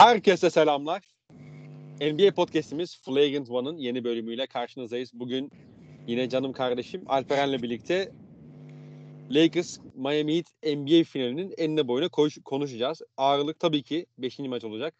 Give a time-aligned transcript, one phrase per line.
[0.00, 1.02] Herkese selamlar.
[2.00, 5.10] NBA podcast'imiz Flagrant One'ın yeni bölümüyle karşınızdayız.
[5.14, 5.50] Bugün
[6.06, 8.12] yine canım kardeşim Alperen'le birlikte
[9.30, 12.08] Lakers Miami Heat NBA finalinin enine boyuna
[12.44, 13.02] konuşacağız.
[13.16, 14.38] Ağırlık tabii ki 5.
[14.38, 14.94] maç olacak.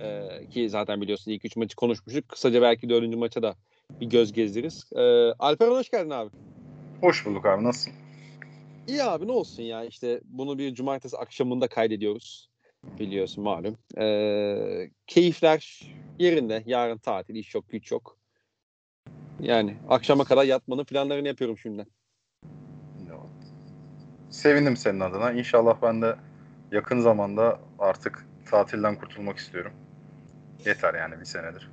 [0.00, 2.28] Ee, ki zaten biliyorsun ilk 3 maçı konuşmuştuk.
[2.28, 3.16] Kısaca belki 4.
[3.16, 3.56] maça da
[4.00, 4.90] bir göz gezdiririz.
[4.92, 5.00] Ee,
[5.38, 6.30] Alperen hoş geldin abi.
[7.00, 7.92] Hoş bulduk abi nasılsın?
[8.86, 12.47] İyi abi ne olsun ya işte bunu bir cumartesi akşamında kaydediyoruz
[12.84, 13.78] biliyorsun malum.
[13.98, 15.80] Ee, keyifler
[16.18, 16.62] yerinde.
[16.66, 18.18] Yarın tatil, iş yok, güç yok.
[19.40, 21.86] Yani akşama kadar yatmanın planlarını yapıyorum şimdiden.
[24.30, 25.32] Sevindim senin adına.
[25.32, 26.16] İnşallah ben de
[26.72, 29.72] yakın zamanda artık tatilden kurtulmak istiyorum.
[30.66, 31.70] Yeter yani bir senedir.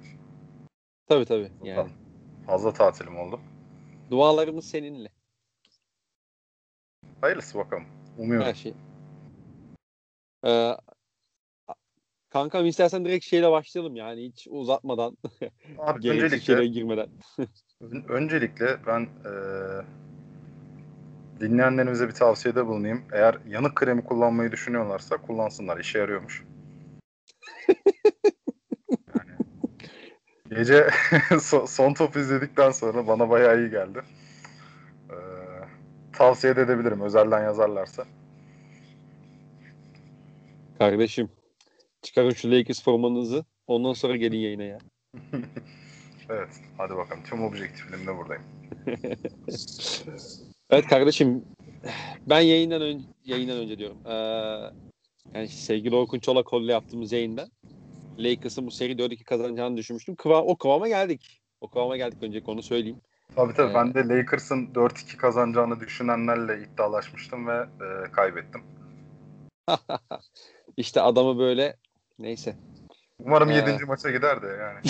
[1.08, 1.52] Tabii tabii.
[1.63, 1.89] Yani.
[2.45, 3.39] Fazla tatilim oldu.
[4.11, 5.09] Dualarımız seninle.
[7.22, 7.85] Hayırlısı bakalım.
[8.17, 8.47] Umuyorum.
[8.47, 8.73] Her şey.
[10.45, 10.77] Ee,
[12.35, 15.17] kankam istersen direkt şeyle başlayalım yani hiç uzatmadan.
[15.78, 17.09] Abi öncelikle girmeden.
[18.09, 19.31] öncelikle ben e,
[21.39, 23.03] dinleyenlerimize bir tavsiyede bulunayım.
[23.11, 25.78] Eğer yanık kremi kullanmayı düşünüyorlarsa kullansınlar.
[25.80, 26.44] İşe yarıyormuş.
[29.16, 29.50] yani,
[30.50, 30.89] gece
[31.67, 34.02] son top izledikten sonra bana bayağı iyi geldi.
[35.09, 35.16] Ee,
[36.13, 38.06] tavsiye edebilirim özelden yazarlarsa.
[40.78, 41.30] Kardeşim
[42.06, 44.78] çıkarın şu Lakers formanızı ondan sonra gelin yayına ya.
[46.30, 48.44] evet hadi bakalım tüm objektifliğimde buradayım.
[50.70, 51.45] evet kardeşim
[52.30, 53.97] ben yayından önce yayından önce diyorum.
[54.06, 54.14] Ee,
[55.34, 57.47] yani sevgili Orkun Çolakol'la yaptığımız yayında
[58.19, 60.16] Lakers'ın bu seri 4-2 kazanacağını düşünmüştüm.
[60.16, 61.42] Kıvam, o kıvama geldik.
[61.62, 63.02] O kıvama geldik önce onu söyleyeyim.
[63.36, 63.72] Tabii tabii.
[63.72, 68.62] Ee, ben de Lakers'ın 4-2 kazanacağını düşünenlerle iddialaşmıştım ve e, kaybettim.
[70.78, 71.75] İşte adamı böyle
[72.19, 72.55] neyse.
[73.19, 73.55] Umarım ee...
[73.55, 73.85] 7.
[73.85, 74.80] maça gider de yani.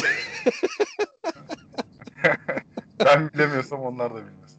[3.00, 4.58] ben bilemiyorsam onlar da bilmez.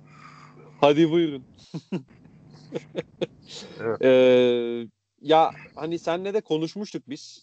[0.80, 1.44] Hadi buyurun.
[3.80, 4.02] evet.
[4.02, 4.86] Ee,
[5.22, 7.42] ya hani senle de konuşmuştuk biz.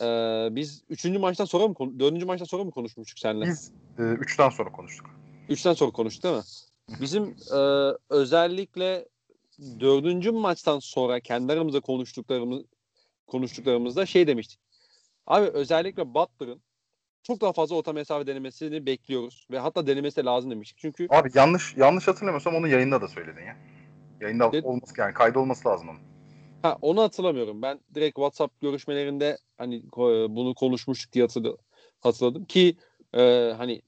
[0.00, 3.46] Ee, biz üçüncü maçtan sonra mı dördüncü maçtan sonra mı konuşmuştuk seninle?
[3.46, 5.06] Biz e, üçten sonra konuştuk.
[5.48, 6.42] Üçten sonra konuştuk değil mi?
[7.00, 7.58] Bizim e,
[8.10, 9.08] özellikle
[9.80, 12.62] dördüncü maçtan sonra kendi aramızda konuştuklarımız
[13.26, 14.60] konuştuklarımızda şey demiştik.
[15.26, 16.62] Abi özellikle Butler'ın
[17.22, 20.78] çok daha fazla orta mesafe denemesini bekliyoruz ve hatta denemesi de lazım demiştik.
[20.78, 23.56] Çünkü Abi yanlış yanlış hatırlamıyorsam onu yayında da söyledin ya.
[24.20, 26.00] Yayında de, olması yani kaydı olması lazım onun.
[26.62, 27.62] Ha onu hatırlamıyorum.
[27.62, 29.82] Ben direkt WhatsApp görüşmelerinde hani
[30.28, 31.26] bunu konuşmuştuk diye
[32.00, 32.76] hatırladım ki
[33.14, 33.82] e, hani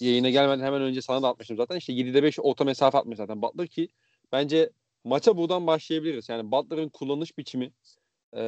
[0.00, 1.76] yayına gelmeden hemen önce sana da atmıştım zaten.
[1.76, 3.88] İşte 7'de 5 orta mesafe atmış zaten Butler ki
[4.32, 4.70] bence
[5.04, 6.28] maça buradan başlayabiliriz.
[6.28, 7.70] Yani Butler'ın kullanış biçimi
[8.36, 8.40] e,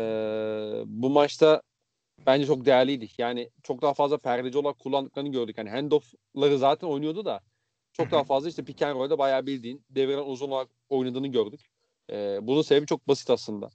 [0.86, 1.62] bu maçta
[2.26, 3.08] bence çok değerliydi.
[3.18, 5.58] Yani çok daha fazla perdeci olarak kullandıklarını gördük.
[5.58, 7.40] Yani handoff'ları zaten oynuyordu da
[7.92, 11.60] çok daha fazla işte pick and roll'da bayağı bildiğin deviren uzun olarak oynadığını gördük.
[12.10, 13.70] E, bunun sebebi çok basit aslında.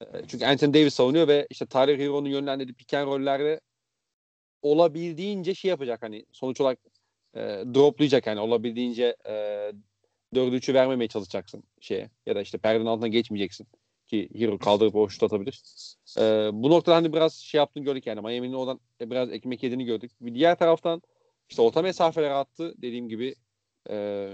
[0.00, 3.60] E, çünkü Anthony Davis savunuyor ve işte Tyler Hero'nun yönlendirdiği pick and roll'lerde
[4.62, 6.78] olabildiğince şey yapacak hani sonuç olarak
[7.34, 7.40] e,
[7.74, 9.32] droplayacak yani olabildiğince e,
[10.34, 13.66] 4'ü 3'ü vermemeye çalışacaksın şeye ya da işte perdenin altına geçmeyeceksin
[14.06, 15.62] ki Hero kaldırıp o şut atabilir.
[16.18, 20.12] Ee, bu noktada hani biraz şey yaptığını gördük yani Miami'nin oradan biraz ekmek yediğini gördük.
[20.20, 21.02] Bir diğer taraftan
[21.50, 23.34] işte orta mesafeler attı dediğim gibi
[23.90, 24.28] e,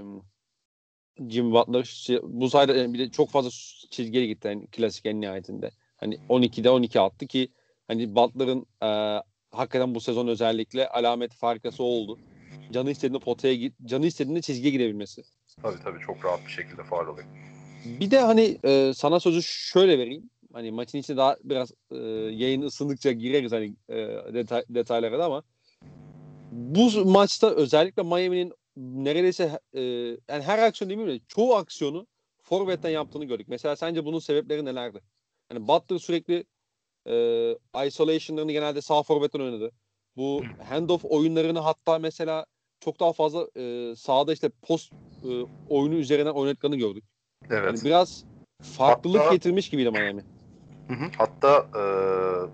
[1.29, 3.51] Jim Butler bu sayede bir de çok fazla
[3.91, 5.71] çizgiye gitti yani klasik en nihayetinde.
[5.97, 7.49] Hani 12'de 12 attı ki
[7.89, 12.19] hani Butler'ın e, hakikaten bu sezon özellikle alamet farkası oldu.
[12.73, 15.23] Canı istediğinde potaya git, canı istediğinde çizgiye gidebilmesi.
[15.63, 17.27] Tabii tabii çok rahat bir şekilde faal oluyor.
[17.85, 20.31] Bir de hani e, sana sözü şöyle vereyim.
[20.53, 21.97] Hani maçın içinde daha biraz e,
[22.33, 23.97] yayın ısındıkça gireriz hani e,
[24.35, 25.43] detay, detaylara da ama
[26.53, 29.81] bu maçta özellikle Miami'nin neredeyse e,
[30.29, 31.21] yani her aksiyon değil mi?
[31.29, 32.07] Çoğu aksiyonu
[32.43, 33.49] forvetten yaptığını gördük.
[33.49, 35.01] Mesela sence bunun sebepleri nelerdi?
[35.53, 36.45] Yani Butler sürekli
[37.07, 39.73] e, isolation'larını genelde sağ forvetten oynadı.
[40.17, 42.47] Bu handoff oyunlarını hatta mesela
[42.81, 44.93] çok daha fazla e, sahada işte post
[45.25, 45.29] e,
[45.69, 47.05] oyunu üzerinden oynadıklarını gördük.
[47.51, 47.65] Evet.
[47.67, 48.25] Yani biraz
[48.77, 50.23] farklılık hatta, getirmiş gibiydi Miami.
[50.89, 51.83] Hı hı, hatta e,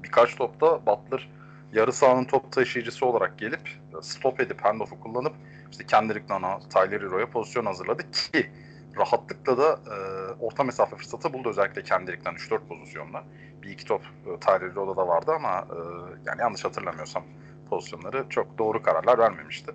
[0.02, 1.28] birkaç topta Butler
[1.72, 3.60] yarı sahanın top taşıyıcısı olarak gelip
[4.02, 5.32] stop edip handoff'u kullanıp
[5.70, 8.50] işte Kendrick Nana, Tyler Hero'ya pozisyon hazırladı ki
[8.96, 9.96] rahatlıkla da e,
[10.40, 13.24] orta mesafe fırsatı buldu özellikle Kendrick'ten 3-4 pozisyonla.
[13.62, 15.78] Bir iki top e, Tyler Hero'da da vardı ama e,
[16.26, 17.22] yani yanlış hatırlamıyorsam
[17.70, 19.72] pozisyonları çok doğru kararlar vermemişti.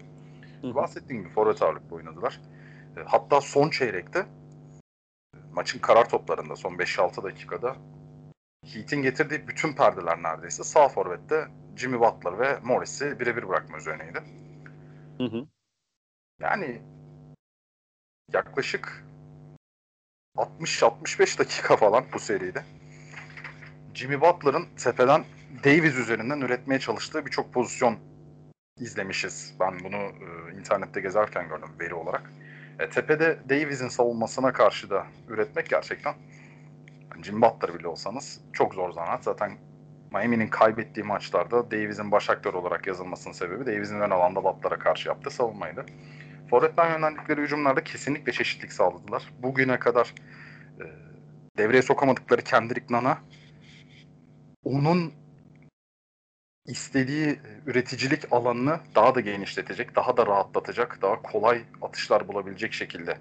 [0.62, 0.75] Hı.
[0.75, 2.42] Bahsettiğim gibi forvet ağırlıklı oynadılar.
[2.98, 4.25] E, hatta son çeyrekte
[5.53, 7.75] maçın karar toplarında son 5-6 dakikada
[8.65, 14.23] Heat'in getirdiği bütün perdeler neredeyse sağ forvette Jimmy Butler ve Morris'i birebir bırakma üzerineydi.
[15.17, 15.45] Hı hı.
[16.39, 16.81] Yani
[18.33, 19.05] yaklaşık
[20.38, 22.63] 60-65 dakika falan bu seride
[23.94, 25.25] Jimmy Butler'ın tepeden
[25.63, 27.97] Davis üzerinden üretmeye çalıştığı birçok pozisyon
[28.79, 29.53] izlemişiz.
[29.59, 32.31] Ben bunu e, internette gezerken gördüm veri olarak.
[32.79, 36.15] E, tepede Davis'in savunmasına karşı da üretmek gerçekten
[37.23, 39.23] Jimmy Butler bile olsanız çok zor zanaat.
[39.23, 39.57] Zaten
[40.13, 45.29] Miami'nin kaybettiği maçlarda Davis'in baş aktör olarak yazılmasının sebebi Davis'in ön alanda Butler'a karşı yaptığı
[45.29, 45.85] savunmaydı.
[46.49, 49.23] Forvet'ten yönlendikleri hücumlarda kesinlikle çeşitlilik sağladılar.
[49.39, 50.13] Bugüne kadar
[50.79, 50.85] e,
[51.57, 53.17] devreye sokamadıkları Kendrick Nun'a
[54.63, 55.13] onun
[56.65, 63.18] istediği üreticilik alanını daha da genişletecek, daha da rahatlatacak, daha kolay atışlar bulabilecek şekilde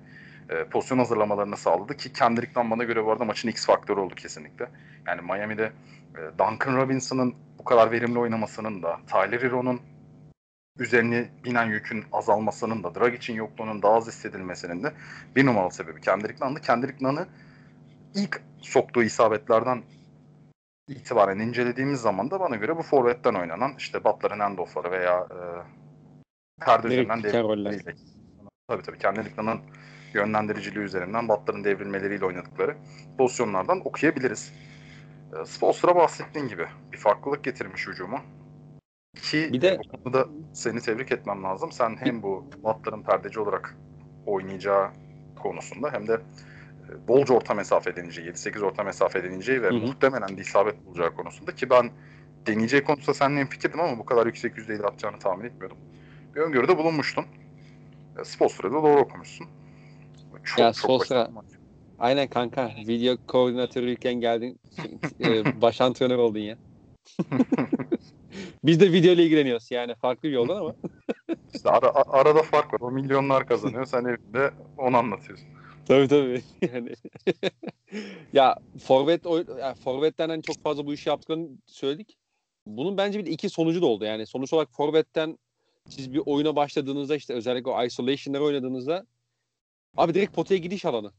[0.48, 4.14] e, pozisyon hazırlamalarını sağladı ki Kendrick Nunn bana göre bu arada maçın X faktörü oldu
[4.14, 4.68] kesinlikle.
[5.06, 5.72] Yani Miami'de
[6.14, 9.80] e, Duncan Robinson'ın bu kadar verimli oynamasının da, Tyler Hero'nun
[10.78, 14.92] üzerine binen yükün azalmasının da, Dragic'in yokluğunun daha az hissedilmesinin de
[15.36, 16.60] bir numaralı sebebi Kendrick Nunn'dı.
[16.60, 17.26] Kendrick Nunn'ı
[18.14, 19.82] ilk soktuğu isabetlerden
[20.92, 25.38] itibaren incelediğimiz zaman da bana göre bu forvetten oynanan işte Butler'ın handoff'ları veya e,
[26.64, 27.94] perde üzerinden devrilmeleriyle.
[28.68, 29.60] Tabii tabii Kendrick Nunn'ın
[30.14, 32.76] yönlendiriciliği üzerinden Butler'ın devrilmeleriyle oynadıkları
[33.18, 34.52] pozisyonlardan okuyabiliriz.
[35.40, 38.22] E, Spolstra bahsettiğin gibi bir farklılık getirmiş hücuma.
[39.22, 41.72] Ki bir de bu konuda seni tebrik etmem lazım.
[41.72, 43.76] Sen hem bu Butler'ın perdeci olarak
[44.26, 44.90] oynayacağı
[45.42, 46.20] konusunda hem de
[47.08, 49.78] bolca orta mesafe deneyeceği, 7-8 orta mesafe deneyeceği ve hı hı.
[49.78, 51.90] muhtemelen de isabet bulacağı konusunda ki ben
[52.46, 55.78] deneyeceği konusunda seninle fikirdim ama bu kadar yüksek yüzdeyle atacağını tahmin etmiyordum.
[56.34, 57.24] Bir öngörüde bulunmuştun.
[58.18, 59.46] E, doğru okumuşsun.
[60.44, 61.30] Çok, ya çok Spolstra,
[61.98, 64.58] aynen kanka video koordinatörüyken geldin
[65.20, 66.56] e, baş antrenör oldun ya.
[68.64, 70.74] Biz de video ile ilgileniyoruz yani farklı bir yoldan ama.
[71.54, 72.80] işte ara, arada fark var.
[72.80, 73.84] O milyonlar kazanıyor.
[73.84, 75.48] Sen evinde onu anlatıyorsun.
[75.84, 76.42] Tabii tabii.
[76.72, 76.94] Yani
[78.32, 79.24] ya forvet
[79.60, 82.16] yani forvetten hani çok fazla bu işi yaptıklarını söyledik.
[82.66, 84.04] Bunun bence bir iki sonucu da oldu.
[84.04, 85.38] Yani sonuç olarak forvetten
[85.88, 89.06] siz bir oyuna başladığınızda işte özellikle o isolation'ları oynadığınızda
[89.96, 91.12] abi direkt potaya gidiş alanı.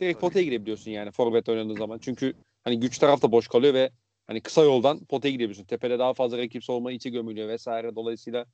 [0.00, 1.98] Direkt potaya girebiliyorsun yani forvet oynadığın zaman.
[1.98, 3.90] Çünkü hani güç tarafta boş kalıyor ve
[4.26, 5.64] hani kısa yoldan potaya gidebiliyorsun.
[5.64, 7.96] Tepede daha fazla rakip savunma içi gömülüyor vesaire.
[7.96, 8.46] Dolayısıyla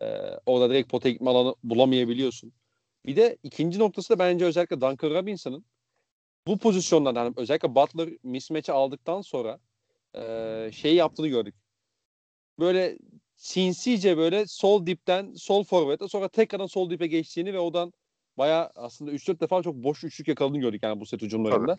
[0.00, 0.06] e,
[0.46, 2.52] orada direkt potaya gitme alanı bulamayabiliyorsun.
[3.06, 5.64] Bir de ikinci noktası da bence özellikle Duncan Robinson'ın
[6.46, 9.58] bu pozisyondan yani özellikle Butler mismatch'i aldıktan sonra
[10.16, 11.54] e, şey yaptığını gördük.
[12.58, 12.98] Böyle
[13.36, 17.92] sinsice böyle sol dipten sol forvete sonra tekrardan sol dipe geçtiğini ve odan
[18.38, 21.78] baya aslında 3-4 defa çok boş üçlük yakaladığını gördük yani bu set hücumlarında.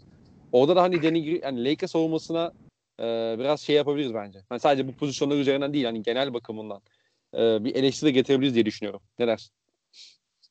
[0.52, 2.52] Orada da hani Danny yani Lakers savunmasına
[3.00, 4.40] e, biraz şey yapabiliriz bence.
[4.52, 6.82] Yani sadece bu pozisyonlar üzerinden değil hani genel bakımından
[7.34, 9.02] e, bir eleştiri getirebiliriz diye düşünüyorum.
[9.20, 9.52] Ne dersin?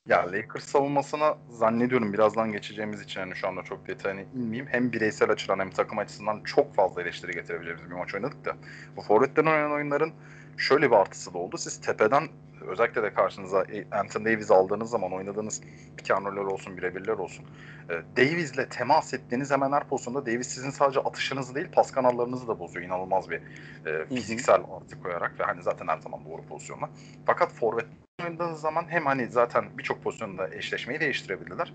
[0.08, 4.66] Ya Lakers savunmasına zannediyorum birazdan geçeceğimiz için yani şu anda çok detayına inmeyeyim.
[4.66, 8.56] Hem bireysel açıdan hem takım açısından çok fazla eleştiri getirebileceğimiz bir maç oynadık da.
[8.96, 10.12] Bu forvetten oynanan oyunların
[10.56, 11.58] şöyle bir artısı da oldu.
[11.58, 12.28] Siz tepeden
[12.68, 15.60] özellikle de karşınıza Anthony Davis aldığınız zaman oynadığınız
[15.96, 17.44] pick olsun, birebirler olsun.
[17.90, 22.58] E, Davis'le temas ettiğiniz hemen her pozisyonda Davis sizin sadece atışınızı değil pas kanallarınızı da
[22.58, 22.86] bozuyor.
[22.86, 23.40] İnanılmaz bir
[23.86, 26.90] e, fiziksel artı koyarak ve hani zaten her zaman doğru pozisyonla.
[27.26, 27.86] Fakat forvet
[28.24, 31.72] oynadığınız zaman hem hani zaten birçok pozisyonda eşleşmeyi değiştirebildiler.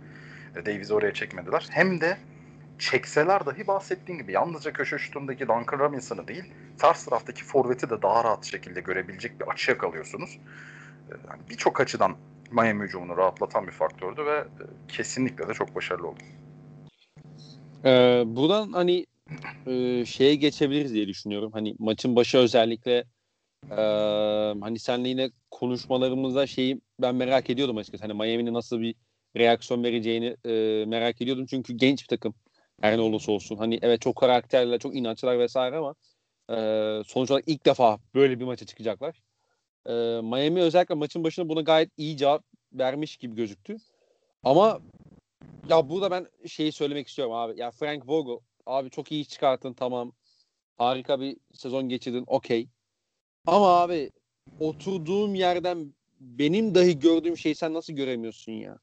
[0.56, 1.68] E, oraya çekmediler.
[1.72, 2.18] Hem de
[2.80, 6.44] çekseler dahi bahsettiğim gibi yalnızca köşe şutundaki Duncan Robinson'ı değil,
[6.78, 10.40] ters taraftaki forveti de daha rahat şekilde görebilecek bir açı yakalıyorsunuz.
[11.10, 12.16] E, yani birçok açıdan
[12.52, 16.20] Miami hücumunu rahatlatan bir faktördü ve e, kesinlikle de çok başarılı oldu.
[17.86, 19.06] Ee, buradan hani
[19.68, 21.52] e, şeye geçebiliriz diye düşünüyorum.
[21.54, 23.04] Hani maçın başı özellikle
[23.72, 23.76] e,
[24.62, 28.04] hani senle yine konuşmalarımızda şeyi ben merak ediyordum açıkçası.
[28.04, 28.96] Hani Miami'nin nasıl bir
[29.38, 31.46] reaksiyon vereceğini e, merak ediyordum.
[31.46, 32.34] Çünkü genç bir takım
[32.82, 33.58] her ne olursa olsun.
[33.58, 35.96] Hani evet çok karakterler, çok inançlar vesaire ama
[36.50, 36.56] e,
[37.08, 39.22] sonuç olarak ilk defa böyle bir maça çıkacaklar.
[39.86, 43.78] E, Miami özellikle maçın başında buna gayet iyi cevap vermiş gibi gözüktü.
[44.44, 44.80] Ama
[45.70, 47.60] ya burada ben şeyi söylemek istiyorum abi.
[47.60, 50.12] Ya Frank Vogel abi çok iyi çıkarttın tamam.
[50.78, 52.70] Harika bir sezon geçirdin okey.
[53.48, 54.12] Ama abi
[54.60, 58.80] oturduğum yerden benim dahi gördüğüm şeyi sen nasıl göremiyorsun ya?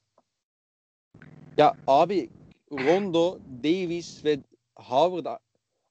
[1.57, 2.31] Ya abi
[2.73, 4.39] Rondo, Davis ve
[4.77, 5.41] Howard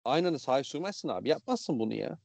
[0.05, 1.29] aynı anda sahip sürmezsin abi.
[1.29, 2.17] Yapmazsın bunu ya.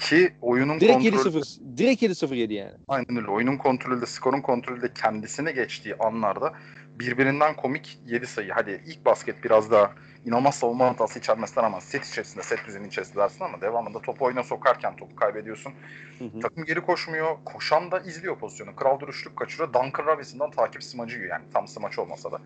[0.00, 1.38] Ki oyunun direkt kontrolü...
[1.38, 2.72] 7-0 direkt 7-0 yedi yani.
[2.88, 3.28] Aynen öyle.
[3.28, 6.52] Oyunun kontrolü de, skorun kontrolü de kendisine geçtiği anlarda
[7.00, 8.52] birbirinden komik 7 sayı.
[8.52, 9.92] Hadi ilk basket biraz daha
[10.26, 14.42] inanılmaz savunma hatası içermesinden ama set içerisinde, set düzeni içerisinde dersin ama devamında topu oyuna
[14.42, 15.72] sokarken topu kaybediyorsun.
[16.18, 16.40] Hı hı.
[16.40, 17.36] Takım geri koşmuyor.
[17.44, 18.76] Koşan da izliyor pozisyonu.
[18.76, 19.72] Kral duruşluk kaçırıyor.
[19.72, 21.30] Duncan Robinson'dan takip smacı yiyor.
[21.30, 22.40] Yani tam smaç olmasa da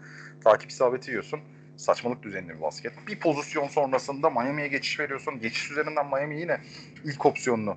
[0.44, 1.40] takip isabeti yiyorsun.
[1.76, 2.92] Saçmalık düzenli bir basket.
[3.06, 5.40] Bir pozisyon sonrasında Miami'ye geçiş veriyorsun.
[5.40, 6.60] Geçiş üzerinden Miami yine
[7.04, 7.76] ilk opsiyonunu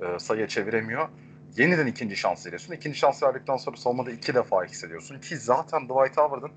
[0.00, 1.08] e, sayıya çeviremiyor.
[1.56, 2.72] Yeniden ikinci şans veriyorsun.
[2.72, 5.20] İkinci şans verdikten sonra savunmada iki defa hissediyorsun.
[5.20, 6.52] Ki zaten Dwight Howard'ın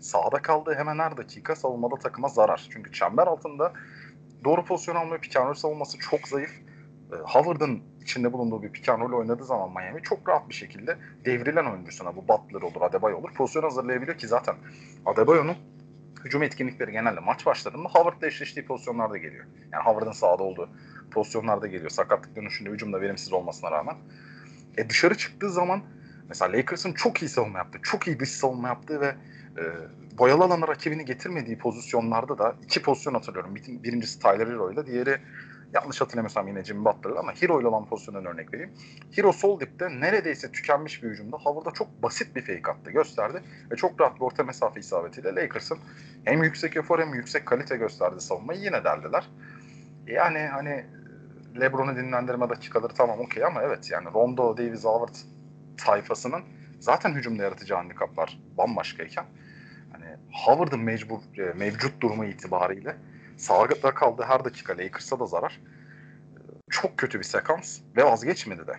[0.00, 2.68] sahada kaldığı hemen her dakika savunmada takıma zarar.
[2.72, 3.72] Çünkü çember altında
[4.44, 5.20] doğru pozisyon almıyor.
[5.20, 6.50] Pick savunması çok zayıf.
[7.12, 12.16] E, Howard'ın içinde bulunduğu bir pick oynadığı zaman Miami çok rahat bir şekilde devrilen oyuncusuna
[12.16, 13.34] bu Butler olur, Adebayo olur.
[13.34, 14.56] Pozisyon hazırlayabiliyor ki zaten
[15.06, 15.56] Adebayo'nun
[16.24, 19.44] hücum etkinlikleri genelde maç başlarında Howard'la eşleştiği pozisyonlarda geliyor.
[19.72, 20.70] Yani Howard'ın sahada olduğu
[21.10, 21.90] pozisyonlarda geliyor.
[21.90, 23.96] Sakatlık dönüşünde hücumda verimsiz olmasına rağmen.
[24.76, 25.82] E dışarı çıktığı zaman
[26.28, 29.14] mesela Lakers'ın çok iyi savunma yaptığı, çok iyi dış savunma yaptığı ve
[29.58, 29.62] e,
[30.18, 33.54] boyalı alana rakibini getirmediği pozisyonlarda da iki pozisyon hatırlıyorum.
[33.54, 35.20] Bir, birincisi Tyler Hero ile diğeri
[35.72, 38.72] yanlış hatırlamıyorsam yine Jimmy Butler ama Hero ile olan pozisyondan örnek vereyim.
[39.16, 43.76] Hero sol dipte neredeyse tükenmiş bir hücumda Howard'a çok basit bir fake attı gösterdi ve
[43.76, 45.78] çok rahat bir orta mesafe isabetiyle Lakers'ın
[46.24, 49.28] hem yüksek efor hem yüksek kalite gösterdi savunmayı yine deldiler.
[50.06, 50.86] Yani hani
[51.60, 55.14] LeBron'u dinlendirme dakikaları tamam okey ama evet yani Rondo, Davis, Howard
[55.76, 56.42] tayfasının
[56.80, 59.24] zaten hücumda yaratacağı handikaplar bambaşkayken
[59.92, 60.04] hani
[60.44, 62.96] Howard'ın mecbur e, mevcut durumu itibariyle
[63.42, 65.60] sağda kaldığı her dakika Lakers'a da zarar.
[66.70, 68.72] Çok kötü bir sekans ve vazgeçmedi de.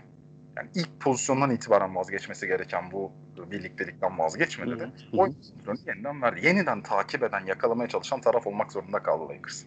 [0.57, 3.11] Yani ilk pozisyondan itibaren vazgeçmesi gereken bu
[3.51, 4.89] birliktelikten vazgeçmedi de.
[5.13, 6.45] Oyun kontrolünü yeniden verdi.
[6.45, 9.63] Yeniden takip eden, yakalamaya çalışan taraf olmak zorunda kaldı Lakers.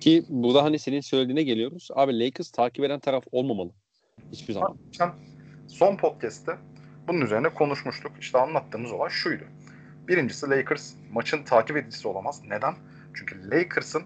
[0.00, 1.88] Ki burada hani senin söylediğine geliyoruz.
[1.94, 3.70] Abi Lakers takip eden taraf olmamalı.
[4.32, 4.76] Hiçbir zaman.
[4.92, 5.10] Sen
[5.68, 6.52] son podcast'te
[7.08, 8.12] bunun üzerine konuşmuştuk.
[8.20, 9.44] İşte anlattığımız olay şuydu.
[10.08, 12.42] Birincisi Lakers maçın takip edicisi olamaz.
[12.48, 12.74] Neden?
[13.14, 14.02] Çünkü Lakers'ın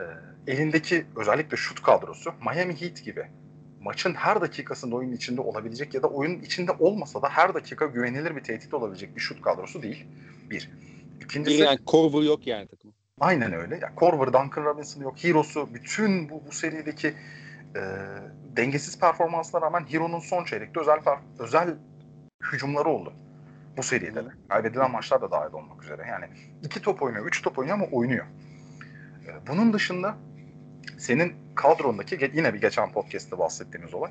[0.00, 3.26] e, elindeki özellikle şut kadrosu Miami Heat gibi
[3.80, 8.36] maçın her dakikasında oyunun içinde olabilecek ya da oyunun içinde olmasa da her dakika güvenilir
[8.36, 10.06] bir tehdit olabilecek bir şut kadrosu değil.
[10.50, 10.70] Bir.
[11.20, 11.62] İkincisi...
[11.62, 12.94] Yani Korver yok yani takım.
[13.20, 13.78] Aynen öyle.
[13.82, 15.24] Yani Korver, Duncan Robinson yok.
[15.24, 17.14] Hero'su bütün bu, bu serideki
[17.76, 17.80] e,
[18.56, 21.00] dengesiz performansına rağmen Hero'nun son çeyrekte özel
[21.38, 21.74] özel
[22.52, 23.12] hücumları oldu.
[23.76, 24.28] Bu seride de.
[24.48, 26.06] Kaybedilen maçlar da dahil olmak üzere.
[26.08, 26.24] Yani
[26.62, 28.26] iki top oynuyor, üç top oynuyor ama oynuyor.
[29.30, 30.16] E, bunun dışında
[30.98, 34.10] senin kadrondaki yine bir geçen podcast'te bahsettiğimiz olay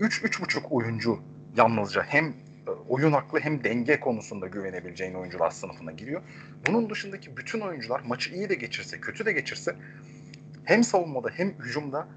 [0.00, 1.18] 3-3,5 oyuncu
[1.56, 2.26] yalnızca hem
[2.66, 6.22] e, oyun aklı hem denge konusunda güvenebileceğin oyuncular sınıfına giriyor.
[6.66, 9.76] Bunun dışındaki bütün oyuncular maçı iyi de geçirse, kötü de geçirse
[10.64, 12.08] hem savunmada hem hücumda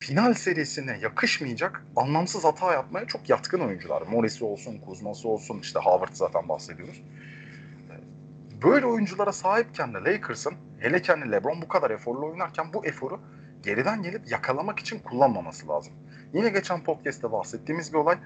[0.00, 4.02] final serisine yakışmayacak anlamsız hata yapmaya çok yatkın oyuncular.
[4.02, 7.02] Morris'i olsun, Kuzma'sı olsun, işte Howard zaten bahsediyoruz.
[8.64, 13.20] Böyle oyunculara sahipken de Lakers'ın hele kendi LeBron bu kadar eforlu oynarken bu eforu
[13.62, 15.92] geriden gelip yakalamak için kullanmaması lazım.
[16.32, 18.18] Yine geçen podcast'te bahsettiğimiz bir olay.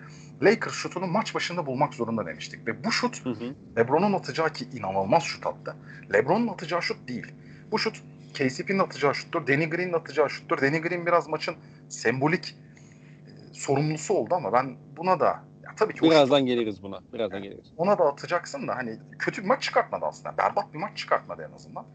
[0.42, 2.66] Lakers şutunu maç başında bulmak zorunda demiştik.
[2.66, 3.54] Ve bu şut hı hı.
[3.76, 5.76] LeBron'un atacağı ki inanılmaz şut attı.
[6.12, 7.32] LeBron'un atacağı şut değil.
[7.72, 8.02] Bu şut
[8.34, 9.46] KCP'nin atacağı şuttur.
[9.46, 10.62] Danny Green'in atacağı şuttur.
[10.62, 11.54] Danny Green biraz maçın
[11.88, 15.44] sembolik e, sorumlusu oldu ama ben buna da
[15.76, 17.00] tabii ki birazdan şut, geliriz buna.
[17.12, 17.72] Birazdan yani, geliriz.
[17.76, 20.38] Ona da atacaksın da hani kötü bir maç çıkartmadı aslında.
[20.38, 21.86] Berbat bir maç çıkartmadı en azından.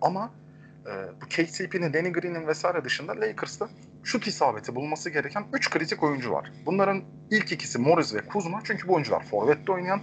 [0.00, 0.30] Ama
[0.86, 0.90] e,
[1.22, 3.68] bu KCP'nin, Danny Green'in vesaire dışında Lakers'ta
[4.04, 6.52] şut isabeti bulması gereken 3 kritik oyuncu var.
[6.66, 8.60] Bunların ilk ikisi Morris ve Kuzma.
[8.64, 10.00] Çünkü bu oyuncular forvette oynayan,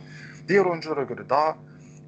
[0.47, 1.57] diğer oyunculara göre daha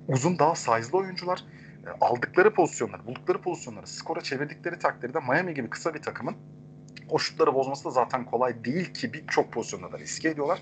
[0.07, 1.43] uzun, daha size'lı oyuncular.
[1.85, 6.35] E, aldıkları pozisyonları, buldukları pozisyonları skora çevirdikleri takdirde Miami gibi kısa bir takımın
[7.09, 10.59] o şutları bozması da zaten kolay değil ki birçok pozisyonda da riske ediyorlar.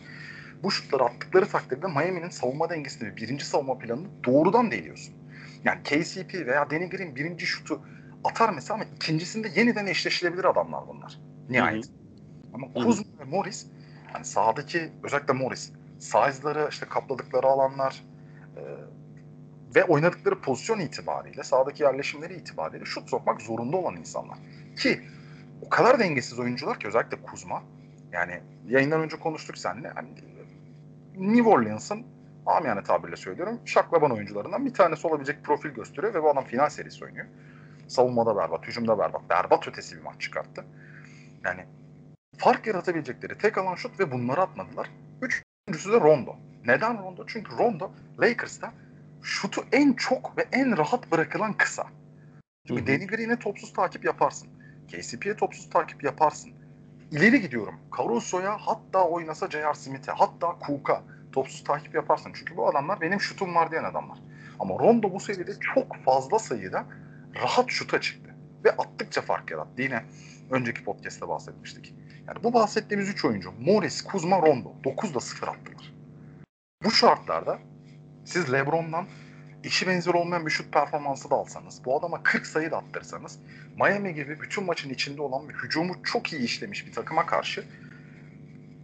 [0.64, 5.16] Bu şutları attıkları takdirde Miami'nin savunma dengesini ve birinci savunma planını doğrudan deliyorsun.
[5.64, 7.82] Yani KCP veya Danny Green birinci şutu
[8.24, 11.20] atar mesela ama ikincisinde yeniden eşleşilebilir adamlar bunlar.
[11.50, 11.86] Nihayet.
[11.86, 11.94] Hı hı.
[12.54, 13.68] Ama Kuzma ve Morris
[14.14, 18.04] yani sahadaki özellikle Morris size'ları işte kapladıkları alanlar
[18.58, 18.62] e,
[19.76, 24.38] ve oynadıkları pozisyon itibariyle sahadaki yerleşimleri itibariyle şut sokmak zorunda olan insanlar.
[24.76, 25.02] Ki
[25.62, 27.64] o kadar dengesiz oyuncular ki özellikle Kuzma
[28.12, 30.08] yani yayından önce konuştuk seninle hani
[31.20, 32.06] New Orleans'ın
[32.46, 37.06] amiyane tabirle söylüyorum şaklaban oyuncularından bir tanesi olabilecek profil gösteriyor ve bu adam final serisi
[37.06, 37.26] oynuyor.
[37.88, 40.66] Savunmada berbat, hücumda berbat, berbat ötesi bir maç çıkarttı.
[41.44, 41.66] Yani
[42.38, 44.90] fark yaratabilecekleri tek alan şut ve bunları atmadılar.
[45.22, 46.36] Üçüncüsü de Rondo.
[46.66, 47.26] Neden Rondo?
[47.28, 48.74] Çünkü Rondo Lakers'ta
[49.24, 51.88] şutu en çok ve en rahat bırakılan kısa.
[52.68, 54.50] Çünkü Danny Green'e topsuz takip yaparsın.
[54.92, 56.54] KCP'ye topsuz takip yaparsın.
[57.12, 57.76] İleri gidiyorum.
[57.98, 59.74] Caruso'ya hatta oynasa J.R.
[59.74, 62.32] Smith'e hatta Cook'a topsuz takip yaparsın.
[62.36, 64.18] Çünkü bu adamlar benim şutum var diyen adamlar.
[64.60, 66.86] Ama Rondo bu seride çok fazla sayıda
[67.42, 68.36] rahat şuta çıktı.
[68.66, 69.82] Ve attıkça fark yarattı.
[69.82, 70.04] Yine
[70.52, 71.96] önceki podcast'te bahsetmiştik.
[72.28, 75.94] Yani bu bahsettiğimiz 3 oyuncu Morris, Kuzma, Rondo 9'da 0 attılar.
[76.84, 77.60] Bu şartlarda
[78.26, 79.06] siz LeBron'dan
[79.68, 83.40] işi benzer olmayan bir şut performansı da alsanız, bu adama 40 sayı da attırsanız,
[83.80, 87.64] Miami gibi bütün maçın içinde olan bir hücumu çok iyi işlemiş bir takıma karşı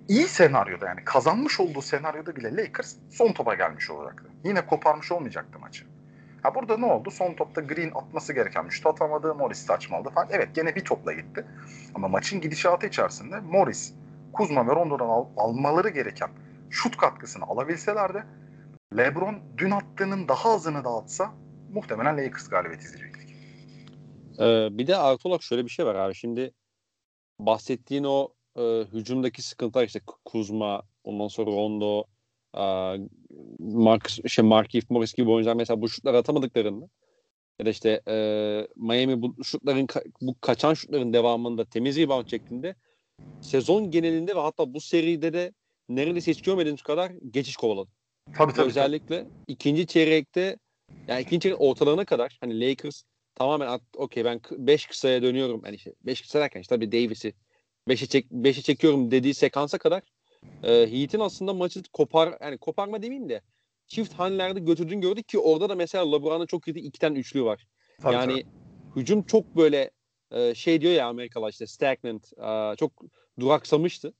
[0.08, 4.30] iyi senaryoda yani kazanmış olduğu senaryoda bile Lakers son topa gelmiş olacaktı.
[4.44, 5.86] Yine koparmış olmayacaktı maçı.
[6.44, 7.12] Ha burada ne oldu?
[7.12, 9.36] Son topta Green atması gereken şut atamadı.
[9.36, 10.28] Morris saçmaladı falan.
[10.32, 11.46] Evet gene bir topla gitti.
[11.96, 13.94] Ama maçın gidişatı içerisinde Morris,
[14.34, 16.30] Kuzma ve Rondo'dan al- almaları gereken
[16.70, 18.24] şut katkısını alabilselerdi
[18.98, 21.34] LeBron dün attığının daha azını dağıtsa
[21.74, 23.30] muhtemelen Lakers galibiyeti izleyecektik.
[24.40, 26.16] Ee, bir de artı olarak şöyle bir şey var abi.
[26.16, 26.52] Şimdi
[27.40, 28.62] bahsettiğin o e,
[28.94, 32.04] hücumdaki sıkıntılar işte Kuzma, ondan sonra Rondo,
[32.58, 32.64] e,
[33.60, 36.90] Marcus, şey Markieff Morris gibi oyuncular mesela bu şutları atamadıklarında
[37.60, 38.16] ya da işte e,
[38.76, 39.88] Miami bu şutların
[40.22, 42.76] bu kaçan şutların devamında temiz rebound çektiğinde
[43.42, 45.54] sezon genelinde ve hatta bu seride de
[45.90, 47.90] neredeyse hiç görmediğimiz kadar geçiş kovaladı.
[48.38, 48.68] Tabii tabii.
[48.68, 50.58] Özellikle ikinci çeyrekte
[51.08, 53.04] yani ikinci çeyrek ortalarına kadar hani Lakers
[53.36, 55.62] tamamen okey ben 5 kısaya dönüyorum.
[55.66, 57.34] Yani işte 5 kısa derken işte tabii Davis'i
[57.88, 60.04] 5'e çek 5'e çekiyorum dediği sekansa kadar
[60.64, 63.42] e, Heat'in aslında maçı kopar yani koparma demeyeyim de
[63.88, 67.66] çift hanelerde götürdüğünü gördük ki orada da mesela LeBron'un çok kötü iki tane üçlü var.
[68.02, 68.46] Tabii, yani tabii.
[68.96, 69.92] hücum çok böyle
[70.32, 72.92] e, şey diyor ya Amerikalılar işte stagnant e, çok
[73.40, 74.14] duraksamıştı.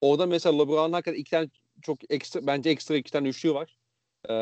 [0.00, 1.48] Orada mesela LeBron'un hakikaten iki tane
[1.82, 3.76] çok ekstra bence ekstra iki tane üçlü var.
[4.28, 4.32] Ee,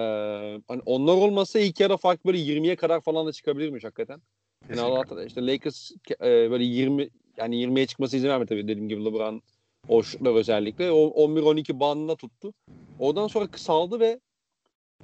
[0.69, 4.23] hani onlar olmasa ilk yarı fark böyle 20'ye kadar falan da çıkabilirmiş hakikaten.
[4.69, 4.81] Yani.
[4.81, 9.43] Allah'tan işte Lakers e, böyle 20 yani 20'ye çıkması izin vermedi tabii dediğim gibi LeBron
[9.89, 10.93] o şutlar özellikle.
[10.93, 12.55] O 11-12 bandında tuttu.
[12.99, 14.21] Oradan sonra kısaldı ve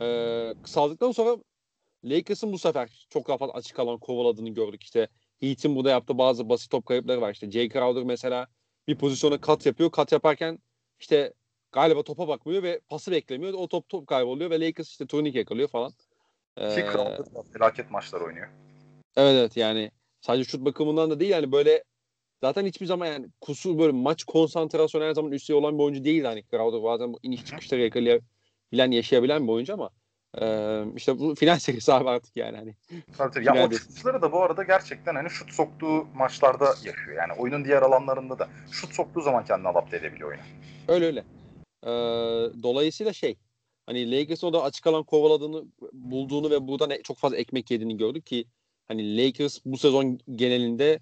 [0.01, 1.37] e, kısaldıktan sonra
[2.05, 4.83] Lakers'ın bu sefer çok rahat açık alan kovaladığını gördük.
[4.83, 5.09] İşte
[5.41, 7.33] Heat'in burada yaptığı bazı basit top kayıpları var.
[7.33, 8.47] İşte Jay Crowder mesela
[8.89, 9.91] bir pozisyona kat yapıyor.
[9.91, 10.59] Kat yaparken
[11.01, 11.33] işte
[11.77, 13.53] galiba topa bakmıyor ve pası beklemiyor.
[13.53, 15.91] O top top kayboluyor ve Lakers işte turnike yakalıyor falan.
[15.91, 15.97] Ki
[16.59, 18.49] Ee, Crowder da felaket maçlar oynuyor.
[19.17, 21.85] Evet evet yani sadece şut bakımından da değil yani böyle
[22.41, 26.25] zaten hiçbir zaman yani kusur böyle maç konsantrasyonu her zaman üstü olan bir oyuncu değil
[26.25, 29.91] hani Crowder bazen bu iniş çıkışları yakalayabilen yaşayabilen bir oyuncu ama
[30.41, 32.75] e, işte bu final serisi abi artık yani hani
[33.19, 33.45] Tabii tabii.
[33.45, 37.17] Ya o çıkışları da bu arada gerçekten hani şut soktuğu maçlarda yaşıyor.
[37.17, 40.43] Yani oyunun diğer alanlarında da şut soktuğu zaman kendini adapte edebiliyor oyuna.
[40.89, 41.25] öyle öyle.
[41.87, 41.91] E,
[42.63, 43.37] dolayısıyla şey
[43.87, 48.27] hani Lakers'ın da açık alan kovaladığını bulduğunu ve buradan e- çok fazla ekmek yediğini gördük
[48.27, 48.45] ki
[48.89, 51.01] hani Lakers bu sezon genelinde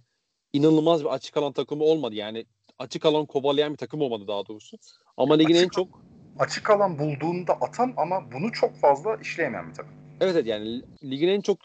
[0.53, 2.15] inanılmaz bir açık alan takımı olmadı.
[2.15, 2.47] Yani
[2.79, 4.77] açık alan kovalayan bir takım olmadı daha doğrusu.
[5.17, 6.05] Ama ligin en Açık- çok
[6.39, 9.95] Açık alan bulduğunda atan ama bunu çok fazla işleyemeyen bir takım.
[10.21, 11.59] Evet evet yani ligin en çok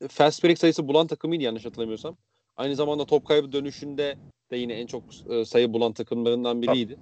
[0.00, 2.16] e, fast break sayısı bulan takımıydı yanlış hatırlamıyorsam.
[2.56, 4.16] Aynı zamanda top kaybı dönüşünde
[4.50, 6.96] de yine en çok e, sayı bulan takımlarından biriydi.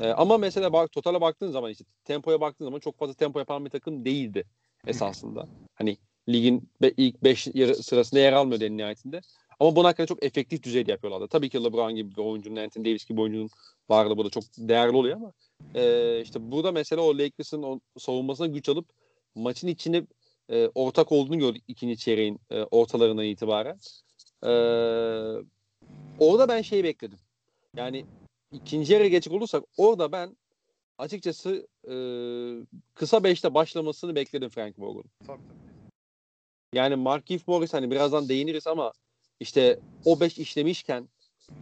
[0.00, 3.64] E, ama mesela bak totale baktığın zaman işte tempoya baktığın zaman çok fazla tempo yapan
[3.64, 4.44] bir takım değildi
[4.86, 5.48] esasında.
[5.74, 5.96] Hani
[6.28, 7.48] ligin be- ilk 5
[7.82, 9.20] sırasında yer almıyordu en nihayetinde.
[9.60, 11.28] Ama bunu hakikaten çok efektif düzeyde yapıyorlardı.
[11.28, 13.50] Tabii ki LeBron gibi bir oyuncunun, Anthony Davis gibi bir oyuncunun
[13.88, 15.32] varlığı burada çok değerli oluyor ama
[15.74, 18.86] e, işte burada mesela o Lakers'ın o savunmasına güç alıp
[19.34, 20.06] maçın içine
[20.48, 23.78] e, ortak olduğunu gördük ikinci çeyreğin e, ortalarından itibaren.
[24.44, 24.52] E,
[26.18, 27.18] orada ben şeyi bekledim.
[27.76, 28.04] Yani
[28.52, 30.36] ikinci yere geçecek olursak orada ben
[30.98, 31.94] açıkçası e,
[32.94, 35.38] kısa beşte başlamasını bekledim Frank Vogel'un.
[36.72, 38.92] Yani Markif Morris hani birazdan değiniriz ama
[39.40, 41.08] işte o beş işlemişken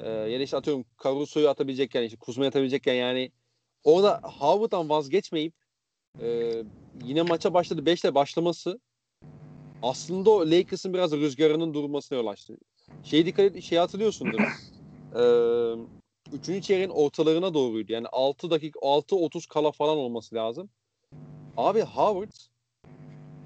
[0.00, 3.32] e, yani işte atıyorum Caruso'yu atabilecekken işte Kuzma'yı atabilecekken yani
[3.84, 5.54] orada Howard'dan vazgeçmeyip
[6.20, 6.56] e,
[7.04, 8.80] yine maça başladı beşle başlaması
[9.82, 12.56] aslında o Lakers'ın biraz rüzgarının durmasına yol açtı.
[13.04, 14.40] Şey dikkat et, şey hatırlıyorsundur.
[15.14, 15.76] Eee
[16.32, 16.64] 3.
[16.64, 17.92] çeyreğin ortalarına doğruydu.
[17.92, 20.70] Yani 6 dakika 6.30 kala falan olması lazım.
[21.56, 22.32] Abi Howard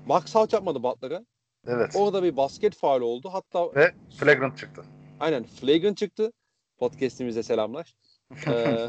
[0.06, 1.24] Max out yapmadı Butler'a.
[1.66, 1.92] Evet.
[1.96, 3.30] Orada bir basket faal oldu.
[3.32, 4.84] Hatta ve flagrant çıktı.
[5.20, 6.32] Aynen flagrant çıktı.
[6.78, 7.94] Podcast'imize selamlar.
[8.46, 8.88] Ee,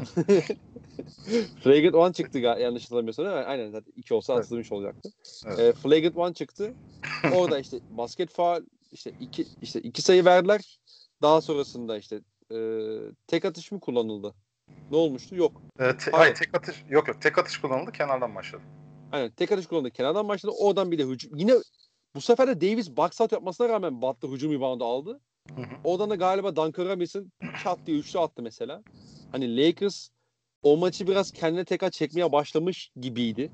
[1.62, 3.26] flagrant 1 çıktı yanlış hatırlamıyorsam?
[3.26, 4.44] Aynen zaten 2 olsa evet.
[4.44, 5.10] atılmış olacaktı.
[5.46, 5.58] Evet.
[5.58, 6.74] E, flagrant 1 çıktı.
[7.34, 10.78] Orada işte basket faal işte iki işte iki sayı verdiler.
[11.22, 12.20] Daha sonrasında işte
[12.52, 12.58] e,
[13.26, 14.34] tek atış mı kullanıldı?
[14.90, 15.36] Ne olmuştu?
[15.36, 15.62] Yok.
[15.78, 18.62] Ee, te- ay, tek atış yok yok tek atış kullanıldı kenardan başladı.
[19.12, 19.90] Aynen tek atış kullanıldı.
[19.90, 20.54] Kenardan başladı.
[20.58, 21.36] Oradan bir de hücum.
[21.36, 21.54] Yine
[22.14, 25.20] bu sefer de Davis box out yapmasına rağmen Butler hücum reboundu aldı.
[25.56, 25.76] Hı hı.
[25.84, 27.32] Oradan da galiba Duncan Robinson
[27.62, 28.82] çat diye üçlü attı mesela.
[29.32, 30.08] Hani Lakers
[30.62, 33.50] o maçı biraz kendine tekrar çekmeye başlamış gibiydi.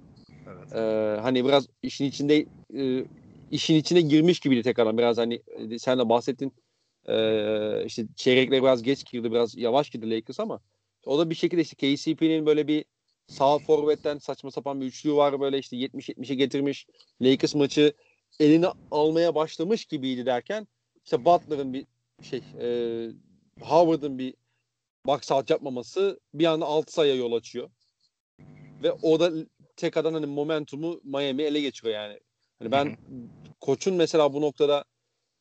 [0.48, 0.72] Evet.
[0.74, 3.04] Ee, hani biraz işin içinde e,
[3.50, 6.52] işin içine girmiş gibiydi tekrardan biraz hani e, sen de bahsettin
[7.08, 10.60] e, işte çeyrekler biraz geç girdi biraz yavaş girdi Lakers ama
[11.06, 12.84] o da bir şekilde işte KCP'nin böyle bir
[13.26, 16.86] sağ forvetten saçma sapan bir üçlü var böyle işte 70-70'e getirmiş
[17.22, 17.92] Lakers maçı
[18.40, 20.66] eline almaya başlamış gibiydi derken
[21.04, 21.86] işte Butler'ın bir
[22.22, 22.66] şey e,
[23.60, 24.34] Howard'ın bir
[25.06, 27.70] box out yapmaması bir anda 6 sayıya yol açıyor.
[28.82, 29.32] Ve o da
[29.76, 32.20] tekrardan hani momentumu Miami ele geçiriyor yani.
[32.58, 32.96] Hani ben
[33.60, 34.84] koçun mesela bu noktada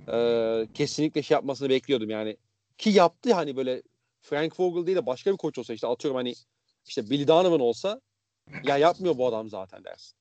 [0.07, 2.37] e, kesinlikle şey yapmasını bekliyordum yani.
[2.77, 3.81] Ki yaptı hani böyle
[4.21, 6.33] Frank Vogel değil de başka bir koç olsa işte atıyorum hani
[6.85, 8.01] işte Billy Donovan olsa
[8.63, 10.17] ya yapmıyor bu adam zaten dersin.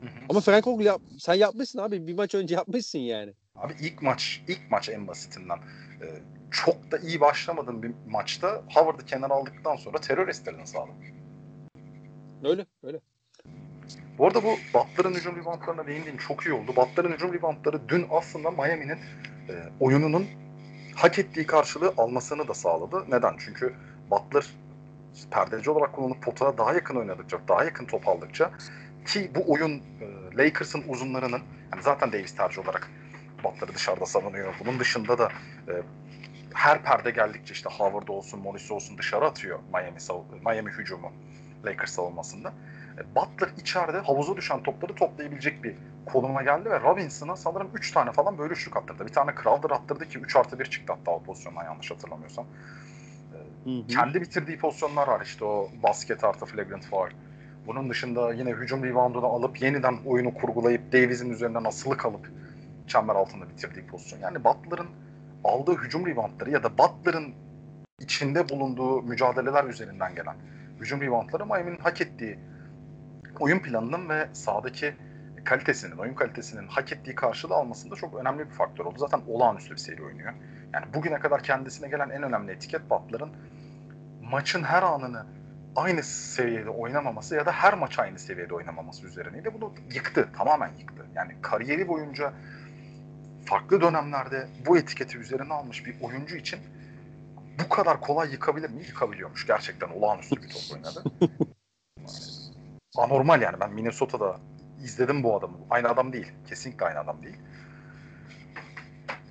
[0.00, 0.10] Hı hı.
[0.28, 3.34] Ama Frank Vogel yap, sen yapmışsın abi bir maç önce yapmışsın yani.
[3.56, 5.58] Abi ilk maç, ilk maç en basitinden.
[6.02, 10.92] Ee, çok da iyi başlamadığım bir maçta Howard'ı kenara aldıktan sonra terör estirdin sağladı.
[12.44, 13.00] Öyle öyle.
[14.18, 16.76] Bu arada bu Butler'ın hücum reboundlarına değindiğin çok iyi oldu.
[16.76, 18.98] Butler'ın hücum reboundları dün aslında Miami'nin
[19.48, 20.26] e, oyununun
[20.94, 23.04] hak ettiği karşılığı almasını da sağladı.
[23.10, 23.34] Neden?
[23.38, 23.74] Çünkü
[24.10, 24.46] Butler
[25.30, 28.50] perdeci olarak kullanıp potaya daha yakın oynadıkça, daha yakın top aldıkça
[29.06, 31.42] ki bu oyun e, Lakers'ın uzunlarının
[31.72, 32.90] yani zaten Davis tercih olarak
[33.44, 34.54] Butler'ı dışarıda savunuyor.
[34.60, 35.28] Bunun dışında da
[35.68, 35.72] e,
[36.54, 39.98] her perde geldikçe işte Howard olsun, Morris olsun dışarı atıyor Miami
[40.44, 41.12] Miami hücumu
[41.64, 42.52] Lakers savunmasında.
[43.16, 45.76] Butler içeride havuza düşen topları toplayabilecek bir
[46.06, 49.06] konuma geldi ve Robinson'a sanırım 3 tane falan böyle üçlük attırdı.
[49.06, 52.46] Bir tane Crowder attırdı ki 3 artı 1 çıktı hatta o pozisyondan yanlış hatırlamıyorsam.
[53.64, 53.86] Hı hı.
[53.86, 57.10] Kendi bitirdiği pozisyonlar var işte o basket artı flagrant foul.
[57.66, 62.30] Bunun dışında yine hücum reboundunu alıp yeniden oyunu kurgulayıp Davis'in üzerinden asılı kalıp
[62.86, 64.20] çember altında bitirdiği pozisyon.
[64.20, 64.88] Yani Butler'ın
[65.44, 67.34] aldığı hücum reboundları ya da Butler'ın
[68.00, 70.36] içinde bulunduğu mücadeleler üzerinden gelen
[70.80, 72.38] hücum reboundları Miami'nin hak ettiği
[73.42, 74.94] oyun planının ve sahadaki
[75.44, 78.98] kalitesinin, oyun kalitesinin hak ettiği karşılığı almasında çok önemli bir faktör oldu.
[78.98, 80.32] Zaten olağanüstü bir seri oynuyor.
[80.74, 83.30] Yani bugüne kadar kendisine gelen en önemli etiket Butler'ın
[84.22, 85.26] maçın her anını
[85.76, 89.54] aynı seviyede oynamaması ya da her maç aynı seviyede oynamaması üzerineydi.
[89.54, 91.06] Bunu yıktı, tamamen yıktı.
[91.14, 92.32] Yani kariyeri boyunca
[93.44, 96.60] farklı dönemlerde bu etiketi üzerine almış bir oyuncu için
[97.64, 98.82] bu kadar kolay yıkabilir mi?
[98.88, 99.46] Yıkabiliyormuş.
[99.46, 101.04] Gerçekten olağanüstü bir top oynadı.
[102.96, 103.60] Anormal yani.
[103.60, 104.36] Ben Minnesota'da
[104.84, 105.56] izledim bu adamı.
[105.70, 106.32] Aynı adam değil.
[106.48, 107.36] Kesinlikle aynı adam değil.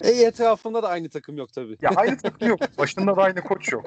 [0.01, 1.77] E etrafında da aynı takım yok tabii.
[1.81, 2.59] Ya aynı takım yok.
[2.77, 3.85] Başında da aynı koç yok.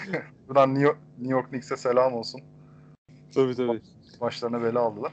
[0.48, 2.40] Buradan New York, New York Knicks'e selam olsun.
[3.34, 3.82] Tabii tabii.
[4.20, 5.12] Maçlarına bela aldılar.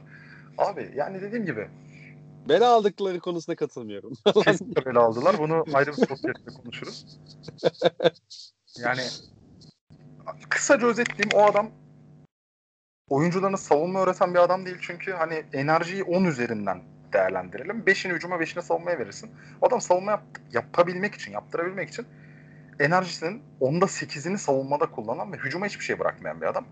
[0.58, 1.68] Abi yani dediğim gibi
[2.50, 4.14] Bela aldıkları konusuna katılmıyorum.
[4.46, 5.36] kesinlikle bela aldılar.
[5.40, 7.20] Bunu ayrı bir sohbette konuşuruz.
[8.80, 9.02] Yani
[10.50, 11.70] kısaca özetleyeyim o adam
[13.14, 16.82] oyuncularına savunma öğreten bir adam değil çünkü hani enerjiyi 10 üzerinden
[17.14, 17.84] değerlendirelim.
[17.88, 19.32] 5'ini hücuma 5'ini savunmaya verirsin.
[19.62, 22.06] Adam savunma yap- yapabilmek için, yaptırabilmek için
[22.80, 26.66] enerjisinin onda 8'ini savunmada kullanan ve hücuma hiçbir şey bırakmayan bir adam.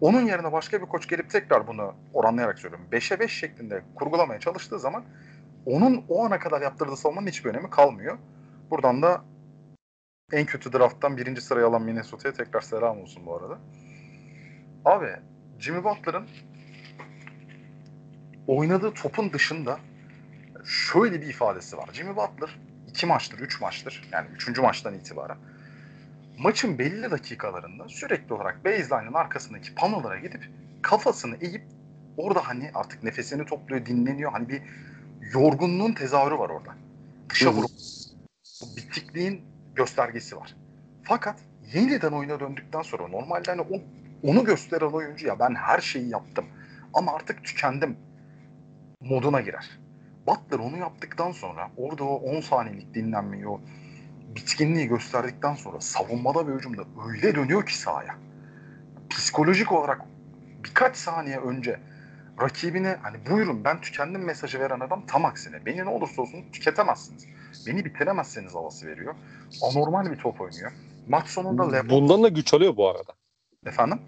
[0.00, 2.86] Onun yerine başka bir koç gelip tekrar bunu oranlayarak söylüyorum.
[2.92, 5.04] 5'e 5 şeklinde kurgulamaya çalıştığı zaman
[5.66, 8.18] onun o ana kadar yaptırdığı savunmanın hiçbir önemi kalmıyor.
[8.70, 9.24] Buradan da
[10.32, 13.58] en kötü drafttan birinci sırayı alan Minnesota'ya tekrar selam olsun bu arada.
[14.84, 15.10] Abi
[15.58, 16.28] Jimmy Butler'ın
[18.46, 19.78] oynadığı topun dışında
[20.64, 21.90] şöyle bir ifadesi var.
[21.92, 25.36] Jimmy Butler iki maçtır, üç maçtır yani üçüncü maçtan itibaren
[26.38, 30.50] maçın belli dakikalarında sürekli olarak baseline'ın arkasındaki panolara gidip
[30.82, 31.62] kafasını eğip
[32.16, 34.32] orada hani artık nefesini topluyor, dinleniyor.
[34.32, 34.62] Hani bir
[35.32, 36.74] yorgunluğun tezahürü var orada.
[37.30, 37.70] Dışa vurup
[38.62, 39.40] bu bitikliğin
[39.74, 40.56] göstergesi var.
[41.02, 41.40] Fakat
[41.74, 43.80] yeniden oyuna döndükten sonra normalde hani o,
[44.22, 46.44] onu gösteren oyuncu ya ben her şeyi yaptım
[46.94, 47.96] ama artık tükendim
[49.00, 49.70] moduna girer.
[50.26, 53.60] Butler onu yaptıktan sonra orada o 10 saniyelik dinlenmeyi o
[54.36, 58.14] bitkinliği gösterdikten sonra savunmada ve hücumda öyle dönüyor ki sahaya.
[59.10, 60.00] Psikolojik olarak
[60.64, 61.80] birkaç saniye önce
[62.40, 65.66] rakibine hani buyurun ben tükendim mesajı veren adam tam aksine.
[65.66, 67.26] Beni ne olursa olsun tüketemezsiniz.
[67.66, 69.14] Beni bitiremezseniz havası veriyor.
[69.62, 70.72] Anormal bir top oynuyor.
[71.08, 71.90] Maç sonunda Lebron...
[71.90, 73.12] Bundan da güç alıyor bu arada.
[73.66, 73.98] Efendim?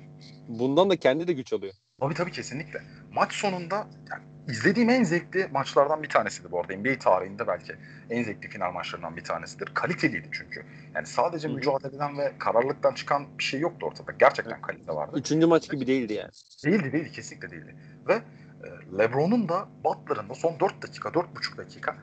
[0.48, 1.74] Bundan da kendi de güç alıyor.
[2.00, 2.82] Tabii tabii kesinlikle.
[3.12, 3.76] Maç sonunda
[4.10, 6.76] yani izlediğim en zevkli maçlardan bir tanesiydi bu arada.
[6.76, 7.72] NBA tarihinde belki
[8.10, 9.66] en zevkli final maçlarından bir tanesidir.
[9.74, 10.64] Kaliteliydi çünkü.
[10.94, 14.12] Yani sadece Hı mücadeleden ve kararlılıktan çıkan bir şey yoktu ortada.
[14.18, 15.16] Gerçekten kalite vardı.
[15.18, 16.30] Üçüncü maç gibi değildi yani.
[16.64, 17.76] Değildi değildi kesinlikle değildi.
[18.08, 21.96] Ve e, LeBron'un da Butler'ın da son 4 dakika 4,5 dakika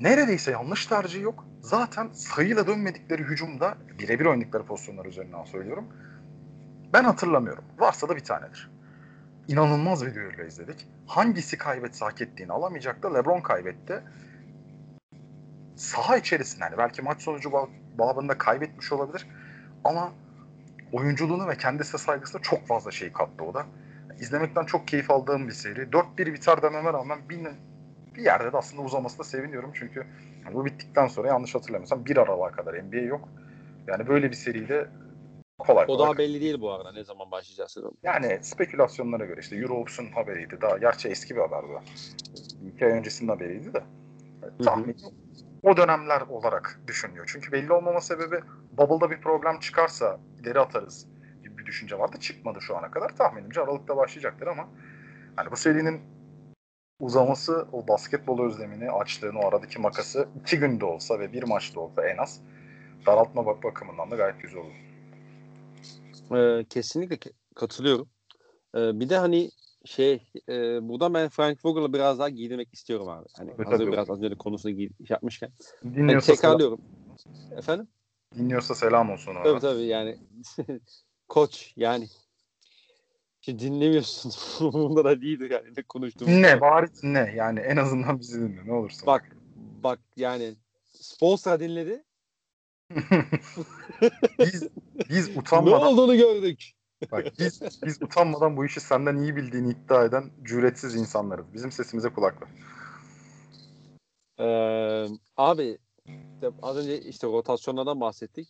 [0.00, 1.46] neredeyse yanlış tercihi yok.
[1.60, 5.88] Zaten sayıyla dönmedikleri hücumda birebir oynadıkları pozisyonlar üzerinden söylüyorum.
[6.92, 7.64] Ben hatırlamıyorum.
[7.78, 8.70] Varsa da bir tanedir.
[9.48, 10.86] inanılmaz bir düello izledik.
[11.06, 13.14] Hangisi kaybetse hak ettiğini alamayacaktı.
[13.14, 14.02] LeBron kaybetti.
[15.76, 17.52] Saha içerisinde yani belki maç sonucu
[17.98, 19.26] babında kaybetmiş olabilir
[19.84, 20.12] ama
[20.92, 23.66] oyunculuğunu ve kendisine saygısına çok fazla şey kattı o da.
[24.20, 25.82] İzlemekten çok keyif aldığım bir seri.
[25.82, 27.40] 4-1 biter dememe rağmen bir,
[28.14, 30.06] bir yerde de aslında uzamasına seviniyorum çünkü
[30.44, 33.28] yani bu bittikten sonra yanlış hatırlamıyorsam bir aralığa kadar NBA yok.
[33.86, 34.88] Yani böyle bir seriyle
[35.66, 37.92] kolay O daha belli değil bu arada ne zaman başlayacağız sezon.
[38.02, 40.58] Yani spekülasyonlara göre işte Euroops'un haberiydi.
[40.62, 41.66] Daha gerçi eski bir haberdi.
[42.74, 43.82] İki ay öncesinin haberiydi de.
[44.64, 44.96] Tahmin
[45.62, 47.30] o dönemler olarak düşünüyor.
[47.32, 48.40] Çünkü belli olmama sebebi
[48.72, 51.06] Bubble'da bir problem çıkarsa ileri atarız
[51.42, 52.16] gibi bir düşünce vardı.
[52.20, 53.16] Çıkmadı şu ana kadar.
[53.16, 54.68] Tahminimce Aralık'ta başlayacaktır ama
[55.36, 56.00] hani bu serinin
[57.00, 62.08] uzaması o basketbol özlemini açtığını o aradaki makası iki günde olsa ve bir maçta olsa
[62.08, 62.40] en az
[63.06, 64.89] daraltma bak bakımından da gayet güzel olur.
[66.34, 67.18] Ee, kesinlikle
[67.54, 68.08] katılıyorum.
[68.76, 69.50] Ee, bir de hani
[69.84, 73.28] şey e, buradan ben Frank Vogel'a biraz daha giydirmek istiyorum abi.
[73.36, 75.52] Hani evet, hazır biraz az önce konusunu giy- yapmışken.
[75.84, 76.78] Dinliyorsa hani tekrarlıyorum.
[77.16, 77.58] Selam.
[77.58, 77.88] Efendim?
[78.34, 79.42] Dinliyorsa selam olsun ona.
[79.42, 80.18] Tabii tabii yani
[81.28, 82.08] koç yani
[83.42, 84.32] ki dinlemiyorsun.
[84.72, 86.28] Bunda da değildir yani ne konuştuğum.
[86.28, 89.06] Ne bari ne yani en azından bizi dinle ne olursa.
[89.06, 89.36] Bak
[89.82, 90.54] bak yani
[90.92, 92.04] sponsor dinledi.
[94.38, 94.68] biz
[95.10, 96.72] biz utanmadan ne olduğunu gördük.
[97.12, 101.54] Bak biz biz utanmadan bu işi senden iyi bildiğini iddia eden cüretsiz insanlarız.
[101.54, 102.48] Bizim sesimize kulak ver.
[104.38, 108.48] Ee, abi işte az önce işte rotasyonlardan bahsettik.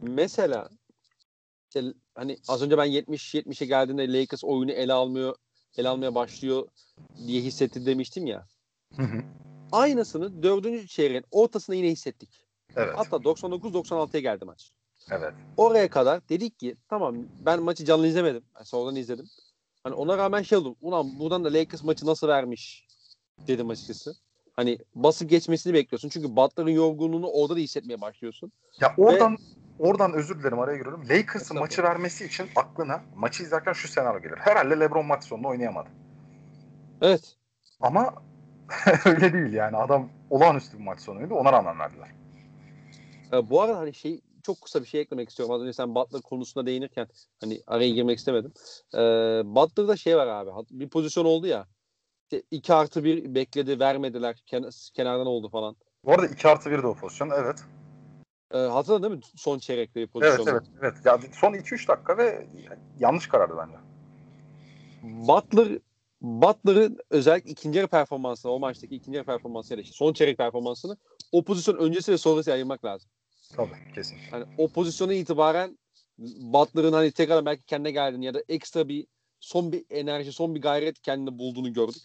[0.00, 0.68] Mesela
[1.68, 5.36] işte hani az önce ben 70 70'e geldiğinde Lakers oyunu ele almıyor,
[5.76, 6.68] ele almaya başlıyor
[7.26, 8.46] diye hissetti demiştim ya.
[8.96, 9.22] Hı hı.
[9.72, 12.43] Aynısını dördüncü çeyreğin ortasında yine hissettik.
[12.76, 12.94] Evet.
[12.96, 14.72] Hatta 99-96'ya geldi maç.
[15.10, 15.32] Evet.
[15.56, 18.42] Oraya kadar dedik ki tamam ben maçı canlı izlemedim.
[18.54, 19.26] Yani sonradan izledim.
[19.84, 20.76] Hani ona rağmen şey oldum.
[20.80, 22.86] Ulan buradan da Lakers maçı nasıl vermiş
[23.46, 24.14] dedim açıkçası.
[24.56, 26.08] Hani basıp geçmesini bekliyorsun.
[26.08, 28.52] Çünkü Butler'ın yorgunluğunu orada da hissetmeye başlıyorsun.
[28.80, 29.36] Ya oradan Ve,
[29.78, 31.04] oradan özür dilerim araya giriyorum.
[31.08, 34.36] Lakers'ın maçı vermesi için aklına maçı izlerken şu senaryo gelir.
[34.38, 35.88] Herhalde LeBron maç sonunda oynayamadı.
[37.02, 37.36] Evet.
[37.80, 38.14] Ama
[39.04, 39.76] öyle değil yani.
[39.76, 41.34] Adam olağanüstü bir maç sonuydu.
[41.34, 42.08] Ona rağmen verdiler.
[43.34, 45.54] Ee, bu arada hani şey çok kısa bir şey eklemek istiyorum.
[45.54, 47.08] Az önce sen Butler konusuna değinirken
[47.40, 48.52] hani araya girmek istemedim.
[48.94, 48.98] Ee,
[49.44, 50.50] Butler'da şey var abi.
[50.70, 51.66] Bir pozisyon oldu ya.
[52.22, 54.42] İşte 2 artı 1 bekledi vermediler.
[54.46, 55.76] Ken kenardan oldu falan.
[56.04, 57.30] Bu arada 2 artı 1 de o pozisyon.
[57.30, 57.64] Evet.
[58.52, 59.20] Ee, hatırladın değil mi?
[59.36, 60.46] Son çeyrekte bir pozisyon.
[60.46, 60.62] Evet evet.
[60.80, 60.94] evet.
[61.04, 62.46] Ya, son 2-3 dakika ve
[62.98, 63.78] yanlış karardı bence.
[65.02, 65.78] Butler
[66.20, 70.96] Butler'ın özellikle ikinci yarı performansını, o maçtaki ikinci yarı performansıyla işte son çeyrek performansını
[71.32, 73.10] o pozisyon öncesi ve sonrası ayırmak lazım.
[73.56, 74.18] Tabii kesin.
[74.30, 75.78] Hani o pozisyona itibaren
[76.18, 79.06] Butler'ın hani tekrar belki kendine geldiğini ya da ekstra bir
[79.40, 82.02] son bir enerji, son bir gayret kendini bulduğunu gördük.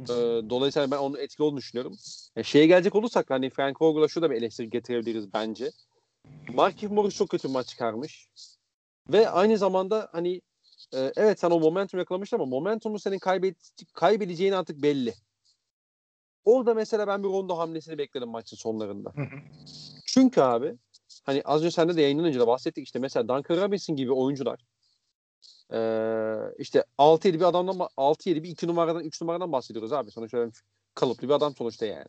[0.00, 0.14] Ee,
[0.50, 1.96] dolayısıyla ben onun etkili olduğunu düşünüyorum.
[2.36, 5.70] Yani şeye gelecek olursak hani Frank Vogel'a şu da bir eleştiri getirebiliriz bence.
[6.54, 8.28] Markif Morris çok kötü bir maç çıkarmış.
[9.08, 10.40] Ve aynı zamanda hani
[10.94, 13.56] e, evet sen o momentum yakalamıştın ama momentumu senin kaybet
[13.94, 15.14] kaybedeceğin artık belli.
[16.44, 19.12] Orada mesela ben bir rondo hamlesini bekledim maçın sonlarında.
[20.12, 20.74] Çünkü abi
[21.24, 24.60] hani az önce sende de yayından önce de bahsettik işte mesela Duncan Robinson gibi oyuncular
[26.58, 30.10] işte 6-7 bir adamdan 6-7 bir 2 numaradan 3 numaradan bahsediyoruz abi.
[30.10, 30.50] Sonuçta
[30.94, 32.08] kalıplı bir adam sonuçta yani.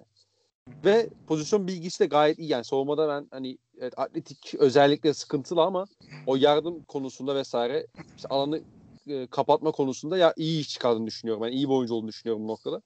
[0.85, 2.49] Ve pozisyon bilgisi de gayet iyi.
[2.49, 5.85] Yani savunmada ben hani evet, atletik özellikle sıkıntılı ama
[6.27, 7.87] o yardım konusunda vesaire
[8.17, 8.61] işte alanı
[9.07, 11.43] e, kapatma konusunda ya iyi iş çıkardığını düşünüyorum.
[11.43, 12.81] Yani iyi bir oyuncu olduğunu düşünüyorum bu noktada.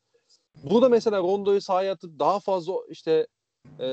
[0.64, 3.28] Burada mesela Rondo'yu sahaya atıp daha fazla işte
[3.80, 3.86] e,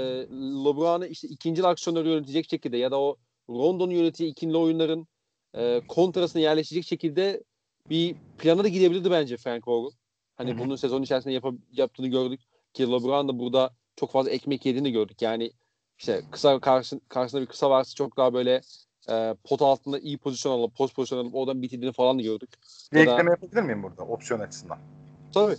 [0.64, 3.16] LeBron'u işte ikinci aksiyonları yönetecek şekilde ya da o
[3.50, 5.06] Rondo'nun yönettiği ikinci oyunların
[5.54, 7.42] e, kontrasına yerleşecek şekilde
[7.90, 9.96] bir plana da gidebilirdi bence Frank Vogel.
[10.36, 10.58] Hani Hı-hı.
[10.58, 12.40] bunun sezon içerisinde yap- yaptığını gördük
[12.72, 15.22] ki LeBron da burada çok fazla ekmek yediğini gördük.
[15.22, 15.52] Yani
[15.98, 18.60] işte kısa karşı, karşısında bir kısa varsa çok daha böyle
[19.08, 22.50] e, pot altında iyi pozisyon alıp post pozisyon alıp oradan bitirdiğini falan da gördük.
[22.92, 23.30] Bir ya ekleme da...
[23.30, 24.78] yapabilir miyim burada opsiyon açısından?
[25.34, 25.56] Tabii.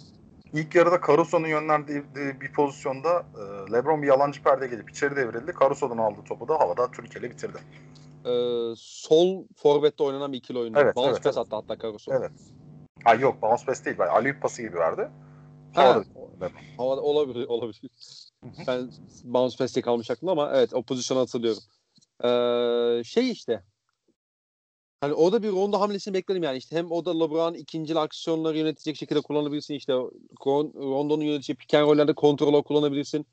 [0.56, 2.04] İlk yarıda Caruso'nun yönlendiği
[2.42, 5.54] bir pozisyonda e, LeBron bir yalancı perde gelip içeri devrildi.
[5.60, 7.58] Caruso'dan aldı topu da havada Türkiye'yle bitirdi.
[8.26, 10.80] Ee, sol forvette oynanan bir ikili oyundu.
[10.82, 11.48] Evet, bounce evet, pass evet.
[11.48, 12.14] attı hatta Caruso.
[12.14, 12.32] Evet.
[13.04, 14.00] Ha yok bounce pass değil.
[14.00, 15.10] Aliyup pası gibi verdi.
[15.74, 16.00] Havada,
[16.40, 17.48] ha, havada olabilir.
[17.48, 17.82] olabilir.
[18.68, 18.90] ben
[19.24, 21.64] bounce pass diye kalmış aklımda ama evet o pozisyonu hatırlıyorum.
[22.24, 23.64] Ee, şey işte
[25.06, 26.58] Hani o da bir ronda hamlesini bekledim yani.
[26.58, 29.74] işte hem o da LeBron ikinci aksiyonları yönetecek şekilde kullanabilirsin.
[29.74, 29.94] İşte
[30.76, 33.26] Rondo'nun yöneteceği pick and roll'lerde kontrolü kullanabilirsin.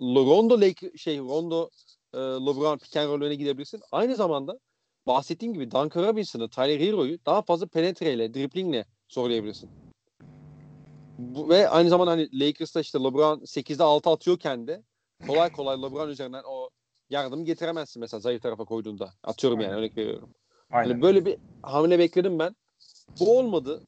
[0.00, 1.68] Rondo Lake şey Rondo
[2.14, 3.80] e, LeBron pick and roll'üne gidebilirsin.
[3.92, 4.58] Aynı zamanda
[5.06, 9.70] bahsettiğim gibi Duncan Robinson'ı, Tyler Hero'yu daha fazla penetreyle, driplingle zorlayabilirsin.
[11.18, 14.82] Bu, ve aynı zamanda hani Lakers'ta işte LeBron 8'de 6 atıyorken de
[15.26, 16.68] kolay kolay LeBron üzerinden o
[17.10, 19.12] yardımı getiremezsin mesela zayıf tarafa koyduğunda.
[19.22, 20.34] Atıyorum yani örnek veriyorum.
[20.72, 20.90] Aynen.
[20.90, 22.56] Hani böyle bir hamle bekledim ben.
[23.20, 23.82] Bu olmadı.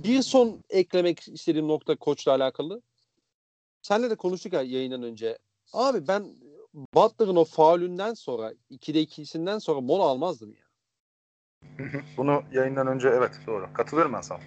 [0.00, 2.82] Bir son eklemek istediğim nokta koçla alakalı.
[3.82, 5.38] Senle de konuştuk ya yayından önce.
[5.72, 6.26] Abi ben
[6.94, 10.62] Butler'ın o faulünden sonra 2'de 2'sinden sonra mola almazdım ya.
[12.16, 13.68] Bunu yayından önce evet doğru.
[13.72, 14.40] Katılıyorum ben sana.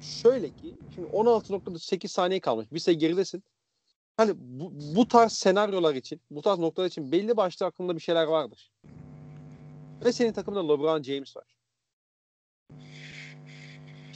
[0.00, 2.72] Şöyle ki şimdi 16.8 saniye kalmış.
[2.72, 3.44] Bir sayı geridesin.
[4.16, 8.24] Hani bu, bu tarz senaryolar için, bu tarz noktalar için belli başlı aklında bir şeyler
[8.24, 8.72] vardır.
[10.04, 11.44] Ve senin takımda LeBron James var.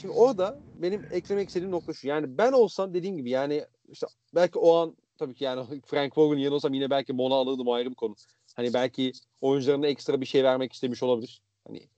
[0.01, 2.09] Şimdi orada benim eklemek istediğim nokta şu.
[2.09, 6.43] Yani ben olsam dediğim gibi yani işte belki o an tabii ki yani Frank Vogel'in
[6.43, 8.15] yanı olsam yine belki mola alırdım o ayrı bir konu.
[8.55, 11.43] Hani belki oyuncularına ekstra bir şey vermek istemiş olabilir.
[11.67, 11.89] Hani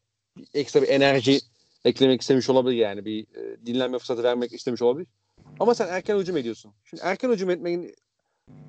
[0.54, 1.40] ekstra bir enerji
[1.84, 3.04] eklemek istemiş olabilir yani.
[3.04, 5.08] Bir e, dinlenme fırsatı vermek istemiş olabilir.
[5.60, 6.72] Ama sen erken hücum ediyorsun.
[6.84, 7.94] Şimdi erken hücum etmenin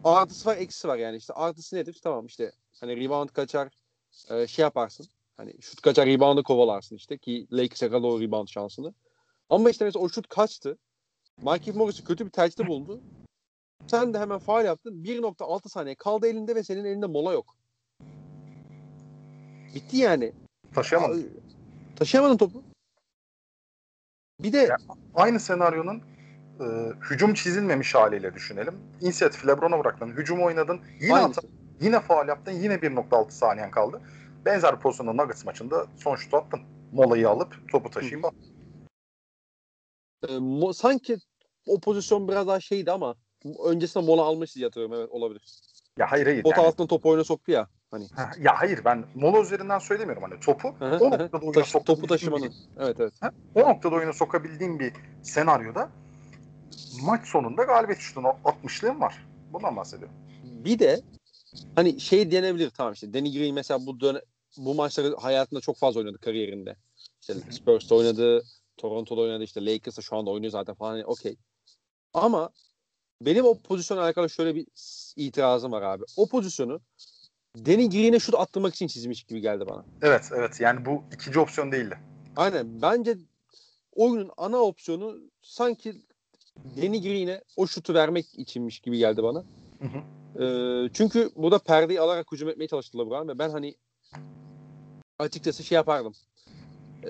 [0.03, 1.17] artısı var, eksisi var yani.
[1.17, 1.99] İşte artısı nedir?
[2.03, 3.69] Tamam işte hani rebound kaçar,
[4.29, 5.07] e, şey yaparsın.
[5.37, 8.93] Hani şut kaçar, reboundı kovalarsın işte ki Lakers yakaladı o rebound şansını.
[9.49, 10.77] Ama işte mesela o şut kaçtı.
[11.41, 13.01] Markieff Morris'ı kötü bir tercihte bulundu.
[13.87, 15.03] Sen de hemen faal yaptın.
[15.03, 17.55] 1.6 saniye kaldı elinde ve senin elinde mola yok.
[19.75, 20.33] Bitti yani.
[20.75, 21.29] Taşıyamadım.
[21.95, 22.63] Taşıyamadın topu.
[24.39, 24.77] Bir de Ya,
[25.15, 26.01] Aynı senaryonun
[26.59, 26.65] e,
[27.09, 28.75] hücum çizilmemiş haliyle düşünelim.
[29.01, 30.11] İnisiyatif LeBron'a bıraktın.
[30.11, 30.81] Hücum oynadın.
[31.01, 31.41] Yine ata-
[31.81, 32.51] yine faal yaptın.
[32.51, 34.01] Yine 1.6 saniyen kaldı.
[34.45, 36.59] Benzer bir pozisyonda Nuggets maçında son şutu attın.
[36.91, 38.33] Molayı alıp topu taşıyayım bak.
[40.27, 41.17] e, mo- sanki
[41.67, 43.15] o pozisyon biraz daha şeydi ama
[43.65, 44.95] öncesinde mola almışız diye hatırlıyorum.
[44.99, 45.41] Evet olabilir.
[45.97, 46.43] Ya hayır hayır.
[46.43, 47.67] Pot yani- altına topu oyuna soktu ya.
[47.91, 52.07] Hani Ha, ya hayır ben mola üzerinden söylemiyorum hani topu o noktada oyuna Taş- topu
[52.07, 52.53] taşımanın.
[52.79, 53.13] Evet evet.
[53.21, 55.89] bir, o noktada oyuna sokabildiğin bir senaryoda
[57.03, 59.25] maç sonunda galibiyet şutunu atmışlığım var.
[59.53, 60.15] Bundan bahsediyorum.
[60.43, 61.01] Bir de
[61.75, 64.21] hani şey denebilir tamam işte Danny Green mesela bu döne,
[64.57, 66.75] bu maçları hayatında çok fazla oynadı kariyerinde.
[67.21, 67.33] İşte.
[67.51, 68.43] Spurs'ta oynadı,
[68.77, 70.91] Toronto'da oynadı, işte Lakers'ta şu anda oynuyor zaten falan.
[70.91, 71.35] Hani okey.
[72.13, 72.49] Ama
[73.21, 74.67] benim o pozisyonla alakalı şöyle bir
[75.15, 76.03] itirazım var abi.
[76.17, 76.81] O pozisyonu
[77.65, 79.85] Danny Green'e şut attırmak için çizmiş gibi geldi bana.
[80.01, 81.97] Evet evet yani bu ikinci opsiyon değildi.
[82.35, 82.81] Aynen.
[82.81, 83.17] Bence
[83.95, 85.93] oyunun ana opsiyonu sanki
[86.77, 89.43] Danny Green'e o şutu vermek içinmiş gibi geldi bana.
[89.79, 90.18] Hı hı.
[90.39, 93.75] Ee, çünkü burada perdeyi alarak hücum etmeye çalıştı LeBron ve ben hani
[95.19, 96.13] açıkçası şey yapardım.
[97.05, 97.09] Ee,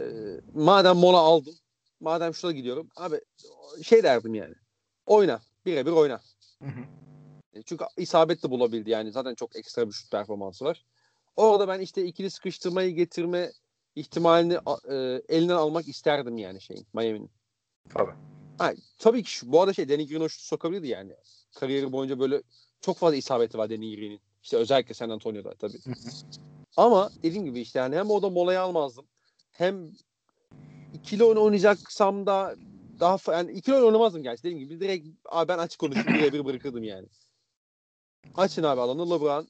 [0.53, 1.55] madem mola aldım,
[1.99, 3.21] madem şurada gidiyorum, abi
[3.83, 4.55] şey derdim yani.
[5.05, 6.21] Oyna, birebir oyna.
[6.63, 6.81] Hı hı.
[7.53, 9.11] E, Çünkü isabet de bulabildi yani.
[9.11, 10.85] Zaten çok ekstra bir şut performansı var.
[11.35, 13.51] Orada ben işte ikili sıkıştırmayı getirme
[13.95, 14.53] ihtimalini
[14.89, 17.31] e, elinden almak isterdim yani şeyin Miami'nin.
[17.89, 18.11] Tabii.
[18.57, 21.15] Ha, tabii ki şu, bu arada şey Danny Green o şutu sokabilirdi yani.
[21.55, 22.41] Kariyeri boyunca böyle
[22.81, 24.19] çok fazla isabeti var Danny Green'in.
[24.43, 25.77] İşte özellikle San Antonio'da tabii.
[26.77, 29.05] Ama dediğim gibi işte yani hem orada molayı almazdım.
[29.51, 29.91] Hem
[30.93, 32.55] ikili oyun oynayacaksam da
[32.99, 34.43] daha yani ikili oyun oynamazdım gerçi.
[34.43, 37.07] Dediğim gibi direkt abi ben açık konuşayım birebir bırakırdım yani.
[38.35, 39.47] Açın abi alanı LeBron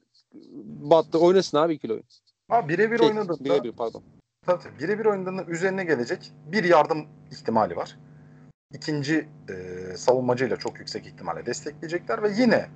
[0.81, 2.03] Butler oynasın abi ikili oyun.
[2.49, 4.03] Ha birebir Şey, oynadığında birebir pardon.
[4.45, 7.97] tabii, tabii, birebir oynadığında üzerine gelecek bir yardım ihtimali var.
[8.73, 12.69] İkinci e, savunmacıyla çok yüksek ihtimalle destekleyecekler ve yine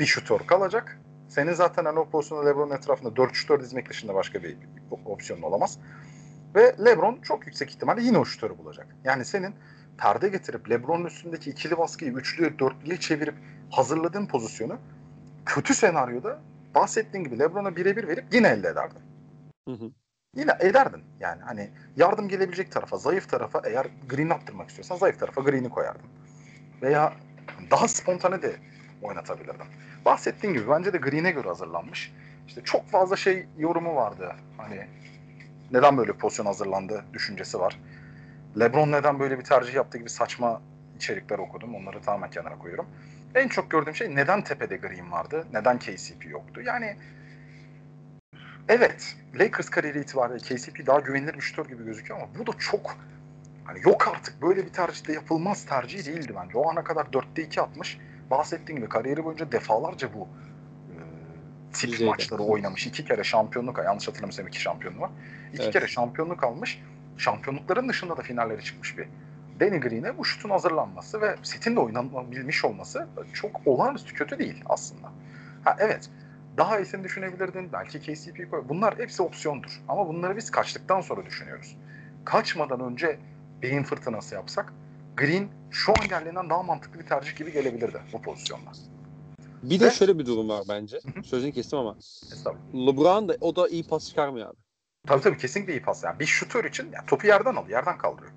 [0.00, 1.00] bir şutör kalacak.
[1.28, 4.56] Senin zaten hani o pozisyonda LeBron'un etrafında 4 şutör dizmek dışında başka bir
[5.06, 5.78] opsiyonun olamaz.
[6.54, 8.86] Ve LeBron çok yüksek ihtimalle yine o şutörü bulacak.
[9.04, 9.54] Yani senin
[9.98, 13.34] perde getirip LeBron'un üstündeki ikili baskıyı üçlü, dörtlüye çevirip
[13.70, 14.78] hazırladığın pozisyonu
[15.46, 16.40] kötü senaryoda
[16.74, 19.00] bahsettiğin gibi LeBron'a birebir verip yine elde ederdin.
[19.68, 19.90] Hı hı.
[20.36, 21.02] Yine ederdin.
[21.20, 26.10] Yani hani yardım gelebilecek tarafa, zayıf tarafa eğer Green attırmak istiyorsan zayıf tarafa Green'i koyardın.
[26.82, 27.12] Veya
[27.70, 28.56] daha spontane de
[29.02, 29.66] oynatabilirdin.
[30.06, 32.12] Bahsettiğin gibi bence de Green'e göre hazırlanmış.
[32.46, 34.32] İşte çok fazla şey yorumu vardı.
[34.56, 34.86] Hani
[35.72, 37.80] neden böyle pozisyon hazırlandı düşüncesi var.
[38.60, 40.62] LeBron neden böyle bir tercih yaptığı gibi saçma
[40.96, 41.74] içerikler okudum.
[41.74, 42.86] Onları tamamen kenara koyuyorum.
[43.34, 45.46] En çok gördüğüm şey neden tepede Green vardı?
[45.52, 46.60] Neden KCP yoktu?
[46.60, 46.96] Yani
[48.68, 52.96] evet Lakers kariyeri itibariyle KCP daha güvenilir bir şutör gibi gözüküyor ama bu da çok
[53.64, 56.58] hani yok artık böyle bir tercih de yapılmaz tercih değildi bence.
[56.58, 57.98] O ana kadar 4'te 2 atmış.
[58.30, 60.28] Bahsettiğim gibi kariyeri boyunca defalarca bu
[60.90, 60.96] e,
[61.72, 62.10] tip Düzeyde.
[62.10, 62.86] maçları oynamış.
[62.86, 65.10] İki kere şampiyonluk yanlış hatırlamıyorsam iki şampiyonluğu var.
[65.52, 65.72] İki Evet.
[65.72, 66.82] kere şampiyonluk almış.
[67.18, 69.08] Şampiyonlukların dışında da finallere çıkmış bir
[69.60, 75.12] Danny Green'e bu şutun hazırlanması ve setin de oynanabilmiş olması çok olağanüstü kötü değil aslında.
[75.64, 76.10] Ha evet
[76.56, 77.72] daha iyisini düşünebilirdin.
[77.72, 78.64] Belki KCP koy.
[78.68, 79.82] Bunlar hepsi opsiyondur.
[79.88, 81.76] Ama bunları biz kaçtıktan sonra düşünüyoruz.
[82.24, 83.18] Kaçmadan önce
[83.62, 84.72] beyin fırtınası yapsak
[85.16, 88.70] Green şu an geldiğinden daha mantıklı bir tercih gibi gelebilirdi bu pozisyonda.
[89.62, 91.00] Bir de Ve- şöyle bir durum var bence.
[91.24, 91.96] Sözünü kestim ama.
[92.74, 94.56] LeBron da o da iyi pas çıkarmıyor abi.
[95.06, 96.04] Tabii tabii kesinlikle iyi pas.
[96.04, 98.32] Yani bir şutör için yani topu yerden alıyor, yerden kaldırıyor.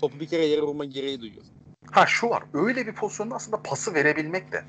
[0.00, 1.42] Topu bir kere yere vurma gereği duyuyor.
[1.90, 2.42] Ha şu var.
[2.54, 4.64] Öyle bir pozisyonda aslında pası verebilmek de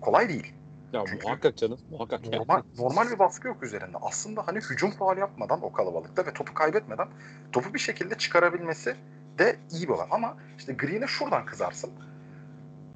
[0.00, 0.52] kolay değil.
[0.92, 1.78] Ya Çünkü- muhakkak canım.
[1.90, 2.36] Muhakkak yani.
[2.36, 3.96] Normal, normal bir baskı yok üzerinde.
[4.02, 7.08] Aslında hani hücum faal yapmadan o kalabalıkta ve topu kaybetmeden
[7.52, 8.96] topu bir şekilde çıkarabilmesi
[9.38, 10.08] de iyi bir olan.
[10.10, 11.90] Ama işte Green'e şuradan kızarsın.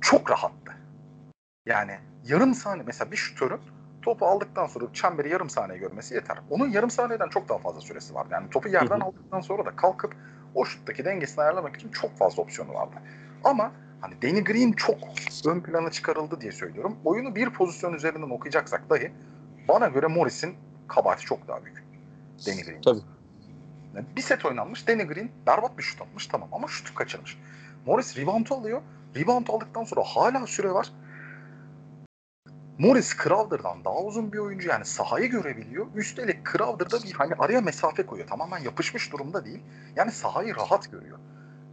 [0.01, 0.73] Çok rahattı.
[1.67, 3.61] Yani yarım saniye mesela bir şutörün
[4.03, 6.39] topu aldıktan sonra çemberi yarım saniye görmesi yeter.
[6.51, 8.29] Onun yarım saniyeden çok daha fazla süresi vardı.
[8.33, 9.05] Yani topu yerden Hı hı.
[9.05, 10.15] aldıktan sonra da kalkıp
[10.55, 12.97] o şuttaki dengesini ayarlamak için çok fazla opsiyonu vardı.
[13.45, 14.99] Ama hani Danny Green çok
[15.47, 16.97] ön plana çıkarıldı diye söylüyorum.
[17.05, 19.13] Oyunu bir pozisyon üzerinden okuyacaksak dahi
[19.69, 20.55] bana göre Morris'in
[20.89, 21.85] kabahati çok daha büyük.
[22.47, 22.83] Danny Green.
[22.83, 23.01] Tabii.
[24.17, 24.89] Bir set oynanmış.
[24.89, 27.39] Danny Green berbat bir şut atmış tamam ama şutu kaçırmış.
[27.87, 28.83] Morris rebound alıyor.
[29.17, 30.93] Rebound aldıktan sonra hala süre var.
[32.79, 35.87] Morris Crowder'dan daha uzun bir oyuncu yani sahayı görebiliyor.
[35.95, 38.29] Üstelik Crowder'da bir hani araya mesafe koyuyor.
[38.29, 39.63] Tamamen yapışmış durumda değil.
[39.97, 41.19] Yani sahayı rahat görüyor.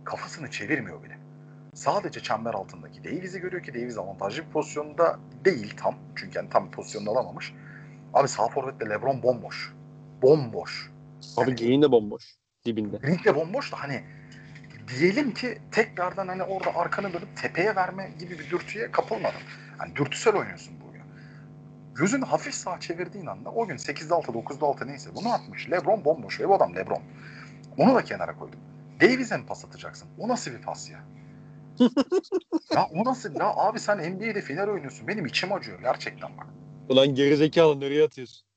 [0.04, 1.18] Kafasını çevirmiyor bile.
[1.74, 5.96] Sadece çember altındaki Davis'i görüyor ki Davis avantajlı bir pozisyonda değil tam.
[6.16, 7.54] Çünkü yani tam pozisyonda alamamış.
[8.14, 9.74] Abi sağ forvette LeBron bomboş.
[10.22, 10.93] Bomboş.
[11.38, 12.38] Abi Green de bomboş.
[12.66, 12.98] Dibinde.
[12.98, 14.04] Green de bomboş da hani
[14.88, 19.42] diyelim ki tekrardan hani orada arkanı dönüp tepeye verme gibi bir dürtüye kapılmadın.
[19.78, 21.04] Hani dürtüsel oynuyorsun bu oyunu.
[21.96, 25.72] Gözünü hafif sağa çevirdiğin anda o gün 8'de 6, 9'da 6 neyse bunu atmış.
[25.72, 27.02] Lebron bomboş ve bu adam Lebron.
[27.78, 28.60] Onu da kenara koydum.
[29.02, 30.08] Davies'e mi pas atacaksın?
[30.20, 31.00] O nasıl bir pas ya?
[32.76, 33.36] ya o nasıl?
[33.36, 35.08] Ya abi sen NBA'de final oynuyorsun.
[35.08, 36.48] Benim içim acıyor gerçekten bak.
[36.90, 38.48] Ulan gerizekalı nereye atıyorsun?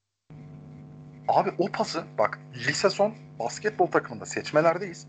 [1.29, 5.07] Abi o pası bak lise son basketbol takımında seçmelerdeyiz.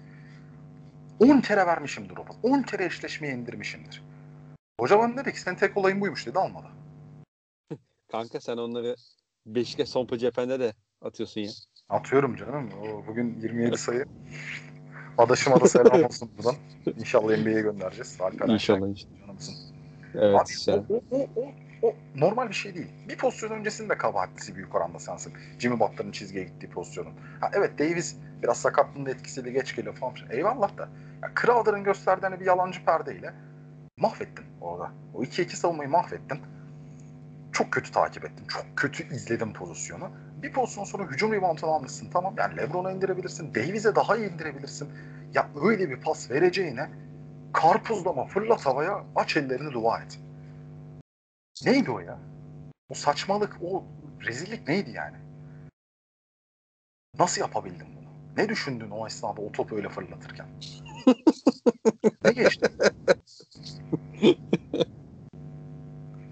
[1.20, 2.40] 10 kere vermişimdir o pası.
[2.44, 4.04] 10 kere eşleşmeye indirmişimdir.
[4.80, 6.68] Hoca bana dedi ki senin tek olayın buymuş dedi almadı.
[8.12, 8.96] Kanka sen onları
[9.46, 11.52] Beşiktaş son cephende de atıyorsun ya.
[11.90, 12.70] Atıyorum canım.
[12.82, 14.06] O, bugün 27 sayı.
[15.18, 16.56] Adaşıma da selam olsun buradan.
[17.00, 18.18] İnşallah NBA'ye göndereceğiz.
[18.22, 18.80] Alperen İnşallah.
[19.20, 19.56] Canımızın.
[20.16, 20.40] Evet.
[20.42, 21.52] Abi sen- o, o, o,
[21.82, 22.92] o, normal bir şey değil.
[23.10, 25.34] Bir pozisyon öncesinde kabahatlisi büyük oranda sensin.
[25.60, 27.14] Jimmy Butler'ın çizgiye gittiği pozisyonun.
[27.42, 30.14] Ha, evet Davis biraz sakatlığının da etkisiyle geç geliyor falan.
[30.30, 30.90] Eyvallah da.
[31.24, 33.34] Ya, Crowder'ın gösterdiği hani bir yalancı perdeyle
[33.98, 34.92] mahvettin orada.
[35.14, 36.40] O 2-2 savunmayı mahvettin.
[37.52, 38.46] Çok kötü takip ettim.
[38.48, 40.10] Çok kötü izledim pozisyonu.
[40.44, 42.10] Bir pozisyon sonra hücum reboundunu almışsın.
[42.14, 43.56] Tamam yani Lebron'a indirebilirsin.
[43.56, 44.90] Davis'e daha iyi indirebilirsin.
[45.34, 46.90] Ya öyle bir pas vereceğine
[47.54, 50.20] karpuzlama fırlat havaya aç ellerini dua et.
[51.66, 52.20] Neydi o ya?
[52.90, 53.84] O saçmalık, o
[54.26, 55.18] rezillik neydi yani?
[57.20, 58.08] Nasıl yapabildin bunu?
[58.38, 60.48] Ne düşündün o esnada o topu öyle fırlatırken?
[62.24, 62.72] ne geçti?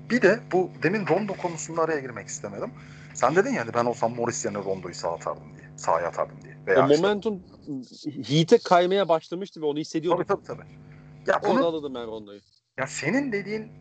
[0.09, 2.71] Bir de bu demin Rondo konusunda araya girmek istemedim.
[3.13, 5.69] Sen dedin ya hani ben olsam Morris yerine Rondo'yu sağa atardım diye.
[5.77, 6.57] Sahaya atardım diye.
[6.67, 7.43] Veya O işte- momentum
[8.27, 10.25] Heat'e kaymaya başlamıştı ve onu hissediyordum.
[10.27, 10.69] Tabii tabii tabii.
[11.27, 12.39] Ya bunu Orada alırdım ben Rondo'yu.
[12.77, 13.71] Ya senin dediğin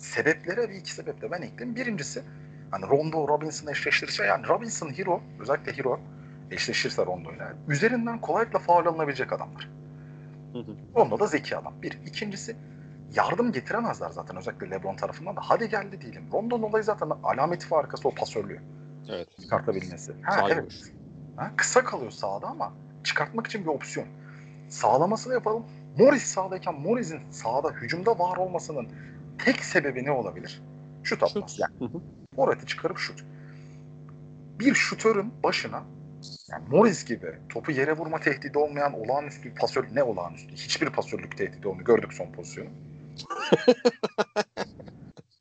[0.00, 1.76] sebeplere bir iki sebeple ben ekleyeyim.
[1.76, 2.22] Birincisi
[2.70, 6.00] hani Rondo Robinson eşleştirirse yani Robinson Hero özellikle Hero
[6.50, 9.70] eşleşirse Rondo ile üzerinden kolaylıkla faul alınabilecek adamlar.
[10.52, 10.76] Hı hı.
[10.96, 11.74] Rondo da zeki adam.
[11.82, 11.98] Bir.
[12.06, 12.56] İkincisi
[13.14, 15.40] yardım getiremezler zaten özellikle LeBron tarafından da.
[15.44, 16.32] Hadi geldi diyelim.
[16.32, 18.60] Rondo'nun olayı zaten alameti farkası o pasörlüğü
[19.08, 19.28] Evet.
[19.40, 20.12] çıkartabilmesi.
[20.22, 20.92] Ha, Sağ evet.
[21.36, 22.72] Ha, kısa kalıyor sağda ama
[23.04, 24.08] çıkartmak için bir opsiyon.
[24.68, 25.64] Sağlamasını yapalım.
[25.98, 28.88] Morris sağdayken Morris'in sağda hücumda var olmasının
[29.44, 30.62] tek sebebi ne olabilir?
[31.02, 31.32] Şut.
[31.32, 31.58] Şut.
[31.58, 31.90] Yani.
[32.36, 33.24] Morat'ı çıkarıp şut.
[34.58, 35.82] Bir şutörün başına
[36.50, 40.52] yani Morris gibi topu yere vurma tehdidi olmayan olağanüstü bir pasör ne olağanüstü?
[40.52, 41.86] Hiçbir pasörlük tehdidi olmuyor.
[41.86, 42.68] Gördük son pozisyonu.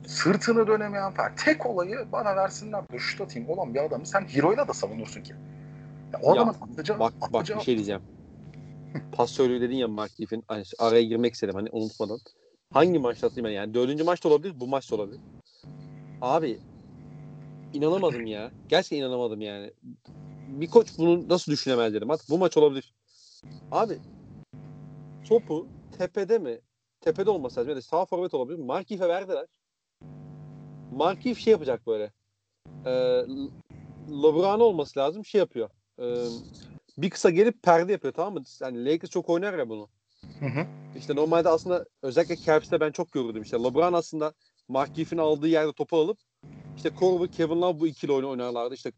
[0.08, 1.36] Sırtını dönemeyen falan.
[1.36, 5.34] Tek olayı bana versinler de şut atayım olan bir adamı sen hero'yla da savunursun ki.
[6.14, 8.02] Ya o adamın atacağı, Bak bak atacağı bir şey diyeceğim.
[9.12, 12.20] Pasörlüğü dedin ya Mark Leaf'in hani araya girmek istedim hani unutmadan.
[12.74, 15.20] Hangi maçta atayım ben yani dördüncü maçta olabilir bu maçta olabilir.
[16.22, 16.60] Abi
[17.74, 18.52] inanamadım ya.
[18.70, 19.74] Gerçekten inanamadım yani.
[20.48, 22.12] Bir koç bunu nasıl düşünemez dedim.
[22.12, 22.94] Artık bu maç olabilir.
[23.72, 24.00] Abi
[25.28, 25.68] topu
[25.98, 26.60] tepede mi?
[27.02, 27.70] Tepede olması lazım.
[27.70, 28.60] Ya da sağ forvet olabilir.
[28.60, 29.48] Markif'e verdiler.
[30.92, 32.12] Markif şey yapacak böyle.
[32.86, 32.92] Ee,
[34.10, 35.26] LeBron olması lazım.
[35.26, 35.70] Şey yapıyor.
[36.00, 36.26] Ee,
[36.98, 38.44] bir kısa gelip perde yapıyor tamam mı?
[38.62, 39.90] Yani Lakers çok oynar ya bunu.
[40.40, 40.66] Hı hı.
[40.98, 43.58] İşte normalde aslında özellikle Cavs'te ben çok gördüm işte.
[43.58, 44.34] LeBron aslında
[44.68, 46.18] Mark Giff'in aldığı yerde topu alıp
[46.78, 48.76] işte Korver, Kevin Love bu ikili oyunu oynarlardı.
[48.76, 48.92] İşte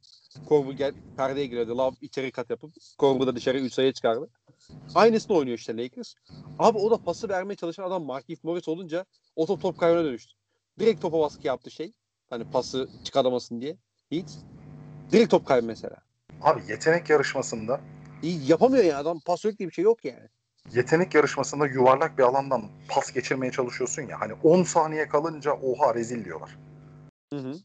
[0.49, 1.77] Korver gel perdeye giriyordu.
[1.77, 4.29] Love içeri kat yapıp Korver da dışarı 3 sayı çıkardı.
[4.95, 6.13] Aynısını oynuyor işte Lakers.
[6.59, 10.33] Abi o da pası vermeye çalışan adam Markieff Morris olunca o top top kaybına dönüştü.
[10.79, 11.93] Direkt topa baskı yaptı şey.
[12.29, 13.77] Hani pası çıkaramasın diye.
[14.09, 14.37] Heat.
[15.11, 15.97] Direkt top kaybı mesela.
[16.41, 17.81] Abi yetenek yarışmasında
[18.23, 20.27] İyi yapamıyor ya adam pas yok diye bir şey yok yani.
[20.73, 26.25] Yetenek yarışmasında yuvarlak bir alandan pas geçirmeye çalışıyorsun ya hani 10 saniye kalınca oha rezil
[26.25, 26.57] diyorlar.
[27.33, 27.55] Hı hı.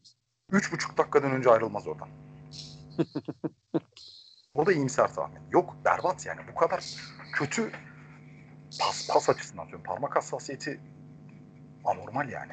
[0.51, 2.07] 3,5 dakikadan önce ayrılmaz oradan.
[4.53, 5.41] o da iyimser tahmin.
[5.51, 6.83] Yok berbat yani bu kadar
[7.33, 7.71] kötü
[8.79, 9.83] pas, pas açısından diyorum.
[9.83, 10.79] Parmak hassasiyeti
[11.85, 12.51] anormal yani.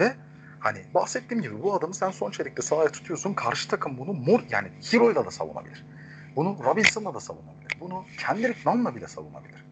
[0.00, 0.14] Ve
[0.60, 3.34] hani bahsettiğim gibi bu adamı sen son çeyrekte sahaya tutuyorsun.
[3.34, 5.86] Karşı takım bunu mor yani Hero'yla da savunabilir.
[6.36, 7.63] Bunu Robinson'la da savunabilir.
[7.80, 9.64] Bunu Kendrick Nunn'la bile savunabilir.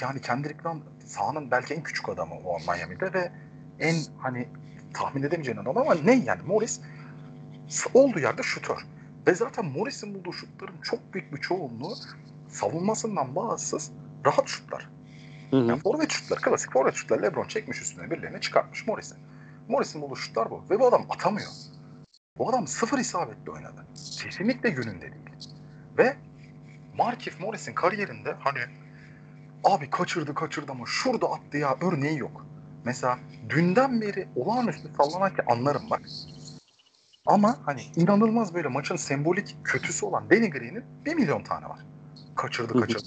[0.00, 3.32] Yani Kendrick Nunn sahanın belki en küçük adamı o Miami'de ve
[3.80, 4.48] en hani
[4.94, 6.80] tahmin edemeyeceğin adam ama ne yani Morris
[7.94, 8.86] olduğu yerde şutör.
[9.26, 11.94] Ve zaten Morris'in bulduğu şutların çok büyük bir çoğunluğu
[12.48, 13.90] savunmasından bağımsız
[14.26, 14.88] rahat şutlar.
[15.50, 15.64] Hı hı.
[15.64, 19.14] Yani forvet şutları, klasik forvet şutları LeBron çekmiş üstüne birilerini çıkartmış Morris'i.
[19.68, 20.64] Morris'in bulduğu şutlar bu.
[20.70, 21.48] Ve bu adam atamıyor.
[22.38, 23.86] Bu adam sıfır isabetli oynadı.
[24.22, 25.52] Kesinlikle gününde değil.
[25.98, 26.16] Ve
[26.98, 28.58] Markif Morris'in kariyerinde hani
[29.64, 32.46] abi kaçırdı kaçırdı ama şurada attı ya örneği yok.
[32.84, 33.18] Mesela
[33.48, 36.02] dünden beri olağanüstü sallanan ki anlarım bak.
[37.26, 41.78] Ama hani inanılmaz böyle maçın sembolik kötüsü olan Danny Green'in bir milyon tane var.
[42.36, 43.04] Kaçırdı kaçırdı.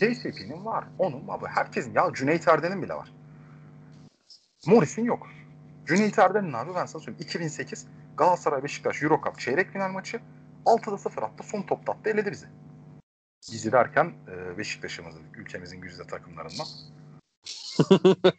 [0.00, 0.84] KCP'nin var.
[0.98, 1.40] Onun var.
[1.44, 1.94] Herkesin.
[1.94, 3.12] Ya Cüneyt Erden'in bile var.
[4.66, 5.28] Morris'in yok.
[5.86, 7.26] Cüneyt Erden'in abi ben sana söyleyeyim.
[7.26, 10.20] 2008 Galatasaray Beşiktaş Euro Cup çeyrek final maçı
[10.66, 11.44] 6'da 0 attı.
[11.44, 12.10] Son topta attı.
[12.10, 12.46] Eledi bizi.
[13.52, 16.66] Bizi derken e, Beşiktaş'ımızın, ülkemizin güzide takımlarından.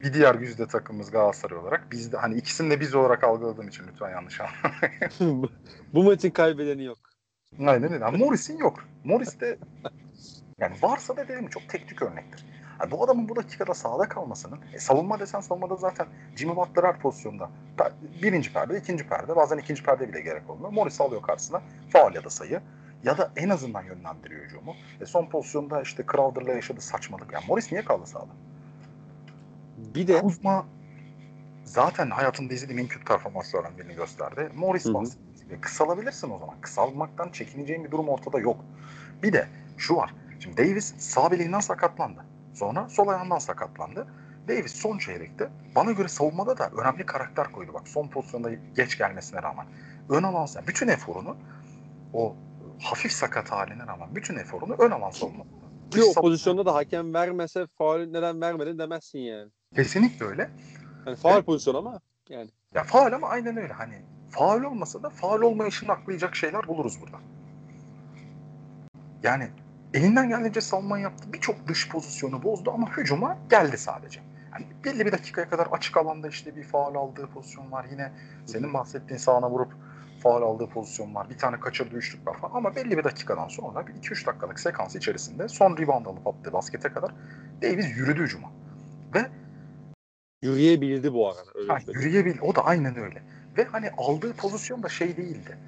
[0.00, 1.90] bir diğer güzide takımımız Galatasaray olarak.
[1.90, 5.50] Biz de hani ikisini de biz olarak algıladığım için lütfen yanlış anlamayın.
[5.94, 6.98] Bu maçın kaybedeni yok.
[7.58, 8.04] Aynen öyle.
[8.04, 8.84] Yani Morris'in yok.
[9.04, 9.58] Morris de
[10.58, 12.46] yani varsa da dedim çok teknik örnektir.
[12.80, 16.98] Yani bu adamın bu dakikada sahada kalmasının e, savunma desen savunmada zaten Jimmy Butler her
[16.98, 17.50] pozisyonda
[18.22, 20.72] birinci perde, ikinci perde bazen ikinci perde bile gerek olmuyor.
[20.72, 22.60] Morris alıyor karşısına faal ya da sayı
[23.04, 24.74] ya da en azından yönlendiriyor hücumu.
[25.00, 27.32] E, son pozisyonda işte Crowder'la yaşadı saçmalık.
[27.32, 28.30] Yani Morris niye kaldı sahada?
[29.94, 30.66] Bir de Kuzma
[31.64, 34.50] zaten hayatımda izlediğim en kötü performanslardan birini gösterdi.
[34.56, 36.60] Morris bahsettiğimiz gibi kısalabilirsin o zaman.
[36.60, 38.64] Kısalmaktan çekineceğin bir durum ortada yok.
[39.22, 40.14] Bir de şu var.
[40.40, 42.24] Şimdi Davis sağ bileğinden sakatlandı.
[42.54, 44.06] Sonra sol ayağından sakatlandı.
[44.48, 47.74] Davis son çeyrekte bana göre savunmada da önemli karakter koydu.
[47.74, 49.66] Bak son pozisyonda geç gelmesine rağmen.
[50.08, 51.36] Ön alan bütün eforunu
[52.12, 52.36] o
[52.82, 55.44] hafif sakat haline rağmen bütün eforunu ön alan savunma.
[55.90, 59.50] ki o pozisyonda da hakem vermese faul neden vermedin demezsin yani.
[59.74, 60.50] Kesinlikle öyle.
[61.04, 61.46] Hani faul Evet.
[61.46, 62.50] pozisyon ama yani.
[62.74, 63.72] Ya faal ama aynen öyle.
[63.72, 63.94] Hani
[64.30, 67.16] faal olmasa da faal olmayışını aklayacak şeyler buluruz burada.
[69.22, 69.48] Yani
[69.94, 71.32] elinden geldiğince savunma yaptı.
[71.32, 74.20] Birçok dış pozisyonu bozdu ama hücuma geldi sadece.
[74.52, 77.86] Yani belli bir dakikaya kadar açık alanda işte bir faal aldığı pozisyon var.
[77.90, 78.12] Yine
[78.46, 79.72] senin bahsettiğin sağına vurup
[80.22, 81.30] faal aldığı pozisyon var.
[81.30, 82.54] Bir tane kaçırdığı üçlük var falan.
[82.54, 86.88] Ama belli bir dakikadan sonra bir 2-3 dakikalık sekans içerisinde son rebound alıp attığı baskete
[86.88, 87.12] kadar
[87.62, 88.48] Davis yürüdü hücuma.
[89.14, 89.26] Ve
[90.42, 91.40] Yürüyebildi bu arada.
[91.54, 92.00] Öyle Ha, söyleyeyim.
[92.08, 92.40] yürüyebil.
[92.40, 93.22] O da aynen öyle.
[93.58, 95.58] Ve hani aldığı pozisyon da şey değildi.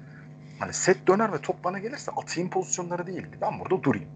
[0.59, 3.37] Hani set döner ve top bana gelirse atayım pozisyonları değildi.
[3.41, 4.09] Ben burada durayım.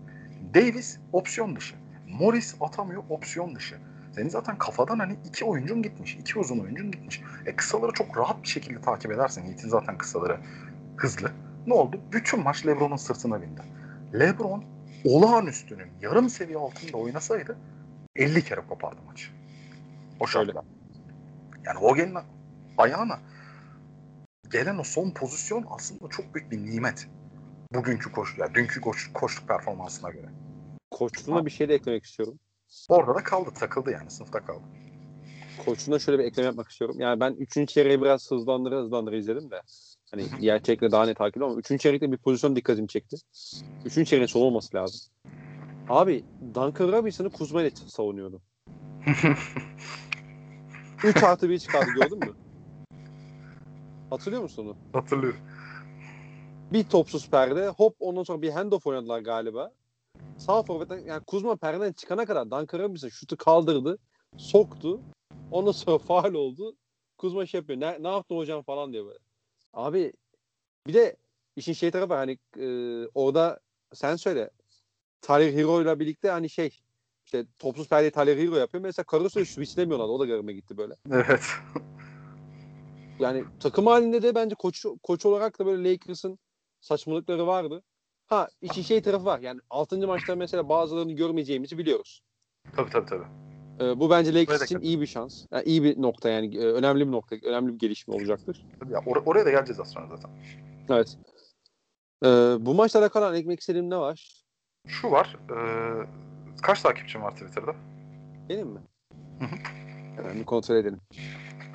[0.54, 1.76] Davis opsiyon dışı.
[2.08, 3.78] Morris atamıyor opsiyon dışı.
[4.20, 6.16] Senin zaten kafadan hani iki oyuncun gitmiş.
[6.16, 7.22] iki uzun oyuncun gitmiş.
[7.46, 9.46] E kısaları çok rahat bir şekilde takip edersin.
[9.46, 10.40] Yiğit'in zaten kısaları
[10.98, 11.32] hızlı.
[11.68, 12.00] Ne oldu?
[12.12, 13.62] Bütün maç LeBron'un sırtına bindi.
[14.14, 14.64] LeBron
[15.06, 17.58] olağanüstünün yarım seviye altında oynasaydı
[18.16, 19.28] 50 kere kopardı maçı.
[20.20, 20.66] O şartlar.
[21.66, 22.18] Yani Vogel'in
[22.78, 23.20] ayağına
[24.52, 27.08] gelen o son pozisyon aslında çok büyük bir nimet.
[27.74, 30.30] Bugünkü koş, yani dünkü koş, koşluk performansına göre.
[30.92, 32.40] Koçluğuna bir şey de eklemek istiyorum.
[32.90, 34.64] Orada da kaldı, takıldı yani sınıfta kaldı.
[35.66, 36.96] Koçluğuna şöyle bir ekleme yapmak istiyorum.
[37.00, 37.70] Yani ben 3.
[37.70, 39.62] çeyreği biraz hızlandıra hızlandıra izledim de.
[40.12, 41.82] Hani diğer çeyrekle daha net takip ama 3.
[41.82, 43.18] çeyrekte bir pozisyon dikkatimi çekti.
[43.86, 43.94] 3.
[43.94, 45.02] çeyreğin son olması lazım.
[45.90, 46.24] Abi
[46.56, 48.42] Duncan Robinson'ı Kuzma ile savunuyordu.
[51.04, 52.34] 3 artı 1 çıkardı gördün mü?
[54.10, 54.78] Hatırlıyor musun onu?
[54.94, 55.40] Hatırlıyorum.
[56.74, 57.68] Bir topsuz perde.
[57.68, 59.72] Hop ondan sonra bir handoff oynadılar galiba.
[60.40, 63.98] Sağ forvetten yani Kuzma perdeden çıkana kadar Duncan Robinson şutu kaldırdı.
[64.38, 65.02] Soktu.
[65.52, 66.76] Ondan sonra faal oldu.
[67.18, 67.80] Kuzma şey yapıyor.
[67.80, 69.20] Ne, ne yaptın hocam falan diyor böyle.
[69.74, 70.14] Abi
[70.88, 71.16] bir de
[71.56, 72.68] işin şey tarafı hani e,
[73.14, 73.60] orada
[73.94, 74.50] sen söyle.
[75.22, 76.80] Tyler Hero ile birlikte hani şey
[77.26, 78.84] işte topsuz perdeyi Tyler Hero yapıyor.
[78.84, 80.06] Mesela Caruso'yu switchlemiyorlar.
[80.06, 80.94] O da garime gitti böyle.
[81.12, 81.44] Evet.
[83.20, 86.40] Yani takım halinde de bence koç, koç olarak da böyle Lakers'ın
[86.82, 87.84] saçmalıkları vardı.
[88.30, 89.40] Ha işin şey tarafı var.
[89.40, 90.08] Yani 6.
[90.08, 92.22] maçta mesela bazılarını görmeyeceğimizi biliyoruz.
[92.76, 93.26] Tabii tabii tabii.
[93.82, 95.46] Ee, bu bence Lakers için iyi bir şans.
[95.52, 98.66] Yani iyi bir nokta yani e, önemli bir nokta, önemli bir gelişme olacaktır.
[98.80, 100.32] Tabii ya, or- oraya da geleceğiz sonra zaten.
[100.90, 101.18] Evet.
[102.26, 102.28] Ee,
[102.60, 104.44] bu maçlara kalan ekmek istediğim ne var?
[104.88, 105.38] Şu var.
[105.50, 105.58] E,
[106.62, 107.76] kaç takipçim var Twitter'da?
[108.50, 108.80] Benim mi?
[109.40, 109.56] Hı hı.
[110.16, 111.00] Hemen bir kontrol edelim.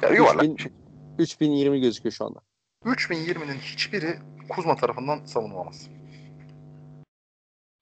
[0.02, 0.44] Ya, yuvarlak.
[0.44, 0.72] 3000
[1.18, 2.40] 3020 gözüküyor şu anda.
[2.84, 5.88] 3020'nin hiçbiri Kuzma tarafından savunulmaz.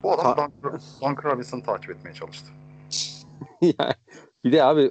[0.03, 2.50] Bu adam Duncan, Duncan Robinson'ı takip etmeye çalıştı.
[3.62, 3.94] Yani
[4.44, 4.90] bir de abi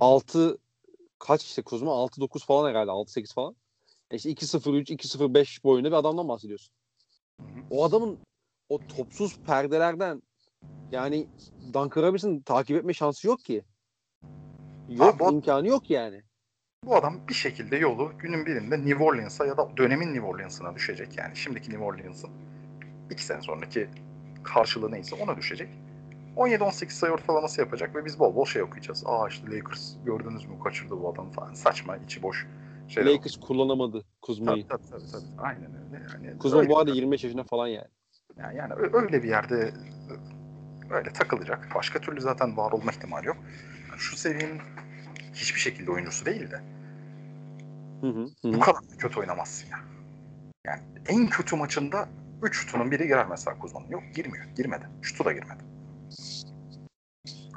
[0.00, 0.58] 6
[1.18, 3.56] kaç işte Kuzma 6-9 falan herhalde 6-8 falan.
[4.10, 6.74] E İşte 2-0-3, 2-0-5 boyunda bir adamdan bahsediyorsun.
[7.70, 8.18] O adamın
[8.68, 10.22] o topsuz perdelerden
[10.92, 11.26] yani
[11.72, 13.62] Duncan Robinson'ı takip etme şansı yok ki.
[14.88, 16.22] Yok Abi bu- imkanı yok yani.
[16.84, 21.18] Bu adam bir şekilde yolu günün birinde New Orleans'a ya da dönemin New Orleans'ına düşecek.
[21.18, 22.30] Yani şimdiki New Orleans'ın
[23.10, 23.88] iki sene sonraki
[24.44, 25.68] karşılığı neyse ona düşecek.
[26.36, 29.02] 17-18 sayı ortalaması yapacak ve biz bol bol şey okuyacağız.
[29.06, 31.54] Aa işte Lakers gördünüz mü kaçırdı bu adam falan.
[31.54, 32.46] Saçma, içi boş
[32.88, 33.12] şeyler.
[33.12, 34.66] Lakers kullanamadı Kuzma'yı.
[34.66, 35.42] Tabii, tabii, tabii, tabii.
[35.42, 36.26] Aynen öyle.
[36.28, 37.88] Yani Kuzma bu arada 25 yaşında falan yani.
[38.38, 39.72] yani, yani öyle bir yerde
[40.90, 41.68] öyle takılacak.
[41.74, 43.36] Başka türlü zaten var olma ihtimali yok.
[43.90, 44.60] Yani şu seviyenin
[45.34, 46.60] hiçbir şekilde oyuncusu değil de
[48.00, 49.78] Hı hı, hı bu kadar kötü oynamazsın ya.
[50.64, 52.08] Yani en kötü maçında
[52.42, 53.88] 3 şutunun biri girer mesela Kuzma'nın.
[53.88, 54.44] Yok girmiyor.
[54.44, 54.84] Girmedi.
[55.02, 55.64] Şutu da girmedi.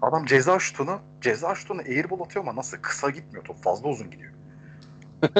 [0.01, 3.63] Adam ceza şutunu ceza şutunu airball atıyor ama nasıl kısa gitmiyor top.
[3.63, 4.33] Fazla uzun gidiyor.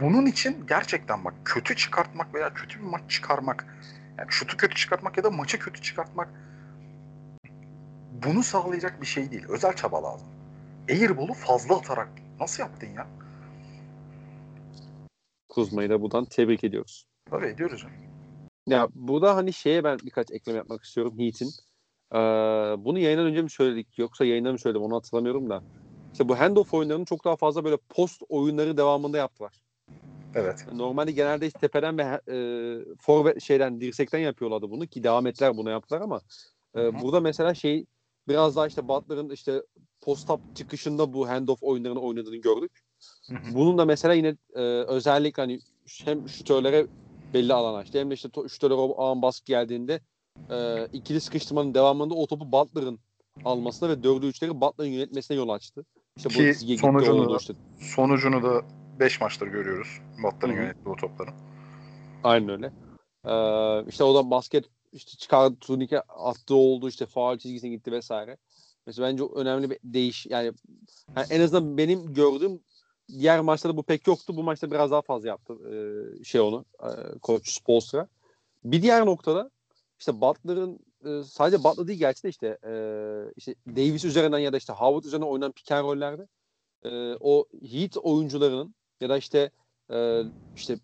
[0.00, 3.66] Bunun için gerçekten bak kötü çıkartmak veya kötü bir maç çıkarmak
[4.18, 6.28] yani şutu kötü çıkartmak ya da maçı kötü çıkartmak
[8.12, 9.44] bunu sağlayacak bir şey değil.
[9.48, 10.28] Özel çaba lazım.
[10.88, 12.08] Airball'u fazla atarak
[12.40, 13.06] nasıl yaptın ya?
[15.54, 17.04] Kuzma'yı da buradan tebrik ediyoruz.
[17.30, 17.86] Tabii ediyoruz.
[18.66, 18.88] ya.
[18.94, 21.50] Burada hani şeye ben birkaç ekleme yapmak istiyorum Heat'in.
[22.12, 22.18] Ee,
[22.84, 25.62] bunu yayından önce mi söyledik yoksa yayında mı söyledim onu hatırlamıyorum da.
[26.12, 29.52] İşte bu handoff oyunlarını çok daha fazla böyle post oyunları devamında yaptılar.
[30.34, 30.66] Evet.
[30.72, 32.36] Normalde genelde işte tepeden ve e,
[33.00, 36.20] forvet şeyden dirsekten yapıyorlardı bunu ki devam ettiler bunu yaptılar ama
[36.76, 37.86] e, burada mesela şey
[38.28, 39.62] biraz daha işte Butler'ın işte
[40.00, 42.83] post-up çıkışında bu handoff oyunlarını oynadığını gördük.
[43.54, 45.60] Bunun da mesela yine e, özellikle hani
[46.04, 46.86] hem şütörlere
[47.34, 50.00] belli alan açtı hem de işte şütörlere o ağın baskı geldiğinde
[50.50, 52.98] e, ikili sıkıştırmanın devamında o topu Butler'ın
[53.44, 55.84] almasına ve dördü üçleri Butler'ın yönetmesine yol açtı.
[56.16, 57.54] İşte Ki bu sonucunu da- işte.
[57.80, 58.62] Sonucunu da
[59.00, 60.00] 5 maçtır görüyoruz.
[60.22, 61.30] Butler'ın yönettiği o topları.
[62.24, 62.66] Aynen öyle.
[63.24, 68.36] Ee, işte o da basket işte çıkar turnike attığı oldu işte faul çizgisine gitti vesaire.
[68.86, 70.52] Mesela bence önemli bir değiş yani,
[71.16, 72.60] yani en azından benim gördüğüm
[73.08, 74.36] diğer maçlarda bu pek yoktu.
[74.36, 78.08] Bu maçta biraz daha fazla yaptı e, şey onu e, koç Spolstra.
[78.64, 79.50] Bir diğer noktada
[79.98, 82.72] işte Butler'ın e, sadece Butler değil gerçi de işte e,
[83.36, 86.26] işte Davis üzerinden ya da işte Howard üzerinden oynanan pick and roll'lerde
[86.82, 89.50] e, o Heat oyuncularının ya da işte
[89.90, 90.22] e,
[90.56, 90.78] işte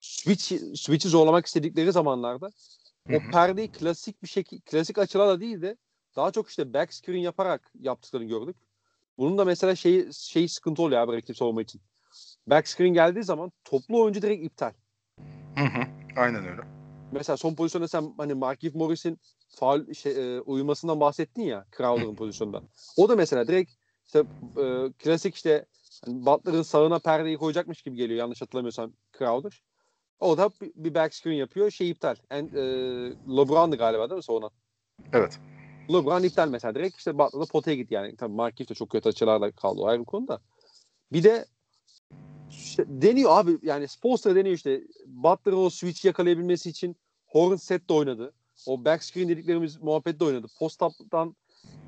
[0.00, 2.50] switch switch'i zorlamak istedikleri zamanlarda
[3.08, 5.76] Hı o perdeyi klasik bir şekilde klasik açılarla değil de
[6.16, 8.56] daha çok işte back screen yaparak yaptıklarını gördük.
[9.18, 11.80] Bunun da mesela şey şey sıkıntı oluyor abi rakip savunma için.
[12.46, 14.72] Back screen geldiği zaman toplu oyuncu direkt iptal.
[15.56, 15.84] Hı hı.
[16.16, 16.62] Aynen öyle.
[17.12, 22.62] Mesela son pozisyonda sen hani Markieff Morris'in faul şey, e, uyumasından bahsettin ya Crowder'ın pozisyonda.
[22.96, 23.72] O da mesela direkt
[24.06, 24.18] işte
[24.56, 25.66] e, klasik işte
[26.04, 29.62] hani Butler'ın sağına perdeyi koyacakmış gibi geliyor yanlış hatırlamıyorsam Crowder.
[30.20, 31.70] O da bir, back screen yapıyor.
[31.70, 32.16] Şey iptal.
[32.30, 32.62] En, e,
[33.36, 34.50] LeBron'du galiba değil mi sonra?
[35.12, 35.38] Evet.
[35.92, 38.16] LeBron iptal mesela direkt işte Butler'da potaya gitti yani.
[38.16, 40.40] Tabii Markieff de çok kötü açılarla kaldı o ayrı bir konu da.
[41.12, 41.46] Bir de
[42.50, 47.92] işte deniyor abi yani Spolstra deniyor işte Butler'ın o switch yakalayabilmesi için Horn set de
[47.92, 48.32] oynadı.
[48.66, 50.46] O back screen dediklerimiz muhabbet de oynadı.
[50.58, 51.36] Post up'tan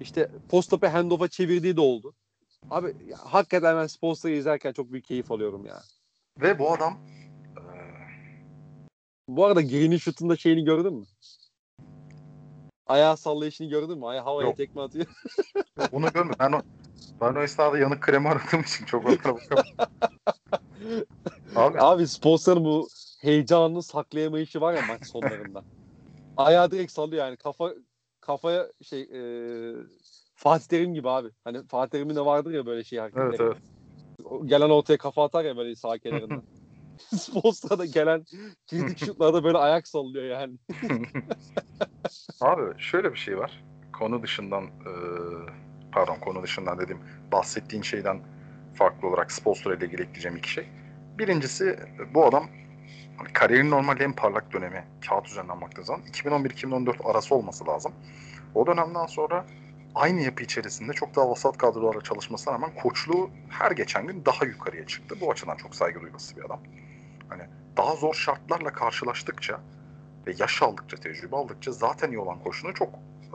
[0.01, 2.15] işte post up'e handoff'a çevirdiği de oldu.
[2.71, 5.83] Abi ya, hakikaten ben Spolstra'yı izlerken çok büyük keyif alıyorum ya.
[6.41, 6.99] Ve bu adam
[9.29, 11.07] Bu arada Green'in şutunda şeyini gördün mü?
[12.87, 14.07] Ayağı sallayışını gördün mü?
[14.07, 14.57] Ayağı havaya Yok.
[14.57, 15.07] tekme atıyor.
[15.93, 16.37] bunu görmedim.
[16.41, 16.61] Ben o,
[17.21, 19.41] ben o esnada yanık kremi aradığım için çok bakamadım.
[21.57, 22.89] Abi Abi Spolstra'nın bu
[23.21, 25.63] heyecanını saklayamayışı var ya maç sonlarında.
[26.37, 27.37] Ayağı direkt sallıyor yani.
[27.37, 27.75] Kafa
[28.21, 29.21] kafaya şey e,
[30.35, 31.29] Fatih Terim gibi abi.
[31.45, 33.27] Hani Fatih Terim'in de vardır ya böyle şey hareketleri.
[33.29, 33.57] evet evet.
[34.45, 36.43] Gelen ortaya kafa atar ya böyle sağ kenarında.
[36.99, 38.25] Spolstra'da gelen
[38.71, 40.55] kritik şutlarda böyle ayak sallıyor yani.
[42.41, 43.65] Abi şöyle bir şey var.
[43.93, 44.93] Konu dışından e,
[45.93, 47.01] pardon konu dışından dediğim
[47.33, 48.21] bahsettiğin şeyden
[48.75, 50.69] farklı olarak Spolstra ile ilgili ekleyeceğim iki şey.
[51.19, 51.79] Birincisi
[52.15, 52.49] bu adam
[53.17, 57.93] hani kariyerin normalde en parlak dönemi kağıt üzerinden baktığı zaman 2011-2014 arası olması lazım.
[58.55, 59.47] O dönemden sonra
[59.95, 64.87] aynı yapı içerisinde çok daha vasat kadrolarla çalışmasına rağmen koçluğu her geçen gün daha yukarıya
[64.87, 65.15] çıktı.
[65.21, 66.61] Bu açıdan çok saygı duyulası bir adam.
[67.29, 67.43] Hani
[67.77, 69.61] daha zor şartlarla karşılaştıkça
[70.27, 72.95] ve yaş aldıkça, tecrübe aldıkça zaten iyi olan koçluğunu çok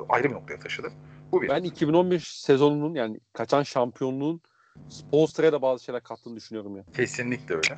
[0.10, 0.92] ayrı bir noktaya taşıdı.
[1.32, 1.50] Bu bir.
[1.50, 4.42] Ben 2015 sezonunun yani kaçan şampiyonluğun
[4.90, 6.84] Spolstra'ya da bazı şeyler kattığını düşünüyorum ya.
[6.94, 7.78] Kesinlikle öyle.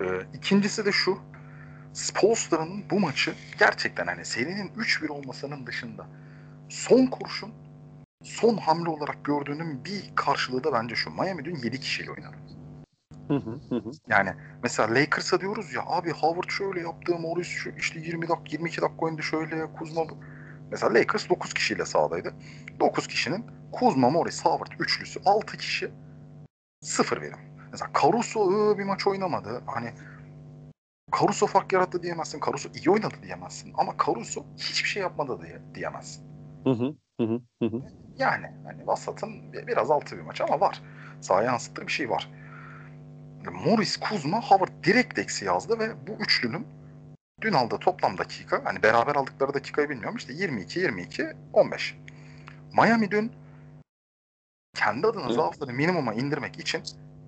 [0.00, 1.18] Ee, ikincisi de şu.
[1.92, 6.06] Spolstra'nın bu maçı gerçekten hani serinin 3-1 olmasının dışında
[6.68, 7.52] son kurşun
[8.24, 11.10] son hamle olarak gördüğünün bir karşılığı da bence şu.
[11.10, 12.36] Miami dün 7 kişiyle oynadı.
[13.28, 13.90] Hı hı hı hı.
[14.08, 14.30] Yani
[14.62, 19.04] mesela Lakers'a diyoruz ya abi Howard şöyle yaptı, Morris şu işte 20 dakika 22 dakika
[19.06, 20.02] oynadı şöyle, Kuzma.
[20.70, 22.34] Mesela Lakers 9 kişiyle sahadaydı.
[22.80, 25.90] 9 kişinin Kuzma, Morris, Howard üçlüsü 6 kişi
[26.80, 27.38] sıfır verim.
[27.72, 29.62] Mesela Caruso ıı, bir maç oynamadı.
[29.66, 29.92] Hani
[31.20, 32.40] Caruso fark yarattı diyemezsin.
[32.46, 33.72] Caruso iyi oynadı diyemezsin.
[33.78, 36.24] Ama Caruso hiçbir şey yapmadı diye diyemezsin.
[36.64, 37.82] Hı hı hı hı hı hı.
[38.18, 40.82] Yani hani Vasat'ın bir- biraz altı bir maç ama var.
[41.20, 42.30] Sahaya yansıttığı bir şey var.
[43.50, 46.66] Morris, Kuzma, Howard direkt eksi yazdı ve bu üçlünün
[47.40, 51.96] dün aldığı toplam dakika, hani beraber aldıkları dakikayı bilmiyorum işte 22, 22, 15.
[52.76, 53.32] Miami dün
[54.74, 55.34] kendi adına Evet.
[55.34, 56.82] zaafları minimuma indirmek için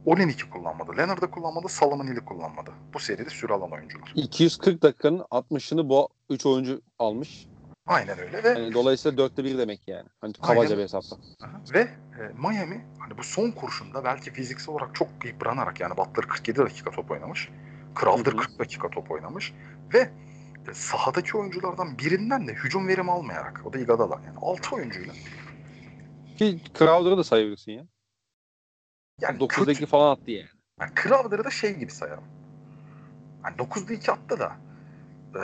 [0.07, 0.97] Oleniki kullanmadı.
[0.97, 2.71] Leonard'ı kullanmadı, Solomon Hill'i kullanmadı.
[2.95, 4.13] Bu seride süre alan oyuncular.
[4.15, 7.47] 240 dakikanın 60'ını bu 3 oyuncu almış.
[7.87, 10.09] Aynen öyle ve Yani dolayısıyla dörtte bir demek yani.
[10.21, 10.55] Hani Aynen.
[10.55, 11.17] kabaca bir hesapla.
[11.43, 11.61] Aha.
[11.75, 16.59] Ve e, Miami hani bu son kurşunda belki fiziksel olarak çok yıpranarak yani Butler 47
[16.59, 17.49] dakika top oynamış.
[18.01, 18.41] Crowder Hı hı.
[18.41, 19.53] 40 dakika top oynamış.
[19.95, 20.11] Ve
[20.69, 25.15] e, sahadaki oyunculardan birinden de hücum verimi almayarak o da Iguodala yani 6 oyuncuyla
[26.39, 27.87] Ki Crowder'ı da sayabilirsin ya.
[29.21, 30.49] yani 9'da kötü, 2 falan attı yani.
[30.81, 32.25] yani Crowder'ı da şey gibi sayarım.
[33.45, 34.53] Yani 9'da 2 attı da
[35.35, 35.43] e,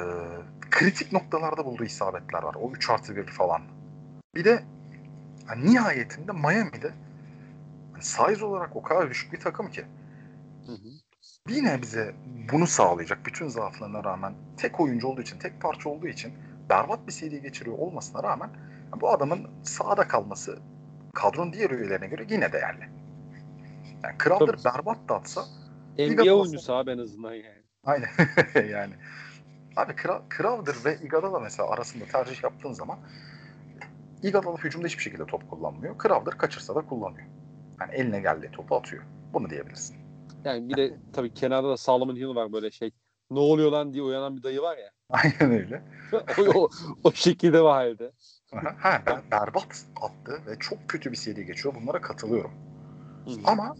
[0.70, 2.55] kritik noktalarda bulduğu isabetler var.
[2.55, 3.62] O 3 artı 1 falan.
[4.34, 4.62] Bir de
[5.49, 6.93] yani nihayetinde Miami'de
[7.93, 9.84] yani size olarak o kadar düşük bir takım ki
[10.66, 10.88] Hı hı.
[11.49, 12.14] bir nebze
[12.53, 16.32] bunu sağlayacak bütün zaaflarına rağmen tek oyuncu olduğu için, tek parça olduğu için
[16.70, 18.51] berbat bir seri geçiriyor olmasına rağmen
[19.01, 20.59] bu adamın sahada kalması
[21.14, 22.88] kadronun diğer üyelerine göre yine değerli.
[24.03, 24.76] Yani Crowder Tabii.
[24.76, 25.45] berbat da atsa
[25.99, 27.62] NBA oyuncusu abi en azından yani.
[27.84, 28.09] aynen
[28.70, 28.95] yani.
[29.81, 32.99] Abi Kra- Crowder ve Iguodala mesela arasında tercih yaptığın zaman
[34.22, 35.95] Iguodala hücumda hiçbir şekilde top kullanmıyor.
[36.03, 37.26] Crowder kaçırsa da kullanıyor.
[37.81, 39.03] Yani eline geldiği topu atıyor.
[39.33, 39.97] Bunu diyebilirsin.
[40.45, 42.91] Yani bir de tabii kenarda da Solomon Hill var böyle şey.
[43.31, 44.91] Ne oluyor lan diye uyanan bir dayı var ya.
[45.11, 45.83] Aynen öyle.
[46.39, 46.68] o, o,
[47.05, 48.12] o şekilde var halde.
[48.78, 51.74] Ha, ber- berbat attı ve çok kötü bir seri geçiyor.
[51.74, 52.51] Bunlara katılıyorum.
[53.24, 53.31] Hı.
[53.45, 53.74] Ama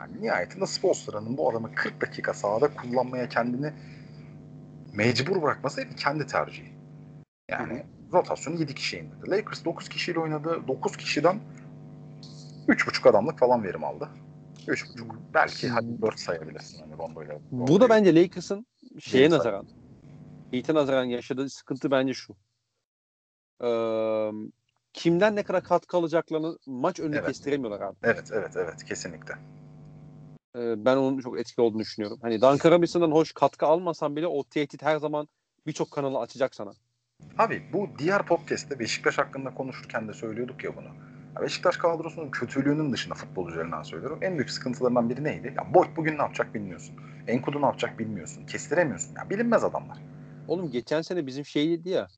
[0.00, 3.72] yani nihayetinde Spolstra'nın bu adamı 40 dakika sahada kullanmaya kendini
[4.96, 6.72] mecbur bırakması hep kendi tercihi.
[7.48, 9.30] Yani rotasyonu 7 kişiye indirdi.
[9.30, 10.62] Lakers 9 kişiyle oynadı.
[10.68, 11.40] 9 kişiden
[12.68, 14.08] 3.5 adamlık falan verim aldı.
[14.66, 15.04] 3.5.
[15.34, 17.38] Belki hadi 4 sayabilirsin hani Rondo'yla.
[17.50, 18.66] Bu da bence Lakers'ın
[19.00, 19.68] şeye nazaran,
[20.50, 22.36] Heat'e nazaran yaşadığı sıkıntı bence şu.
[23.64, 24.30] Ee,
[24.92, 27.26] kimden ne kadar katkı alacaklarını maç önünü Evet.
[27.26, 27.96] kestiremiyorlar abi.
[28.02, 28.84] Evet, evet, evet.
[28.84, 29.34] Kesinlikle.
[30.56, 32.18] Ee, ben onun çok etkili olduğunu düşünüyorum.
[32.22, 35.28] Hani Duncan Robinson'dan hoş katkı almasan bile o tehdit her zaman
[35.66, 36.72] birçok kanalı açacak sana.
[37.38, 40.88] Abi bu diğer podcast'te Beşiktaş hakkında konuşurken de söylüyorduk ya bunu.
[41.42, 44.18] Beşiktaş kadrosunun kötülüğünün dışında futbol üzerinden söylüyorum.
[44.22, 45.54] En büyük sıkıntılarından biri neydi?
[45.58, 46.96] Ya Boyd bugün ne yapacak bilmiyorsun.
[47.26, 48.42] Enkudu ne yapacak bilmiyorsun.
[48.46, 49.14] Kestiremiyorsun.
[49.16, 49.98] Ya bilinmez adamlar.
[50.48, 52.08] Oğlum geçen sene bizim şeydi ya.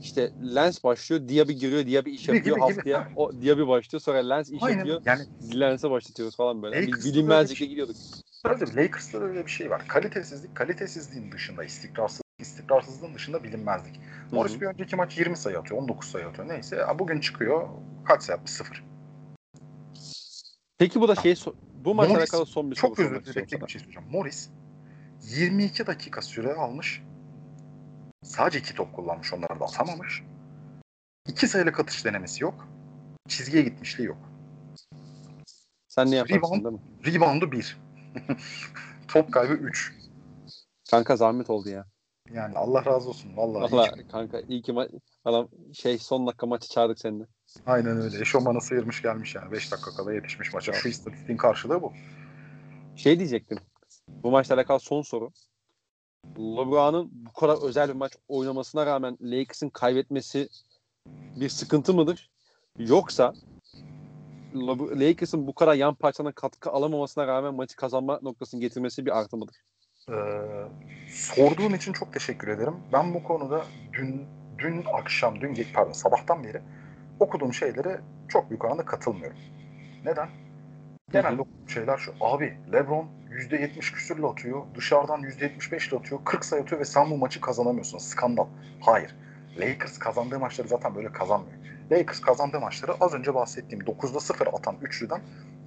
[0.00, 2.56] İşte Lens başlıyor, Diaby giriyor, Diaby iş Gibi, yapıyor.
[2.56, 2.74] gibi, gibi.
[2.74, 4.78] Haftaya o Diaby başlıyor, sonra Lens iş Aynen.
[4.78, 5.02] yapıyor.
[5.04, 6.76] Yani Lens'e başlatıyoruz falan böyle.
[6.82, 7.96] Bir Lakers'ta bilinmezlikle bir- gidiyorduk.
[8.42, 9.88] Tabii Lakers'ta da öyle bir şey var.
[9.88, 14.00] Kalitesizlik, kalitesizliğin dışında istikrarsızlık, istikrarsızlığın dışında bilinmezlik.
[14.32, 16.48] Morris bir önceki maç 20 sayı atıyor, 19 sayı atıyor.
[16.48, 17.68] Neyse bugün çıkıyor
[18.04, 18.52] kaç sayı atmış?
[18.52, 18.84] Sıfır.
[20.78, 21.34] Peki bu da şey
[21.84, 24.08] bu maçla alakalı son bir soru Çok özür dilerim bir şey söyleyeceğim.
[24.10, 24.48] Morris
[25.36, 27.02] 22 dakika süre almış.
[28.22, 30.22] Sadece iki top kullanmış onları da atamamış.
[31.28, 32.68] İki sayılık atış denemesi yok.
[33.28, 34.18] Çizgiye gitmişliği yok.
[35.88, 36.64] Sen ne yaparsın Rebound.
[36.64, 36.80] değil mi?
[37.14, 37.78] Reboundu 1.
[39.08, 39.92] top kaybı 3.
[40.90, 41.84] Kanka zahmet oldu ya.
[42.32, 43.36] Yani Allah razı olsun.
[43.36, 43.72] Vallahi.
[43.72, 47.24] Valla hiç- kanka iyi ki ma- adam şey son dakika maçı çağırdık seninle.
[47.66, 48.20] Aynen öyle.
[48.20, 49.52] Eşofmanı sıyırmış gelmiş yani.
[49.52, 50.72] 5 dakika kala yetişmiş maça.
[50.72, 51.92] Şu istatistiğin karşılığı bu.
[52.96, 53.58] Şey diyecektim.
[54.08, 55.30] Bu maçla alakalı son soru.
[56.38, 60.48] LeBron'un bu kadar özel bir maç oynamasına rağmen Lakers'ın kaybetmesi
[61.36, 62.30] bir sıkıntı mıdır?
[62.78, 63.34] Yoksa
[65.00, 69.56] Lakers'ın bu kadar yan parçana katkı alamamasına rağmen maçı kazanma noktasını getirmesi bir artı mıdır?
[70.10, 70.14] Ee,
[71.08, 72.74] sorduğun için çok teşekkür ederim.
[72.92, 74.26] Ben bu konuda dün
[74.58, 76.62] dün akşam, dün pardon sabahtan beri
[77.20, 79.38] okuduğum şeylere çok büyük oranda katılmıyorum.
[80.04, 80.28] Neden?
[81.12, 82.14] Genelde okuduğum şeyler şu.
[82.20, 83.06] Abi LeBron
[83.38, 84.62] %70 küsürle atıyor.
[84.74, 86.20] Dışarıdan %75 ile atıyor.
[86.24, 87.98] 40 sayı atıyor ve sen bu maçı kazanamıyorsun.
[87.98, 88.46] Skandal.
[88.80, 89.16] Hayır.
[89.58, 91.58] Lakers kazandığı maçları zaten böyle kazanmıyor.
[91.90, 95.20] Lakers kazandığı maçları az önce bahsettiğim 9'da 0 atan üçlüden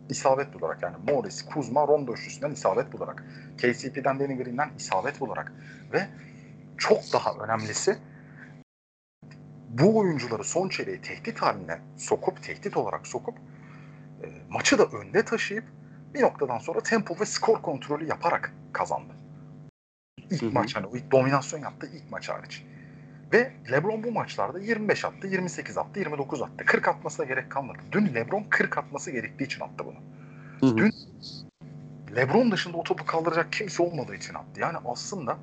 [0.10, 3.24] isabet bularak yani Morris, Kuzma, Rondo üçlüsünden isabet bularak
[3.58, 5.54] KCP'den Danny Green'den isabet bularak
[5.94, 6.08] ve
[6.78, 7.98] çok daha önemlisi
[9.70, 13.36] bu oyuncuları son çeyreğe tehdit haline sokup, tehdit olarak sokup
[14.24, 15.66] e, maçı da önde taşıyıp
[16.14, 19.14] bir noktadan sonra tempo ve skor kontrolü yaparak kazandı.
[20.30, 20.52] İlk Hı hı.
[20.52, 22.64] maç hani o ilk dominasyon yaptı ilk maç hariç.
[23.34, 26.66] Ve LeBron bu maçlarda 25 attı, 28 attı, 29 attı.
[26.66, 27.80] 40 atmasına gerek kalmadı.
[27.92, 29.98] Dün LeBron 40 atması gerektiği için attı bunu.
[30.60, 30.78] Hı hı.
[30.78, 30.94] Dün
[32.16, 34.60] LeBron dışında o topu kaldıracak kimse olmadığı için attı.
[34.60, 35.38] Yani aslında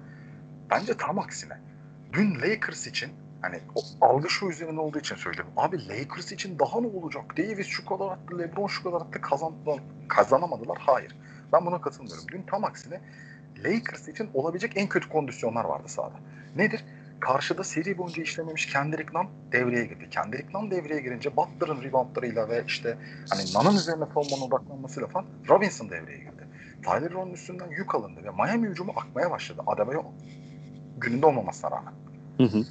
[0.70, 1.58] bence tam aksine.
[2.12, 3.10] Dün Lakers için
[3.42, 5.52] hani o algı şu üzerine olduğu için söylüyorum.
[5.56, 7.36] Abi Lakers için daha ne olacak?
[7.38, 10.78] Davis şu kadar attı, LeBron şu kadar attı kazandılar, kazanamadılar.
[10.80, 11.16] Hayır.
[11.52, 12.24] Ben buna katılmıyorum.
[12.32, 13.00] Dün tam aksine
[13.64, 16.16] Lakers için olabilecek en kötü kondisyonlar vardı sahada.
[16.56, 16.84] Nedir?
[17.20, 20.08] Karşıda seri boyunca işlememiş Kendrick Nunn devreye girdi.
[20.10, 22.98] Kendrick Nunn devreye girince Butler'ın reboundlarıyla ve işte
[23.30, 26.46] hani Nunn'ın üzerine savunmanın odaklanmasıyla falan Robinson devreye girdi.
[26.82, 29.62] Tyler Hero'nun üstünden yük alındı ve Miami hücumu akmaya başladı.
[29.66, 30.02] Adebayo
[30.96, 31.92] gününde olmamasına rağmen.
[32.36, 32.64] Hı hı.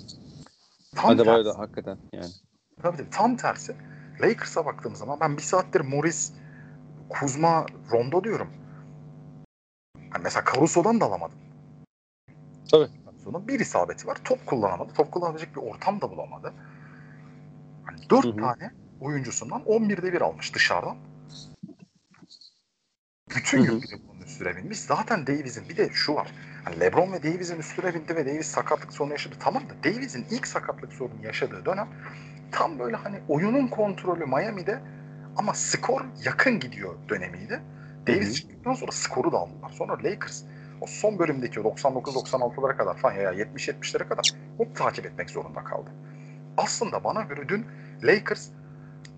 [0.97, 1.57] Tam Adebayo tersi.
[1.57, 2.31] da hakikaten yani.
[2.81, 3.75] Tabii tabii tam tersi.
[4.21, 6.33] Lakers'a baktığım zaman ben bir saattir Morris,
[7.09, 8.47] Kuzma, Rondo diyorum.
[10.09, 11.37] Hani mesela Caruso'dan da alamadım.
[12.71, 12.87] Tabii.
[13.05, 14.17] Caruso'nun bir isabeti var.
[14.23, 14.93] Top kullanamadı.
[14.93, 16.53] Top kullanabilecek bir ortam da bulamadı.
[17.83, 18.37] Hani 4 Hı hı.
[18.37, 18.71] tane
[19.01, 20.97] oyuncusundan 11'de bir almış dışarıdan.
[23.35, 23.73] Bütün hı.
[23.73, 24.79] yükünü bunun üstüne binmiş.
[24.79, 26.27] Zaten Davis'in bir de şu var.
[26.63, 29.35] Hani LeBron ve Davis'in üstüne bindi ve Davis sakatlık sorunu yaşadı.
[29.39, 31.87] Tamam da Davis'in ilk sakatlık sorunu yaşadığı dönem
[32.51, 34.79] tam böyle hani oyunun kontrolü Miami'de
[35.35, 37.61] ama skor yakın gidiyor dönemiydi.
[38.07, 39.69] Davis çıktıktan sonra skoru da aldılar.
[39.69, 40.43] Sonra Lakers
[40.81, 45.89] o son bölümdeki o 99-96'lara kadar falan ya 70-70'lere kadar hep takip etmek zorunda kaldı.
[46.57, 47.65] Aslında bana göre dün
[48.03, 48.49] Lakers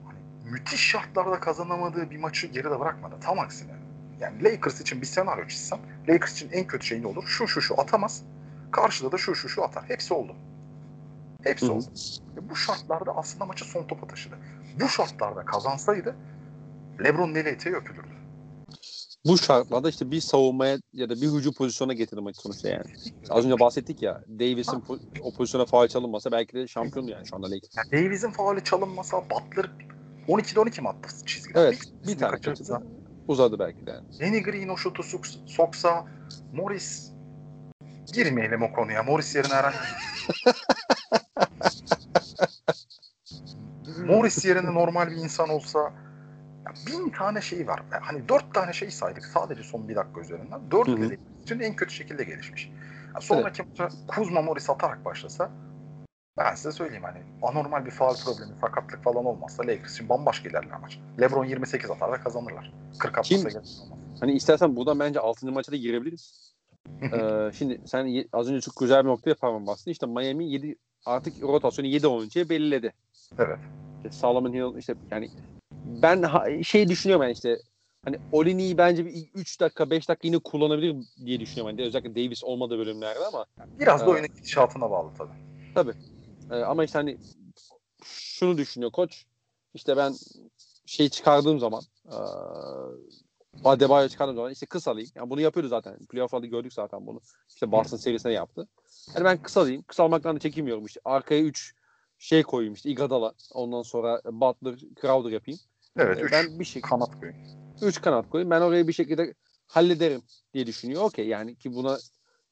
[0.05, 0.19] hani
[0.51, 3.15] müthiş şartlarda kazanamadığı bir maçı geride bırakmadı.
[3.21, 3.78] Tam aksine.
[4.21, 7.23] Yani Lakers için bir senaryo çizsem Lakers için en kötü şey ne olur?
[7.27, 8.23] Şu şu şu atamaz.
[8.71, 9.83] Karşıda da şu şu şu atar.
[9.87, 10.35] Hepsi oldu.
[11.43, 11.73] Hepsi Hı hı.
[11.73, 11.85] oldu.
[12.37, 14.35] Ve bu şartlarda aslında maçı son topa taşıdı.
[14.81, 16.15] Bu şartlarda kazansaydı
[17.03, 18.19] LeBron neli eteği öpülürdü.
[19.25, 22.83] Bu şartlarda işte bir savunmaya ya da bir hücum pozisyona getirdi maçı sonuçta yani.
[23.29, 27.35] Az önce bahsettik ya Davis'in po- o pozisyona faal çalınmasa belki de şampiyon yani şu
[27.35, 27.77] anda Lakers.
[27.77, 29.71] Yani Davis'in faali çalınmasa Butler
[30.27, 31.59] 12'de 12 mi attı çizgiden?
[31.61, 32.83] Evet bir ikisini tane kaçırdı.
[33.29, 34.07] Uzadı belki de yani.
[34.19, 36.05] Danny Green o şutu sok- soksa
[36.53, 37.11] Morris
[38.13, 39.03] girmeyelim o konuya.
[39.03, 39.77] Morris yerine herhangi
[44.05, 45.79] Morris yerine normal bir insan olsa
[46.65, 47.83] ya bin tane şey var.
[48.01, 50.71] Hani dört tane şey saydık sadece son bir dakika üzerinden.
[50.71, 52.71] Dört de için en kötü şekilde gelişmiş.
[53.15, 55.51] Ya sonraki maça Kuzma Morris atarak başlasa
[56.39, 60.79] ben size söyleyeyim hani anormal bir faal problemi, sakatlık falan olmazsa Lakers için bambaşka ilerler
[60.81, 60.99] maç.
[61.19, 62.71] LeBron 28 atar ve kazanırlar.
[62.99, 63.43] 40 atmasa Kim?
[63.43, 63.99] gerek olmaz.
[64.19, 65.51] Hani istersen buradan bence 6.
[65.51, 66.53] maça da girebiliriz.
[67.13, 69.91] ee, şimdi sen az önce çok güzel bir noktaya parmağın bastın.
[69.91, 70.75] İşte Miami 7
[71.05, 72.93] artık rotasyonu 7 oyuncuya belirledi.
[73.39, 73.59] Evet.
[73.97, 75.29] İşte Solomon Hill işte yani
[75.85, 77.57] ben ha- şey düşünüyorum yani işte
[78.05, 81.77] hani Olini'yi bence bir 3 dakika 5 dakika yine kullanabilir diye düşünüyorum.
[81.79, 83.45] Yani özellikle Davis olmadığı bölümlerde ama
[83.79, 84.13] Biraz da Evet.
[84.13, 85.93] oyunun gidişatına bağlı tabii.
[86.51, 87.17] E, ama işte hani
[88.03, 89.25] şunu düşünüyor koç.
[89.73, 90.15] İşte ben
[90.85, 92.17] şey çıkardığım zaman e,
[93.63, 95.09] Adebayo çıkardığım zaman işte kısalayım.
[95.15, 96.05] Yani bunu yapıyordu zaten.
[96.05, 97.21] Playoff'larda gördük zaten bunu.
[97.49, 98.67] İşte Boston serisine yaptı.
[99.15, 99.83] Yani ben kısalayım.
[99.83, 100.99] Kısalmaktan da çekinmiyorum işte.
[101.05, 101.75] Arkaya 3
[102.19, 103.33] şey koyayım işte Iguodala.
[103.53, 105.59] Ondan sonra Butler, Crowder yapayım.
[105.97, 106.17] Evet.
[106.17, 107.35] E, Üç ben bir şey kanat koyun.
[107.81, 108.51] 3 kanat koyayım.
[108.51, 109.33] Ben orayı bir şekilde
[109.67, 110.21] hallederim
[110.53, 111.03] diye düşünüyor.
[111.03, 111.97] Okey yani ki buna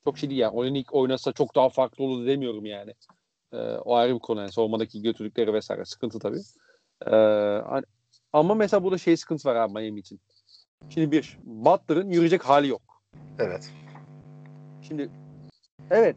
[0.04, 0.56] çok şey değil yani.
[0.56, 2.94] Olinik oynasa çok daha farklı olur demiyorum yani.
[3.54, 4.52] Ee, o ayrı bir konu yani.
[4.52, 6.42] Savunmadaki götürdükleri vesaire sıkıntı tabii.
[7.66, 7.86] Hani-
[8.34, 10.20] ama mesela burada şey sıkıntı var abi Miami için.
[10.90, 12.82] Şimdi bir, Butler'ın yürüyecek hali yok.
[13.40, 13.72] Evet.
[14.82, 15.10] Şimdi
[15.92, 16.16] evet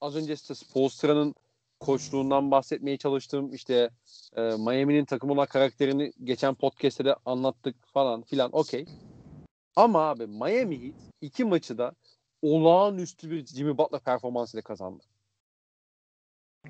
[0.00, 1.34] az önce işte Spoelstra'nın
[1.80, 3.54] koçluğundan bahsetmeye çalıştım.
[3.54, 3.90] İşte
[4.36, 8.86] e, Miami'nin takım olan karakterini geçen podcast'te de anlattık falan filan okey.
[9.76, 11.92] Ama abi Miami Heat iki maçı da
[12.42, 15.04] olağanüstü bir Jimmy Butler performansıyla kazandı.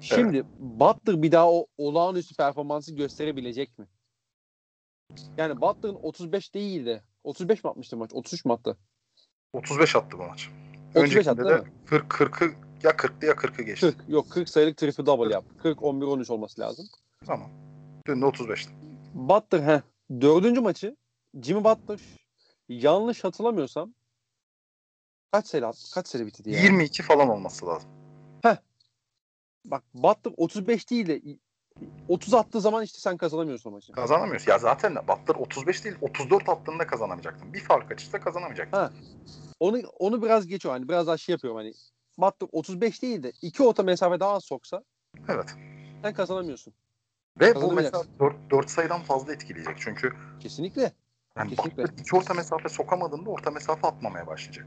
[0.01, 3.87] Şimdi Butler bir daha o olağanüstü performansı gösterebilecek mi?
[5.37, 8.11] Yani Butler'ın 35 değil de 35 mi atmıştı maç?
[8.15, 8.77] 33 mi attı?
[9.53, 10.51] 35 attı bu maç.
[10.95, 11.73] 35 attı Öncekinde değil de mi?
[11.87, 13.95] 40 40'ı ya 40'tı ya 40'ı geçti.
[13.97, 14.09] 40.
[14.09, 15.57] Yok 40 sayılık triple double yaptı.
[15.63, 16.87] 40 11 13 olması lazım.
[17.27, 17.51] Tamam.
[18.07, 18.71] Dün de 35'ti.
[19.15, 19.83] Butler he.
[20.21, 20.97] Dördüncü maçı
[21.43, 22.01] Jimmy Butler
[22.69, 23.95] yanlış hatırlamıyorsam
[25.33, 25.81] kaç sayı attı?
[25.95, 26.63] Kaç sayı bitirdi ya?
[26.63, 27.91] 22 falan olması lazım.
[29.65, 31.21] Bak Butler 35 değil de
[32.09, 33.93] 30 attığı zaman işte sen kazanamıyorsun maçı.
[33.93, 34.47] Kazanamıyoruz.
[34.47, 37.53] Ya zaten Butler 35 değil 34 attığında kazanamayacaktın.
[37.53, 38.79] Bir fark açırsa kazanamayacaktın.
[38.79, 38.93] Ha.
[39.61, 41.73] Onu onu biraz geçiyor hani biraz daha şey yapıyorum hani
[42.19, 44.85] Butler 35 değil de 2 orta mesafe daha az soksa
[45.29, 45.55] Evet.
[46.03, 46.75] sen kazanamıyorsun.
[47.41, 49.77] Ve bu mesela 4, 4 sayıdan fazla etkileyecek.
[49.79, 50.93] Çünkü Kesinlikle.
[51.37, 51.83] yani Kesinlikle.
[51.83, 54.67] Butler iki orta mesafe sokamadığında orta mesafe atmamaya başlayacak.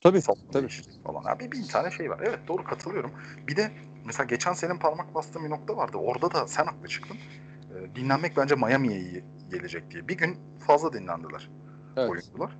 [0.00, 0.22] Tabii.
[0.22, 0.62] Sapma Tabii.
[0.62, 1.24] değişecek falan.
[1.24, 2.20] Abi bin tane şey var.
[2.22, 3.10] Evet doğru katılıyorum.
[3.48, 3.72] Bir de
[4.04, 5.96] mesela geçen senin parmak bastığın bir nokta vardı.
[5.96, 7.16] Orada da sen haklı çıktın.
[7.16, 10.08] Ee, dinlenmek bence Miami'ye iyi gelecek diye.
[10.08, 10.36] Bir gün
[10.66, 11.50] fazla dinlendiler
[11.96, 12.10] Evet.
[12.10, 12.50] oyuncular.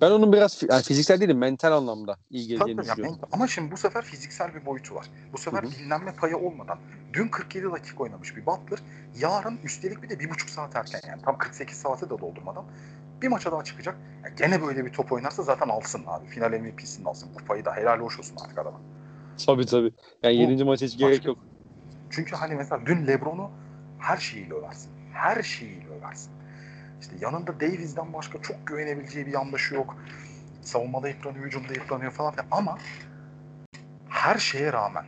[0.00, 2.86] Ben onun biraz yani fiziksel değilim mental anlamda iyi geleceğini tabii.
[2.86, 3.18] Düşünüyorum.
[3.22, 5.06] ben- ama şimdi bu sefer fiziksel bir boyutu var.
[5.32, 5.70] Bu sefer Hı hı.
[5.70, 6.78] dinlenme payı olmadan
[7.12, 8.78] dün 47 dakika oynamış bir Butler
[9.18, 12.64] yarın üstelik bir de bir buçuk saat erken yani tam 48 saate de doldurmadan
[13.22, 13.96] bir maça daha çıkacak.
[14.24, 16.26] Ya gene böyle bir top oynarsa zaten alsın abi.
[16.26, 17.28] Final MVP'sini alsın.
[17.34, 18.80] Kupayı da helal hoş olsun artık adama.
[19.46, 19.92] Tabii tabii.
[20.22, 20.64] Yani Bu- 7.
[20.64, 21.38] maça hiç gerek başka- yok.
[22.10, 23.50] Çünkü hani mesela dün LeBron'u
[23.98, 24.90] her şeyiyle översin.
[25.12, 26.32] Her şeyiyle översin.
[27.00, 29.96] İşte yanında Davis'den başka çok güvenebileceği bir yandaşı yok.
[30.62, 32.46] Savunmada yıpranıyor, hücumda yıpranıyor falan filan.
[32.50, 32.78] Ama
[34.08, 35.04] her şeye rağmen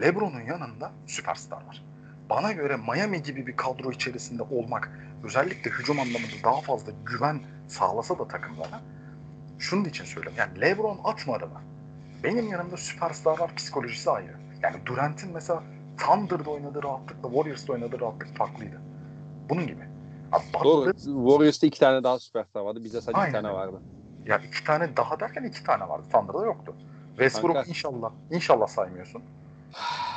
[0.00, 1.84] LeBron'un yanında süperstar var.
[2.30, 4.90] Bana göre Miami gibi bir kadro içerisinde olmak
[5.26, 8.80] özellikle hücum anlamında daha fazla güven sağlasa da takımlara
[9.58, 10.38] şunun için söylüyorum.
[10.38, 11.60] Yani LeBron atmadı mı?
[12.24, 14.36] Benim yanımda süperstarlar psikolojisi ayrı.
[14.62, 15.62] Yani Durant'in mesela
[15.98, 18.80] Thunder'da oynadığı rahatlıkla Warriors'da oynadığı rahatlık farklıydı.
[19.48, 19.82] Bunun gibi.
[20.32, 20.92] Abi Doğru.
[20.94, 22.84] Warriors'ta iki tane daha süperstar vardı.
[22.84, 23.80] Bizde sadece Aynen bir tane vardı.
[24.26, 26.06] ya iki tane daha derken iki tane vardı.
[26.12, 26.74] Thunder'da yoktu.
[27.08, 27.68] Westbrook Kanka.
[27.70, 28.12] inşallah.
[28.30, 29.22] İnşallah saymıyorsun.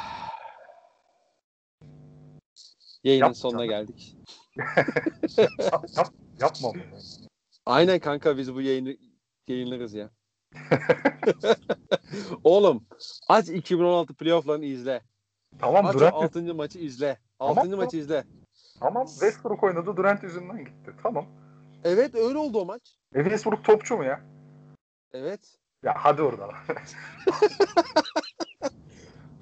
[3.03, 3.87] Yayının Yap sonuna canım.
[3.87, 4.17] geldik.
[5.37, 6.81] Yap, yap, yapma bunu.
[7.65, 8.97] Aynen kanka biz bu yayını
[9.47, 10.09] yayınlarız ya.
[12.43, 12.85] Oğlum
[13.27, 15.01] aç 2016 playoff'larını izle.
[15.59, 16.55] Tamam Aç Durant 6.
[16.55, 17.17] maçı izle.
[17.39, 17.69] Tamam, 6.
[17.69, 17.85] tamam.
[17.85, 18.23] maçı izle.
[18.79, 20.93] Tamam Westbrook oynadı Durant yüzünden gitti.
[21.03, 21.25] Tamam.
[21.83, 22.97] Evet öyle oldu o maç.
[23.15, 24.21] E Westbrook topçu mu ya?
[25.13, 25.57] Evet.
[25.83, 26.49] Ya hadi orada.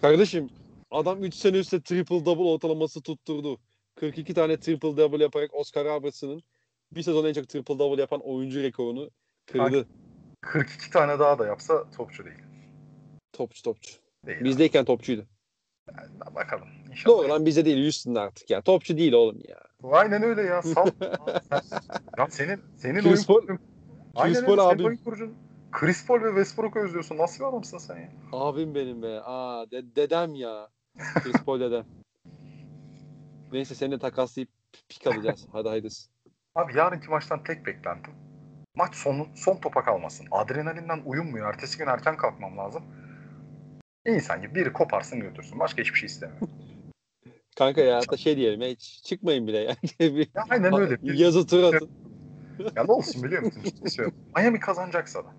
[0.01, 0.49] Kardeşim
[0.91, 3.59] adam 3 sene üstte triple double ortalaması tutturdu.
[3.97, 6.43] 42 tane triple double yaparak Oscar Robertson'ın
[6.91, 9.09] bir sezon en çok triple double yapan oyuncu rekorunu
[9.45, 9.87] kırdı.
[10.41, 12.37] 42 tane daha da yapsa topçu değil.
[13.33, 13.97] Topçu topçu.
[14.25, 14.43] Değil.
[14.43, 15.25] Bizdeyken topçuydu.
[15.89, 16.35] abi.
[16.35, 16.67] Bakalım.
[16.91, 17.17] İnşallah.
[17.17, 18.61] Doğru lan bize değil Houston'da artık ya.
[18.61, 19.59] Topçu değil oğlum ya.
[19.83, 20.61] Aynen öyle ya.
[20.61, 20.87] Sal.
[22.17, 23.59] Ya senin senin oyun Chris Paul- kurucun.
[24.15, 24.45] Aynen Chris.
[24.45, 24.85] Paul Senin abim.
[24.85, 25.33] oyun kurucun.
[25.71, 27.17] Chris Paul ve Westbrook'u özlüyorsun.
[27.17, 28.09] Nasıl bir adamsın sen ya?
[28.31, 29.21] Abim benim be.
[29.23, 30.69] Aa de- dedem ya.
[31.23, 31.85] Chris Paul dedem.
[33.51, 34.49] Neyse seni de takaslayıp
[34.89, 35.47] pik alacağız.
[35.51, 36.09] Hadi hayırlısı.
[36.55, 38.13] Abi yarınki maçtan tek beklentim.
[38.75, 40.27] Maç sonu, son topa kalmasın.
[40.31, 41.53] Adrenalinden uyumuyor.
[41.53, 42.83] Ertesi gün erken kalkmam lazım.
[44.05, 45.59] İnsan gibi biri koparsın götürsün.
[45.59, 46.49] Başka hiçbir şey istemiyorum.
[47.57, 49.77] Kanka ya hatta şey diyelim ya hiç çıkmayın bile yani.
[50.15, 51.01] Bir Ya aynen öyle.
[51.01, 51.89] Bir- Yazı tur atın.
[52.75, 53.63] Ya ne olsun biliyor musun?
[53.85, 54.19] Söylüyorum.
[54.35, 55.29] Miami kazanacaksa da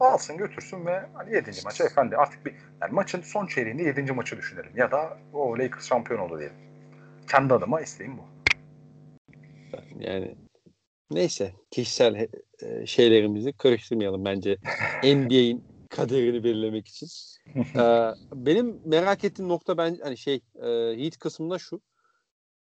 [0.00, 1.50] alsın götürsün ve hani 7.
[1.64, 4.12] maça efendi artık bir yani maçın son çeyreğinde 7.
[4.12, 4.70] maçı düşünelim.
[4.76, 6.56] Ya da o Lakers şampiyon oldu diyelim.
[7.30, 8.22] Kendi adıma isteğim bu.
[9.98, 10.34] Yani
[11.10, 12.28] neyse kişisel
[12.62, 14.58] e, şeylerimizi karıştırmayalım bence
[15.02, 17.08] NBA'in kaderini belirlemek için.
[17.76, 20.68] Ee, benim merak ettiğim nokta ben hani şey e,
[20.98, 21.80] Heat kısmında şu.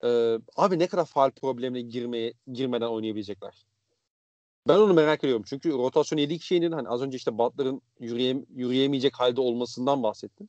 [0.05, 3.67] Ee, abi ne kadar faal problemine girmeye girmeden oynayabilecekler.
[4.69, 5.45] Ben onu merak ediyorum.
[5.47, 6.73] Çünkü rotasyon 7 kişi indin.
[6.73, 10.49] Hani az önce işte Butler'ın yürüyem, yürüyemeyecek halde olmasından bahsettim.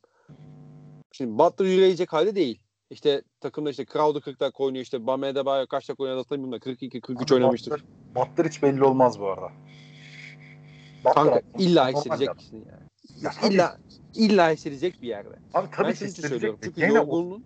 [1.12, 2.62] Şimdi Butler yürüyecek halde değil.
[2.90, 4.84] İşte takımda işte Crowder 40 dakika oynuyor.
[4.84, 7.72] İşte Bam Adebayo kaç dakika oynadı hatırlamıyorum da 42 43 oynamıştır.
[7.72, 9.52] Butler, Butler hiç belli olmaz bu arada.
[11.00, 12.86] Butler Kanka illa hissedeceksin yani.
[13.22, 13.78] Ya İlla
[14.16, 15.30] illa hissedecek bir yerde.
[15.54, 16.60] abi ben tabii söylüyorum.
[16.62, 17.46] de Çünkü gene yorgunluğun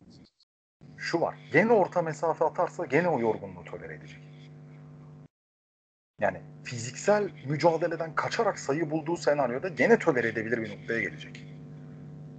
[0.97, 1.35] şu var.
[1.53, 4.19] Gene orta mesafe atarsa gene o yorgunluğu tolere edecek.
[6.21, 11.45] Yani fiziksel mücadeleden kaçarak sayı bulduğu senaryoda gene tolere edebilir bir noktaya gelecek.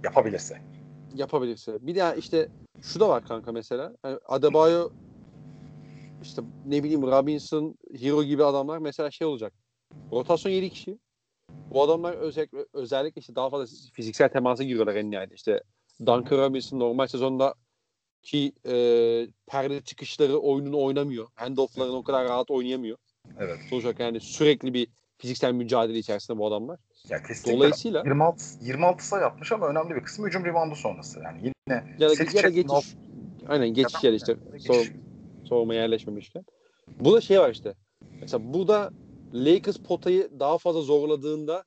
[0.03, 0.61] Yapabilirse.
[1.15, 1.77] yapabilirse.
[1.81, 2.49] Bir de işte
[2.81, 3.95] şu da var kanka mesela.
[4.05, 4.89] Yani Adebayo
[6.21, 9.53] işte ne bileyim Robinson, Hero gibi adamlar mesela şey olacak.
[10.11, 10.99] Rotasyon 7 kişi.
[11.49, 15.33] Bu adamlar özellikle, özellikle işte daha fazla fiziksel temasa giriyorlar en nihayet.
[15.33, 15.63] İşte
[15.99, 17.53] Duncan Robinson normal sezonda
[18.23, 18.73] ki e,
[19.47, 21.27] perde çıkışları oyununu oynamıyor.
[21.35, 22.97] Handoff'larını o kadar rahat oynayamıyor.
[23.39, 23.59] Evet.
[23.69, 24.87] Sonuç olarak yani sürekli bir
[25.21, 26.79] fiziksel mücadele içerisinde bu adamlar.
[27.09, 31.19] Ya kesinlikle Dolayısıyla 26 26 sayı atmış ama önemli bir kısmı hücum reboundu sonrası.
[31.23, 31.53] Yani yine
[31.99, 32.95] ya da, ya da içerisinde geçiş
[33.47, 34.35] aynen geçiş da işte
[34.67, 34.87] Yani
[35.43, 36.45] soğuma yerleşmemişken.
[36.99, 37.73] Bu da şey var işte.
[38.21, 38.91] Mesela burada
[39.33, 41.63] Lakers potayı daha fazla zorladığında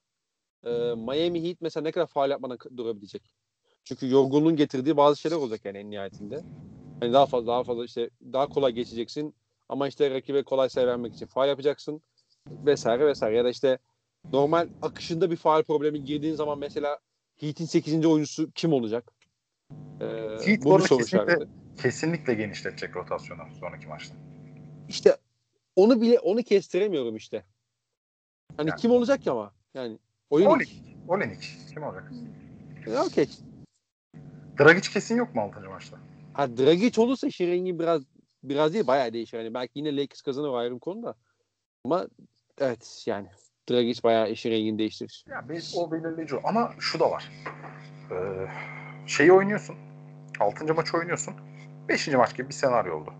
[0.64, 3.22] e, Miami Heat mesela ne kadar faal yapmadan durabilecek.
[3.84, 6.42] Çünkü yorgunluğun getirdiği bazı şeyler olacak yani en nihayetinde.
[7.00, 9.34] Hani daha fazla daha fazla işte daha kolay geçeceksin
[9.68, 12.02] ama işte rakibe kolay sayı vermek için faal yapacaksın
[12.51, 13.78] vesaire vesaire ya da işte
[14.32, 16.99] normal akışında bir faal problemi girdiğin zaman mesela
[17.36, 18.07] Heat'in 8.
[18.07, 19.12] oyuncusu kim olacak?
[20.01, 20.05] Ee,
[20.45, 21.47] Heat bu bir soru kesinlikle-.
[21.82, 24.14] Kesinlikle genişletecek rotasyonu sonraki maçta.
[24.88, 25.16] İşte
[25.76, 27.45] onu bile onu kestiremiyorum işte.
[28.57, 29.53] Hani Yani- kim olacak ki ama?
[29.74, 29.99] Yani
[30.30, 30.82] Olenik.
[31.09, 31.57] Olenik.
[31.74, 32.12] Kim olacak?
[32.86, 33.28] Ya, okey.
[34.59, 35.61] Dragic kesin yok mu 6.
[35.61, 35.99] maçta?
[36.32, 38.03] Ha Dragic olursa işin rengi biraz
[38.42, 39.38] biraz değil bayağı değişir.
[39.38, 41.14] Hani belki yine Lakers kazanır ayrı bir konu da.
[41.84, 42.07] Ama
[42.59, 43.28] evet yani
[43.70, 45.24] Dragic bayağı işin rengini değiştirir.
[45.28, 46.36] Ya be- o belirleyici.
[46.44, 47.30] Ama şu da var.
[48.11, 48.46] Ee,
[49.07, 49.76] şeyi oynuyorsun.
[50.40, 50.74] 6.
[50.74, 51.34] maç oynuyorsun.
[51.88, 52.09] 5.
[52.09, 53.12] maç gibi bir senaryo oldu.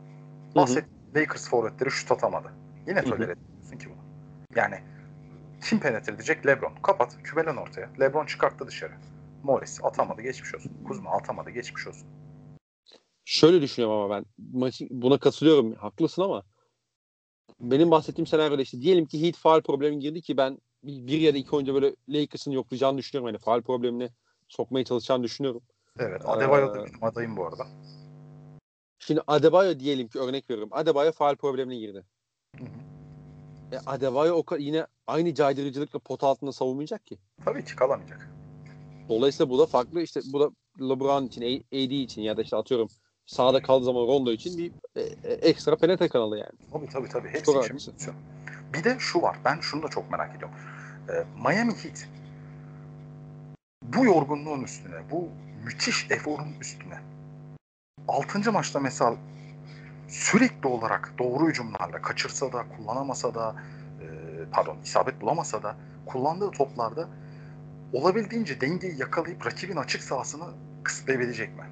[0.57, 0.85] Bahset
[1.17, 2.53] Lakers forvetleri şut atamadı.
[2.87, 4.05] Yine tolere ediyorsun ki bunu.
[4.57, 4.81] Yani
[5.65, 6.47] kim penetre edecek?
[6.47, 6.75] LeBron.
[6.83, 7.17] Kapat.
[7.25, 7.91] Kübelen ortaya.
[8.01, 8.93] LeBron çıkarttı dışarı.
[9.43, 10.73] Morris atamadı geçmiş olsun.
[10.87, 12.07] Kuzma atamadı geçmiş olsun.
[13.25, 15.75] Şöyle düşünüyorum ama ben maçı buna katılıyorum.
[15.75, 16.43] Haklısın ama
[17.61, 21.39] benim bahsettiğim senaryoda işte diyelim ki Heat faal problemi girdi ki ben bir, ya da
[21.39, 23.35] iki oyuncu böyle Lakers'ın yoklayacağını düşünüyorum.
[23.35, 24.11] Hani faal problemini
[24.49, 25.63] sokmaya çalışacağını düşünüyorum.
[25.99, 26.23] Evet.
[26.25, 27.67] Adebayo da Ee, benim adayım bu arada.
[28.99, 30.71] Şimdi Adebayo diyelim ki örnek veriyorum.
[30.73, 32.05] Adebayo faal problemine girdi.
[32.59, 32.69] Hı hı.
[33.73, 37.19] E Adebayo o yine aynı caydırıcılıkla pot altında savunmayacak ki.
[37.45, 38.31] Tabii ki kalamayacak.
[39.09, 41.43] Dolayısıyla bu da farklı işte bu da LeBron için,
[41.73, 42.89] AD için ya da işte atıyorum
[43.27, 46.53] sağda kaldığı zaman Rondo için bir e, e, ekstra penetre kanalı yani.
[46.73, 47.29] Tabii tabii tabii.
[47.29, 48.15] Hepsi Çok için.
[48.75, 49.37] Bir de şu var.
[49.45, 50.57] Ben şunu da çok merak ediyorum.
[51.09, 52.09] Ee, Miami Heat
[53.83, 55.29] bu yorgunluğun üstüne, bu
[55.65, 56.99] müthiş eforun üstüne
[58.09, 58.53] 6.
[58.53, 59.17] maçta mesela
[60.09, 63.55] sürekli olarak doğru hücumlarla kaçırsa da, kullanamasa da
[64.01, 64.07] e,
[64.51, 67.09] pardon isabet bulamasa da kullandığı toplarda
[67.93, 70.45] olabildiğince dengeyi yakalayıp rakibin açık sahasını
[70.83, 71.65] kısıtlayabilecek mi?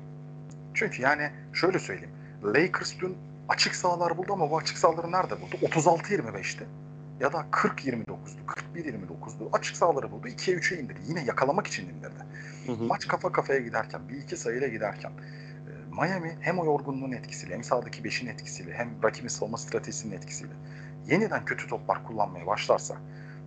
[0.75, 2.15] Çünkü yani şöyle söyleyeyim.
[2.45, 3.17] Lakers dün
[3.49, 5.57] açık sahalar buldu ama bu açık sahaları nerede buldu?
[5.63, 6.65] 36-25'ti.
[7.21, 8.45] Ya da 40-29'du,
[8.75, 9.49] 41-29'du.
[9.53, 10.29] Açık sahaları buldu.
[10.29, 11.01] 2'ye 3'e indirdi.
[11.09, 12.25] Yine yakalamak için indirdi.
[12.67, 12.85] Hı hı.
[12.85, 17.65] Maç kafa kafaya giderken, bir iki sayıyla giderken e, Miami hem o yorgunluğun etkisiyle hem
[17.65, 20.53] sahadaki beşin etkisiyle hem rakibin savunma stratejisinin etkisiyle
[21.07, 22.97] yeniden kötü toplar kullanmaya başlarsa,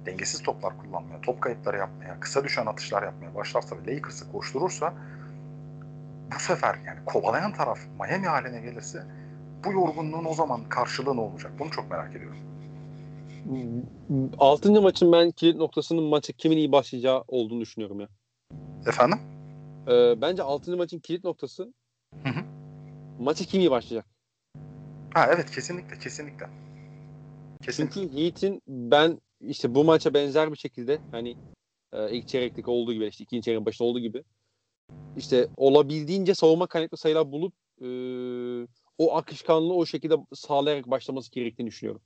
[0.06, 4.94] dengesiz toplar kullanmaya, top kayıpları yapmaya, kısa düşen atışlar yapmaya başlarsa ve Lakers'ı koşturursa
[6.36, 9.04] bu sefer yani kovalayan taraf Miami haline gelirse
[9.66, 11.52] bu yorgunluğun o zaman karşılığı ne olacak?
[11.60, 12.38] Bunu çok merak ediyorum.
[14.38, 18.08] Altıncı maçın ben kilit noktasının maçı kimin iyi başlayacağı olduğunu düşünüyorum ya.
[18.88, 19.20] Efendim?
[19.88, 21.74] Ee, bence altıncı maçın kilit noktası
[22.24, 22.44] Hı hı.
[23.20, 24.06] maçı kim iyi başlayacak.
[25.14, 26.50] Ha evet kesinlikle kesinlikle.
[27.62, 28.02] Kesinlikle.
[28.02, 31.38] Çünkü Heat'in ben işte bu maça benzer bir şekilde hani
[31.94, 34.24] e, ilk çeyrekteki olduğu gibi işte ikinci çeyreğin başında olduğu gibi
[35.18, 37.88] işte olabildiğince savunma kaynaklı sayılar bulup e,
[38.98, 42.02] o akışkanlığı o şekilde sağlayarak başlaması gerektiğini düşünüyorum.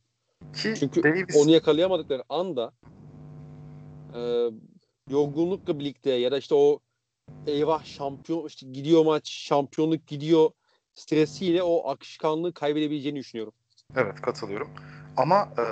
[0.53, 2.73] Ki Çünkü Davis onu yakalayamadıkları anda
[4.15, 4.49] e,
[5.09, 6.79] yorgunlukla birlikte ya da işte o
[7.47, 10.51] eyvah şampiyon işte gidiyor maç şampiyonluk gidiyor
[10.95, 13.53] stresiyle o akışkanlığı kaybedebileceğini düşünüyorum.
[13.95, 14.69] Evet katılıyorum.
[15.17, 15.63] Ama e,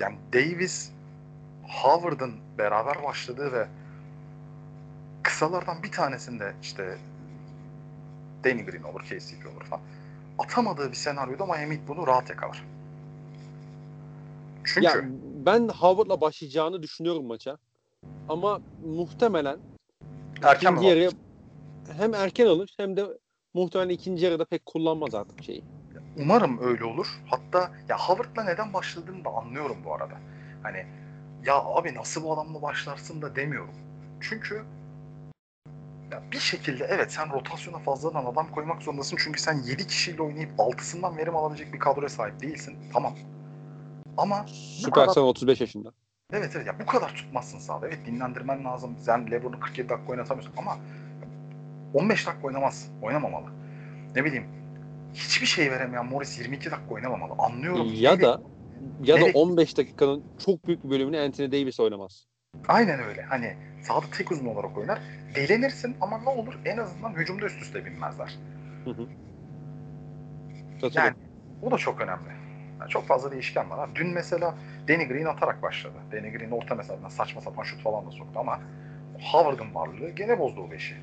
[0.00, 0.90] yani Davis
[1.82, 3.68] Howard'ın beraber başladığı ve
[5.26, 6.98] kısalardan bir tanesinde işte
[8.44, 9.82] Danny Green olur, KCP olur falan.
[10.38, 12.64] Atamadığı bir senaryoda Miami bunu rahat yakalar.
[14.64, 14.94] Çünkü Ya
[15.46, 17.58] ben Howard'la başlayacağını düşünüyorum maça.
[18.28, 19.58] Ama muhtemelen
[20.42, 21.10] erken ikinci yarıya
[21.96, 23.06] hem erken alır hem de
[23.54, 25.64] muhtemelen ikinci yarıda pek kullanmaz artık şeyi.
[26.16, 27.20] Umarım öyle olur.
[27.26, 30.14] Hatta ya Howard'la neden başladığını da anlıyorum bu arada.
[30.62, 30.86] Hani
[31.44, 33.74] ya abi nasıl bu adamla başlarsın da demiyorum.
[34.20, 34.64] Çünkü
[36.12, 39.16] ya bir şekilde evet sen rotasyona fazladan adam koymak zorundasın.
[39.20, 42.76] Çünkü sen 7 kişiyle oynayıp 6'sından verim alabilecek bir kadroya sahip değilsin.
[42.92, 43.14] Tamam.
[44.16, 45.92] Ama bu Süpersen kadar, 35 yaşında.
[46.32, 47.88] evet evet ya bu kadar tutmazsın sahada.
[47.88, 48.96] Evet dinlendirmen lazım.
[49.00, 50.78] Sen LeBron'u 47 dakika oynatamıyorsun ama
[51.94, 52.90] 15 dakika oynamaz.
[53.02, 53.46] Oynamamalı.
[54.16, 54.46] Ne bileyim
[55.14, 57.32] hiçbir şey veremeyen Morris 22 dakika oynamamalı.
[57.38, 57.92] Anlıyorum.
[57.94, 58.40] Ya da
[59.04, 62.26] ya da Gerek- 15 dakikanın çok büyük bir bölümünü Anthony Davis oynamaz.
[62.68, 63.22] Aynen öyle.
[63.22, 64.98] Hani sahada tek uzun olarak oynar.
[65.34, 68.38] Delenirsin ama ne olur en azından hücumda üst üste binmezler.
[68.84, 69.06] Hı hı.
[70.94, 71.14] Yani
[71.62, 72.28] o da çok önemli.
[72.80, 73.90] Yani çok fazla değişken var.
[73.94, 74.54] Dün mesela
[74.88, 75.94] Danny Green atarak başladı.
[76.12, 78.60] Danny Green orta mesafeden saçma sapan şut falan da soktu ama
[79.32, 80.94] Howard'ın varlığı gene bozdu o beşi.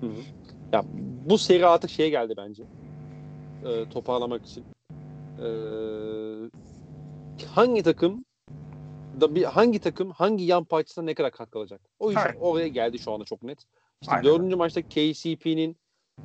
[0.00, 0.20] Hı hı.
[0.72, 0.82] Ya
[1.26, 2.62] bu seri artık şeye geldi bence.
[3.66, 4.64] Ee, toparlamak için.
[5.38, 5.46] Ee,
[7.54, 8.24] hangi takım
[9.20, 11.80] da bir hangi takım hangi yan parçasına ne kadar katkı alacak?
[11.98, 12.36] O iş Aynen.
[12.40, 13.58] oraya geldi şu anda çok net.
[14.02, 14.24] İşte Aynen.
[14.24, 15.76] dördüncü maçta KCP'nin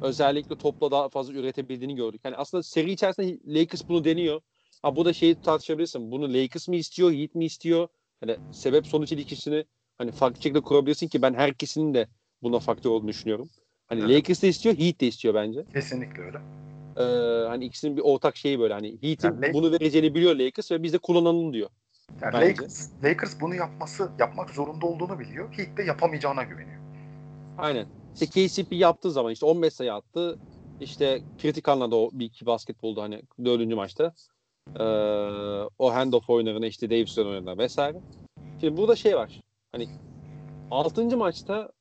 [0.02, 2.22] özellikle topla daha fazla üretebildiğini gördük.
[2.24, 4.42] Yani aslında seri içerisinde Lakers bunu deniyor.
[4.82, 6.12] Ha bu da şeyi tartışabilirsin.
[6.12, 7.88] Bunu Lakers mi istiyor, Heat mi istiyor?
[8.20, 9.66] Hani sebep sonuç ilişkisini
[9.98, 12.08] hani farklı şekilde kurabilirsin ki ben herkesinin de
[12.44, 13.50] buna faktör olduğunu düşünüyorum.
[13.88, 14.10] Hani Evet.
[14.16, 15.66] Lakers de istiyor, Heat de istiyor bence.
[15.74, 16.38] Kesinlikle öyle.
[16.98, 20.84] Ee, hani ikisinin bir ortak şeyi böyle hani Heat'in Yani bunu vereceğini biliyor Lakers ve
[20.84, 21.70] biz de kullanalım diyor.
[22.22, 22.48] Yani Bence.
[22.48, 25.54] Lakers, Lakers bunu yapması, yapmak zorunda olduğunu biliyor.
[25.58, 26.82] Heat de yapamayacağına güveniyor.
[27.58, 27.88] Aynen.
[28.14, 30.40] İşte KCP yaptığı zaman işte 15 sayı attı.
[30.80, 34.14] İşte kritik anlarda o bir iki basket buldu hani dördüncü maçta.
[34.80, 34.84] Ee,
[35.80, 37.98] o handoff oyunlarını işte Davis'ten oynadılar vesaire.
[38.62, 39.42] Şimdi burada şey var.
[39.72, 39.88] Hani
[40.72, 41.18] 6.
[41.18, 41.72] maçta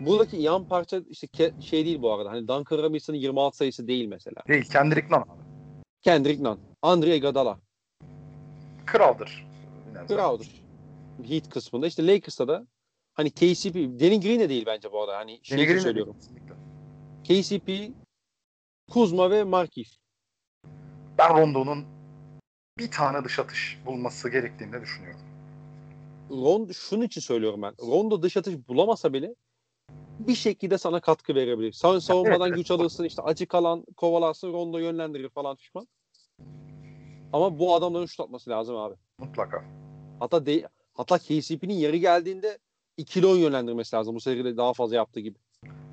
[0.00, 2.30] buradaki yan parça işte ke- şey değil bu arada.
[2.30, 4.42] Hani Duncan Robinson'ın 26 sayısı değil mesela.
[4.48, 5.42] Değil, Kendrick Nunn abi.
[6.02, 7.58] Kendrick Nunn, Andre Iguodala,
[9.88, 10.48] Yine Crowder.
[11.28, 11.86] Heat kısmında.
[11.86, 12.66] İşte Lakers'ta da
[13.14, 15.16] hani KCP, Danny Green de değil bence bu arada.
[15.16, 16.16] Hani şey Green de söylüyorum.
[16.20, 16.54] kesinlikle.
[17.24, 17.94] KCP,
[18.90, 19.88] Kuzma ve Markif.
[21.18, 21.84] Ben Rondo'nun
[22.78, 25.20] bir tane dış atış bulması gerektiğini de düşünüyorum.
[26.30, 27.74] Rondo şunun için söylüyorum ben.
[27.80, 29.34] Rondo dış atış bulamasa bile
[30.18, 31.72] bir şekilde sana katkı verebilir.
[31.72, 32.56] Sen savunmadan evet.
[32.56, 35.88] güç alırsın işte açık alan kovalarsın Rondo yönlendirir falan pişman.
[37.32, 38.94] Ama bu adamların şut atması lazım abi.
[39.18, 39.64] Mutlaka.
[40.20, 42.58] Hatta de, hatta KCP'nin yeri geldiğinde
[42.96, 44.14] ikili oyun yönlendirmesi lazım.
[44.14, 45.38] Bu seride daha fazla yaptığı gibi.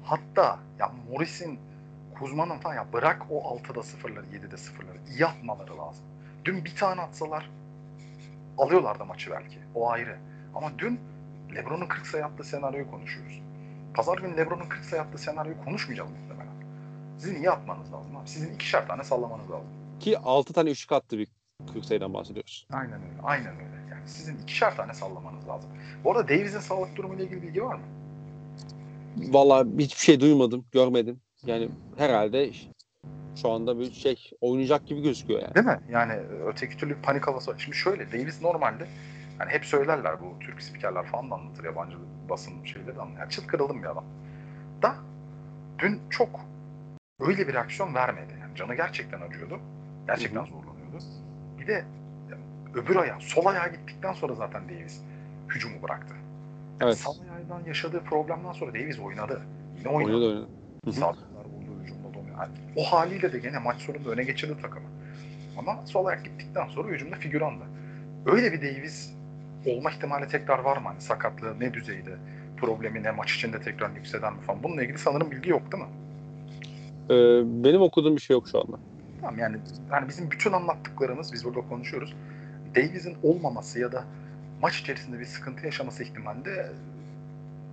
[0.03, 1.59] Hatta ya Morris'in
[2.19, 6.05] Kuzma'nın falan ya bırak o 6'da sıfırları 7'de sıfırları iyi atmaları lazım.
[6.45, 7.49] Dün bir tane atsalar
[8.57, 9.57] alıyorlardı maçı belki.
[9.75, 10.17] O ayrı.
[10.55, 10.99] Ama dün
[11.55, 13.41] Lebron'un 40 sayı attığı senaryoyu konuşuyoruz.
[13.93, 16.55] Pazar günü Lebron'un 40 sayı attığı senaryoyu konuşmayacağız muhtemelen.
[17.17, 18.29] Sizin iyi atmanız lazım abi.
[18.29, 19.69] Sizin ikişer tane sallamanız lazım.
[20.05, 21.27] Ki 6 tane üçlük attı bir
[21.73, 22.67] 40 sayıdan bahsediyoruz.
[22.73, 23.21] Aynen öyle.
[23.23, 23.91] Aynen öyle.
[23.91, 25.69] Yani sizin ikişer tane sallamanız lazım.
[26.03, 27.83] Bu arada Davis'in sağlık durumuyla ilgili bilgi var mı?
[29.17, 31.19] Vallahi hiçbir şey duymadım, görmedim.
[31.45, 32.51] Yani herhalde
[33.41, 35.55] şu anda bir şey oynayacak gibi gözüküyor yani.
[35.55, 35.79] Değil mi?
[35.89, 36.13] Yani
[36.47, 37.57] öteki türlü panik havası var.
[37.57, 38.87] Şimdi şöyle Davis normalde
[39.39, 41.97] yani hep söylerler bu Türk spikerler falan da anlatır yabancı
[42.29, 43.19] basın şeyleri de anlatır.
[43.19, 44.05] Yani çıt kırıldım bir adam.
[44.81, 44.95] Da
[45.79, 46.39] dün çok
[47.19, 48.33] öyle bir reaksiyon vermedi.
[48.41, 49.59] Yani canı gerçekten acıyordu.
[50.07, 50.47] Gerçekten Hı hı.
[50.47, 51.03] zorlanıyordu.
[51.59, 51.85] Bir de
[52.73, 55.01] öbür ayağı, sol ayağa gittikten sonra zaten Davis
[55.49, 56.15] hücumu bıraktı.
[56.81, 56.97] Evet.
[56.97, 59.41] Sağ ayağından yaşadığı problemden sonra Davis oynadı.
[59.79, 60.15] Yine oynadı.
[60.15, 60.47] Oynadı
[61.55, 62.39] buldu hücumda dominant.
[62.39, 64.87] Yani o haliyle de gene maç sonunda öne geçirdi takımı.
[65.57, 67.63] Ama sol ayak gittikten sonra hücumda figürandı.
[68.25, 69.13] Öyle bir Davis
[69.65, 70.87] olma ihtimali tekrar var mı?
[70.87, 72.15] Hani sakatlığı ne düzeyde?
[72.57, 73.11] Problemi ne?
[73.11, 74.63] Maç içinde tekrar yükselen mi falan?
[74.63, 75.89] Bununla ilgili sanırım bilgi yok değil mi?
[77.09, 78.77] Ee, benim okuduğum bir şey yok şu anda.
[79.25, 79.57] Tamam yani
[79.91, 82.13] yani bizim bütün anlattıklarımız biz burada konuşuyoruz.
[82.75, 84.03] Davis'in olmaması ya da
[84.61, 86.71] maç içerisinde bir sıkıntı yaşaması ihtimali de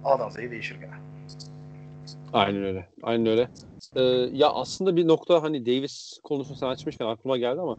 [0.05, 0.95] A'dan Z'ye değişir gene.
[2.33, 2.89] Aynen öyle.
[3.03, 3.49] Aynen öyle.
[3.97, 4.03] Ee,
[4.33, 7.77] ya aslında bir nokta hani Davis konusunu sen açmışken aklıma geldi ama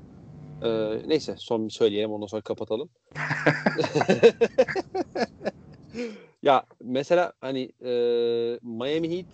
[0.63, 2.89] e, neyse son bir söyleyelim ondan sonra kapatalım.
[6.43, 7.91] ya mesela hani e,
[8.61, 9.25] Miami Heat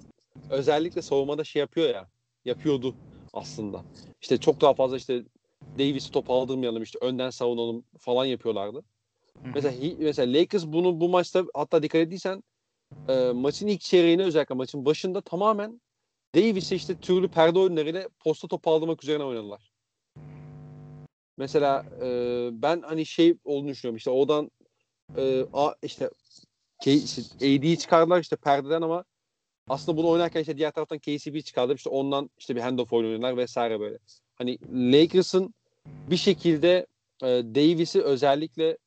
[0.50, 2.08] özellikle savunmada şey yapıyor ya
[2.46, 2.96] yapıyordu
[3.34, 3.84] aslında.
[4.22, 5.24] İşte çok daha fazla işte
[5.80, 8.84] Davis'i top aldırmayalım işte önden savunalım falan yapıyorlardı.
[9.56, 12.44] Mesela mesela Lakers bunu bu maçta hatta dikkat ettiysen
[13.08, 15.82] e, maçın ilk çeyreğine özellikle maçın başında tamamen
[16.36, 19.72] Davis'e işte türlü perde oyunlarıyla posta topu aldırmak üzerine oynadılar.
[21.38, 24.52] Mesela e, ben hani şey olduğunu düşünüyorum işte oradan
[25.18, 26.10] e, a, işte,
[26.84, 29.04] K, işte AD'yi çıkardılar işte perdeden ama
[29.70, 33.80] aslında bunu oynarken işte diğer taraftan KCP çıkardı işte ondan işte bir handoff oynuyorlar vesaire
[33.80, 33.98] böyle.
[34.36, 34.58] Hani
[34.94, 35.54] Lakers'ın
[35.86, 36.88] bir şekilde
[37.24, 38.78] e, Davis'i özellikle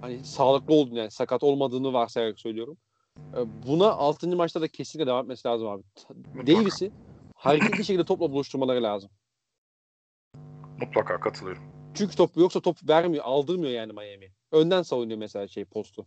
[0.00, 2.76] hani sağlıklı olduğunu yani sakat olmadığını varsayarak söylüyorum.
[3.18, 4.36] E, Buna 6.
[4.36, 5.82] maçta da kesinlikle devam etmesi lazım abi.
[6.46, 6.90] Davis'i
[7.34, 9.10] hareketli şekilde topla buluşturmaları lazım.
[10.80, 11.62] Mutlaka katılıyorum.
[11.94, 14.32] Çünkü top yoksa top vermiyor, aldırmıyor yani Miami.
[14.52, 16.06] Önden savunuyor mesela şey postu.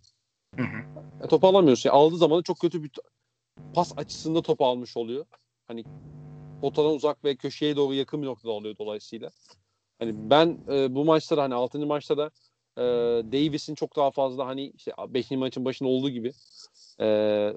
[0.56, 0.84] Hı hı.
[1.24, 1.90] E, top alamıyorsun.
[1.90, 2.92] Yani aldığı zaman çok kötü bir
[3.74, 5.26] pas açısında top almış oluyor.
[5.68, 5.84] Hani
[6.62, 9.30] potadan uzak ve köşeye doğru yakın bir noktada oluyor dolayısıyla.
[10.00, 11.86] Hani ben e, bu maçta da hani 6.
[11.86, 12.32] maçta da
[12.78, 12.82] e,
[13.32, 15.32] Davis'in çok daha fazla hani işte 5.
[15.32, 16.32] maçın başında olduğu gibi
[17.00, 17.06] e,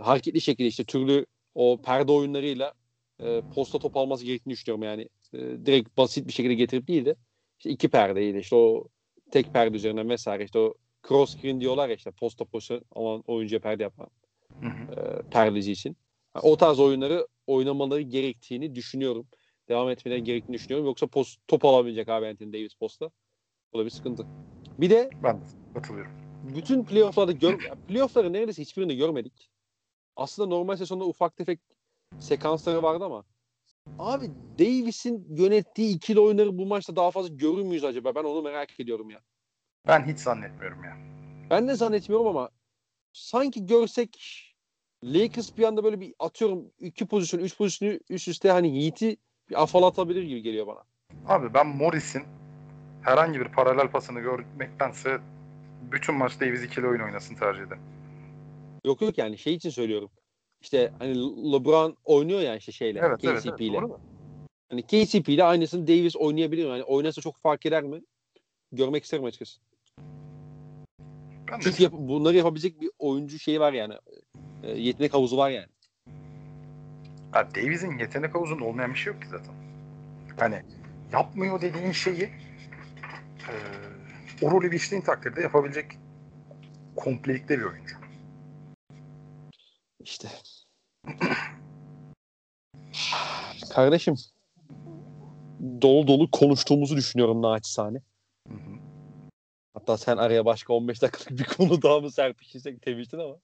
[0.01, 2.73] hareketli şekilde işte türlü o perde oyunlarıyla
[3.21, 5.09] e, posta top alması gerektiğini düşünüyorum yani.
[5.33, 7.17] e, direkt basit bir şekilde getirip değil de
[7.59, 8.85] işte iki perdeyle işte o
[9.31, 10.75] tek perde üzerinden vesaire işte o
[11.09, 14.07] cross screen diyorlar ya işte posta pozisyon alan oyuncuya perde hı.
[14.63, 15.97] E, perdeci için.
[16.43, 19.27] O tarz oyunları oynamaları gerektiğini düşünüyorum.
[19.69, 20.87] Devam etmeleri gerektiğini düşünüyorum.
[20.87, 23.11] Yoksa post, top alamayacak abi Anthony Davis posta.
[23.73, 24.27] O da bir sıkıntı.
[24.79, 26.13] Bir de Ben de katılıyorum.
[26.57, 27.59] bütün playoff'larda gör
[27.89, 29.51] playoff'ları neredeyse hiçbirini görmedik.
[30.17, 31.61] Aslında normal sezonda ufak tefek
[32.21, 33.25] sekansları vardı ama
[33.99, 38.15] abi Davis'in yönettiği ikili oyunları bu maçta daha fazla görür müyüz acaba?
[38.15, 39.21] Ben onu merak ediyorum ya.
[39.87, 40.97] Ben hiç zannetmiyorum ya.
[41.51, 42.51] Ben de zannetmiyorum ama
[43.13, 44.47] sanki görsek
[45.05, 49.17] Lakers bir anda böyle bir atıyorum iki pozisyon, üç pozisyonu üst üste hani Heat'i
[49.51, 50.83] bir afalatabilir gibi geliyor bana.
[51.27, 52.23] Abi ben Morris'in
[53.03, 55.19] herhangi bir paralel pasını görmektense
[55.93, 57.83] bütün maç Davis ikili oyun oynasın tercih ederim.
[58.85, 60.11] Yok yok yani şey için söylüyorum.
[60.63, 61.15] İşte hani
[61.53, 63.77] LeBron oynuyor ya işte şeyle Evet, evet, KCP evet, ile.
[63.77, 64.01] doğru da.
[64.71, 66.71] Hani KCP ile aynısını Davis oynayabilir mi?
[66.71, 68.03] Yani oynasa çok fark eder mi?
[68.73, 69.61] Görmek isterim açıkçası.
[71.51, 73.95] Ben Çünkü yap- bunları yapabilecek bir oyuncu şeyi var yani.
[74.63, 75.67] E, yetenek havuzu var yani.
[77.35, 79.55] Ya Davis'in yetenek havuzunda olmayan bir şey yok ki zaten.
[80.39, 80.63] Hani
[81.13, 82.23] yapmıyor dediğin şeyi
[83.49, 83.55] e,
[84.43, 85.87] o rolü biçtiğin takdirde yapabilecek
[86.97, 87.97] komplelikte bir oyuncu.
[90.01, 90.29] İşte.
[93.71, 94.15] Kardeşim
[95.83, 97.99] dolu dolu konuştuğumuzu düşünüyorum naçizane.
[98.49, 98.79] Hı hı.
[99.75, 103.37] Hatta sen araya başka 15 dakikalık bir konu daha mı serpiştirsek demiştin ama.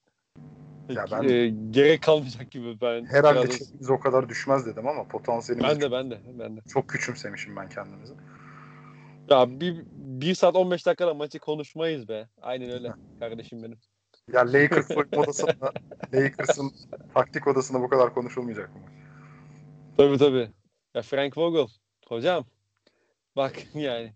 [0.88, 3.04] Ya ben- e, gerek kalmayacak gibi ben.
[3.04, 6.60] Herhalde çekimiz o kadar düşmez dedim ama potansiyelimizi ben de ben de ben de.
[6.68, 8.14] çok küçümsemişim ben kendimizi.
[9.30, 12.28] Ya bir, bir saat 15 dakikada maçı konuşmayız be.
[12.42, 13.78] Aynen öyle kardeşim benim.
[14.32, 15.72] Ya Lakers soyunma odasında
[16.14, 16.72] Lakers'ın
[17.14, 18.82] taktik odasında bu kadar konuşulmayacak mı?
[19.96, 20.50] Tabii tabii.
[20.94, 21.66] Ya Frank Vogel
[22.08, 22.44] hocam
[23.36, 24.12] bak yani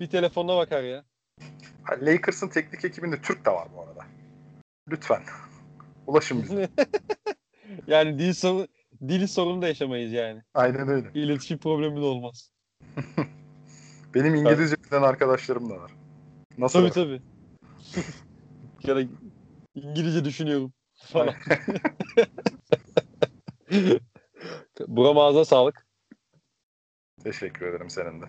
[0.00, 1.04] bir telefonuna bakar ya.
[1.82, 4.17] Ha, Lakers'ın teknik ekibinde Türk de var bu arada.
[4.90, 5.22] Lütfen.
[6.06, 6.68] Ulaşın bize.
[7.86, 8.66] yani dil sorunu
[9.08, 10.42] dil sorunu da yaşamayız yani.
[10.54, 11.10] Aynen öyle.
[11.14, 12.52] İletişim problemi de olmaz.
[14.14, 15.92] Benim İngilizce bilen arkadaşlarım da var.
[16.58, 16.78] Nasıl?
[16.78, 17.22] Tabii tabii.
[18.86, 19.02] ya da
[19.74, 21.34] İngilizce düşünüyorum falan.
[24.86, 25.86] Buram ağzına sağlık.
[27.24, 28.26] Teşekkür ederim senin de.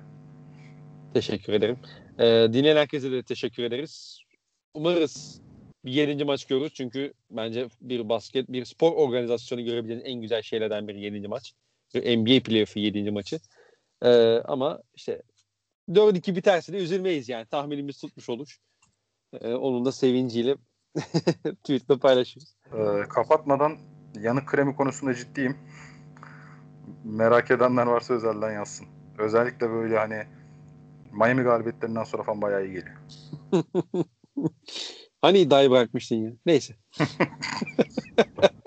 [1.14, 1.80] Teşekkür ederim.
[2.19, 4.23] Ee, dinleyen herkese de teşekkür ederiz.
[4.73, 5.41] Umarız
[5.89, 6.73] bir yedinci maç görürüz.
[6.73, 11.53] Çünkü bence bir basket, bir spor organizasyonu görebileceğiniz en güzel şeylerden biri yedinci maç.
[11.95, 13.39] NBA playoff'u yedinci maçı.
[14.01, 15.21] Ee, ama işte
[15.89, 17.45] 4-2 biterse de üzülmeyiz yani.
[17.45, 18.57] Tahminimiz tutmuş olur.
[19.41, 20.55] Ee, onun da sevinciyle
[21.63, 22.55] tweetle paylaşırız.
[22.73, 23.77] Ee, kapatmadan
[24.21, 25.57] yanık kremi konusunda ciddiyim.
[27.03, 28.87] Merak edenler varsa özelden yazsın.
[29.17, 30.23] Özellikle böyle hani
[31.11, 32.97] Miami galibiyetlerinden sonra falan bayağı iyi geliyor.
[35.21, 36.31] Hani iddiayı bırakmıştın ya.
[36.45, 36.75] Neyse.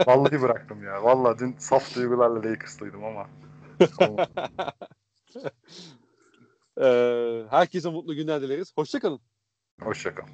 [0.06, 1.02] Vallahi bıraktım ya.
[1.04, 3.26] Vallahi dün saf duygularla Lakers'lıydım ama.
[6.80, 8.72] Ee, herkese mutlu günler dileriz.
[8.76, 9.20] Hoşçakalın.
[9.80, 10.26] Hoşçakal.